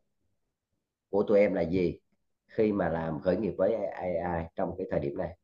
[1.10, 1.98] của tụi em là gì
[2.48, 5.36] khi mà làm khởi nghiệp với AI trong cái thời điểm này?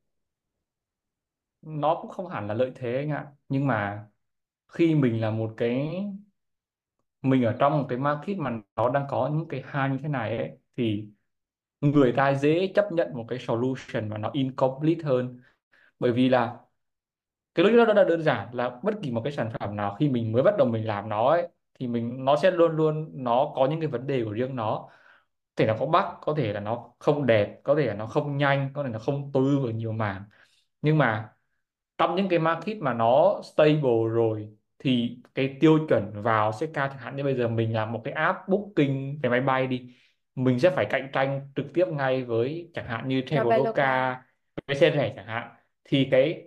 [1.67, 3.27] Nó cũng không hẳn là lợi thế anh ạ.
[3.49, 4.07] Nhưng mà
[4.69, 5.89] khi mình là một cái,
[7.23, 10.09] mình ở trong một cái market mà nó đang có những cái hai như thế
[10.09, 11.09] này ấy, thì
[11.81, 15.41] người ta dễ chấp nhận một cái solution mà nó incomplete hơn.
[16.01, 16.59] Bởi vì là
[17.55, 19.97] cái lối đó rất là đơn giản là bất kỳ một cái sản phẩm nào
[20.01, 23.11] khi mình mới bắt đầu mình làm nó ấy, thì mình, nó sẽ luôn luôn,
[23.25, 24.89] nó có những cái vấn đề của riêng nó.
[25.57, 28.07] Có thể là có bug, có thể là nó không đẹp, có thể là nó
[28.07, 30.25] không nhanh, có thể là không tối ưu ở nhiều mảng.
[30.83, 31.33] Nhưng mà
[31.99, 34.49] trong những cái market mà nó stable rồi
[34.79, 37.17] thì cái tiêu chuẩn vào sẽ cao chẳng hạn.
[37.17, 39.95] Như bây giờ mình làm một cái app booking về máy bay đi
[40.35, 44.23] mình sẽ phải cạnh tranh trực tiếp ngay với chẳng hạn như Traveloka
[44.69, 45.49] xe rẻ chẳng hạn.
[45.85, 46.43] Thì cái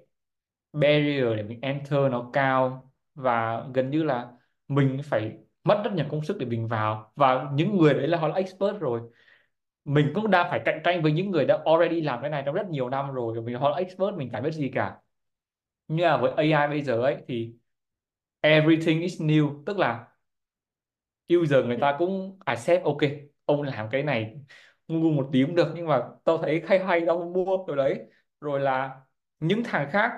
[0.74, 4.28] barrier để mình enter nó cao và gần như là
[4.68, 7.12] mình phải mất rất nhiều công sức để mình vào.
[7.16, 9.02] Và những người đấy là họ là expert rồi.
[9.86, 12.56] Mình cũng đang phải cạnh tranh với những người đã already làm cái này trong
[12.56, 13.42] rất nhiều năm rồi.
[13.46, 14.98] Vì họ là expert mình chả biết gì cả
[15.90, 17.56] như là với AI bây giờ ấy thì
[18.42, 19.64] everything is new.
[19.66, 20.08] Tức là
[21.34, 22.98] user người ta cũng accept ok
[23.46, 24.36] ông làm cái này
[24.88, 28.00] ngu một tí cũng được nhưng mà tao thấy hay hay tao mua rồi đấy.
[28.42, 29.00] Rồi là
[29.40, 30.12] những thằng khác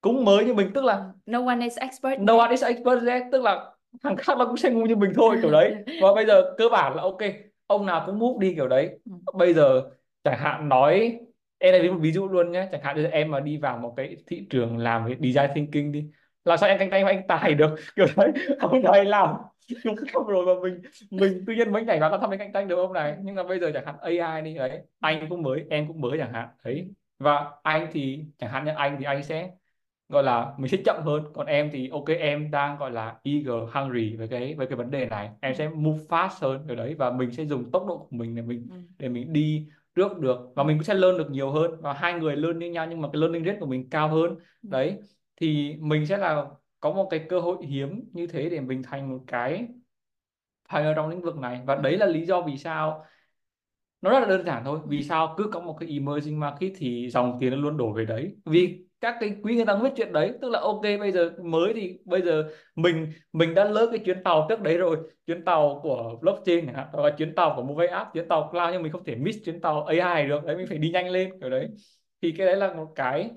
[0.00, 2.20] cũng mới như mình tức là no one is expert.
[2.20, 3.72] No yet one is expert yet tức là
[4.02, 5.74] thằng khác nó cũng sẽ ngu như mình thôi kiểu đấy.
[6.02, 7.18] Và bây giờ cơ bản là ok
[7.66, 8.98] ông nào cũng move đi kiểu đấy.
[9.04, 9.12] Ừ.
[9.34, 9.82] bây giờ
[10.24, 11.20] chẳng hạn nói
[11.58, 13.94] em lấy một ví dụ luôn nhé chẳng hạn như em mà đi vào một
[13.96, 16.10] cái thị trường làm cái design thinking đi
[16.44, 17.74] làm sao em cạnh tranh với anh Tài được?
[17.96, 19.34] Kiểu đấy ông này làm
[19.84, 20.26] đúng không?
[20.26, 22.76] Rồi mà mình mình tự nhiên mấy nhảy vào làm sao mình cạnh tranh được
[22.76, 23.16] ông này.
[23.22, 26.18] Nhưng mà bây giờ chẳng hạn AI đi đấy anh cũng mới em cũng mới
[26.18, 26.90] chẳng hạn đấy.
[27.18, 29.50] Và anh thì chẳng hạn như anh thì anh sẽ
[30.08, 31.24] gọi là mình sẽ chậm hơn.
[31.34, 34.90] Còn em thì ok em đang gọi là eager hungry với cái với cái vấn
[34.90, 35.30] đề này.
[35.40, 36.94] Em sẽ move fast hơn ở đấy.
[36.98, 38.76] Và mình sẽ dùng tốc độ của mình để mình Ừ.
[38.98, 42.14] để mình đi trước được và mình cũng sẽ learn được nhiều hơn và hai
[42.14, 44.68] người learn như nhau nhưng mà cái learning rate của mình cao hơn Ừ.
[44.70, 44.98] đấy
[45.36, 46.44] thì mình sẽ là
[46.80, 49.68] có một cái cơ hội hiếm như thế để mình thành một cái
[50.70, 53.04] pioneer trong lĩnh vực này và đấy là lý do vì sao
[54.02, 54.88] nó rất là đơn giản thôi Ừ.
[54.90, 58.04] vì sao cứ có một cái emerging market thì dòng tiền nó luôn đổ về
[58.04, 60.32] đấy vì các cái quý người ta không biết chuyện đấy.
[60.42, 62.44] Tức là ok bây giờ mới thì bây giờ
[62.74, 64.96] mình mình đã lỡ cái chuyến tàu trước đấy rồi.
[65.26, 68.72] Chuyến tàu của blockchain chẳng hoặc là chuyến tàu của mobile app chuyến tàu cloud
[68.72, 70.44] nhưng mình không thể miss chuyến tàu AI được.
[70.44, 71.68] Đấy mình phải đi nhanh lên kiểu đấy.
[72.22, 73.30] Thì cái đấy là một cái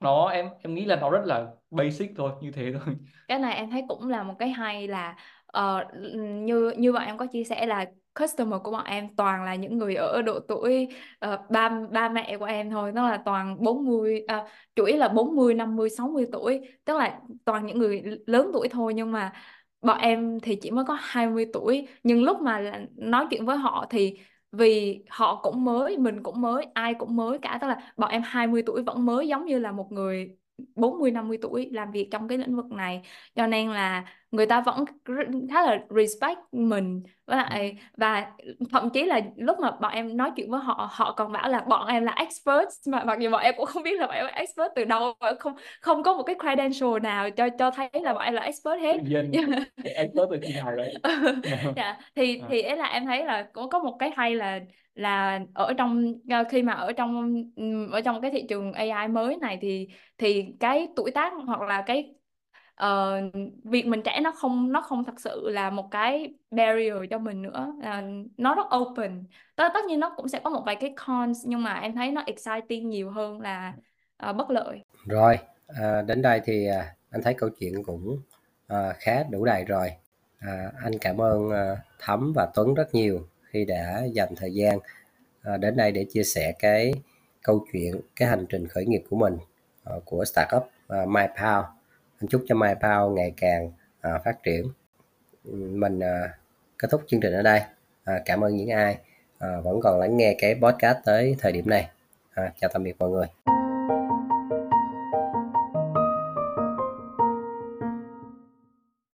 [0.00, 2.94] nó em em nghĩ là nó rất là basic thôi như thế thôi.
[3.28, 5.16] Cái này em thấy cũng là một cái hay là
[5.58, 5.82] uh,
[6.22, 9.78] như như bọn em có chia sẻ là customer của bọn em toàn là những
[9.78, 10.88] người ở độ tuổi
[11.26, 14.46] uh, ba ba mẹ của em thôi nó là toàn 40 uh, ờ,
[14.76, 18.94] chủ yếu là 40 50 60 tuổi tức là toàn những người lớn tuổi thôi.
[18.94, 19.32] Nhưng mà
[19.82, 21.88] bọn em thì chỉ mới có 20 tuổi.
[22.02, 24.18] Nhưng lúc mà nói chuyện với họ thì
[24.52, 27.58] vì họ cũng mới mình cũng mới ai cũng mới cả.
[27.60, 30.36] Tức là bọn em 20 tuổi vẫn mới giống như là một người
[30.74, 33.02] 40 50 tuổi làm việc trong cái lĩnh vực này.
[33.34, 34.84] Cho nên là người ta vẫn
[35.50, 37.02] khá là respect mình.
[37.26, 38.32] Với lại và
[38.70, 41.60] thậm chí là lúc mà bọn em nói chuyện với họ họ còn bảo là
[41.60, 44.24] bọn em là expert mà mặc dù bọn em cũng không biết là bọn em
[44.24, 48.14] là expert từ đâu không không có một cái credential nào cho cho thấy là
[48.14, 48.96] bọn em là expert hết.
[49.84, 50.94] Expert từ khi nào đấy
[51.76, 51.98] dạ.
[52.14, 54.60] thì thì ấy là em thấy là cũng có một cái hay là
[54.94, 57.32] là ở trong ờ, khi mà ở trong
[57.92, 59.88] ở trong cái thị trường AI mới này thì
[60.18, 62.14] thì cái tuổi tác hoặc là cái
[62.84, 63.34] uh,
[63.64, 67.42] việc mình trẻ nó không nó không thật sự là một cái barrier cho mình
[67.42, 69.24] nữa uh, nó rất open.
[69.56, 72.10] Tất tất nhiên nó cũng sẽ có một vài cái cons nhưng mà em thấy
[72.10, 73.74] nó exciting nhiều hơn là
[74.30, 74.84] uh, bất lợi.
[75.06, 75.38] Rồi
[75.70, 78.20] uh, đến đây thì uh, anh thấy câu chuyện cũng
[78.72, 79.92] uh, khá đủ đầy rồi.
[80.44, 84.78] Uh, anh cảm ơn uh, Thắm và Tuấn rất nhiều khi đã dành thời gian
[84.78, 86.94] uh, đến đây để chia sẻ cái
[87.42, 89.38] câu chuyện cái hành trình khởi nghiệp của mình
[89.96, 91.64] uh, của startup uh, MyPow
[92.20, 94.66] anh chúc cho MyPow ngày càng à, phát triển.
[95.54, 96.38] Mình à,
[96.78, 97.60] kết thúc chương trình ở đây.
[98.04, 98.98] À, cảm ơn những ai
[99.38, 101.88] à, vẫn còn lắng nghe cái podcast tới thời điểm này.
[102.34, 103.26] À, chào tạm biệt mọi người.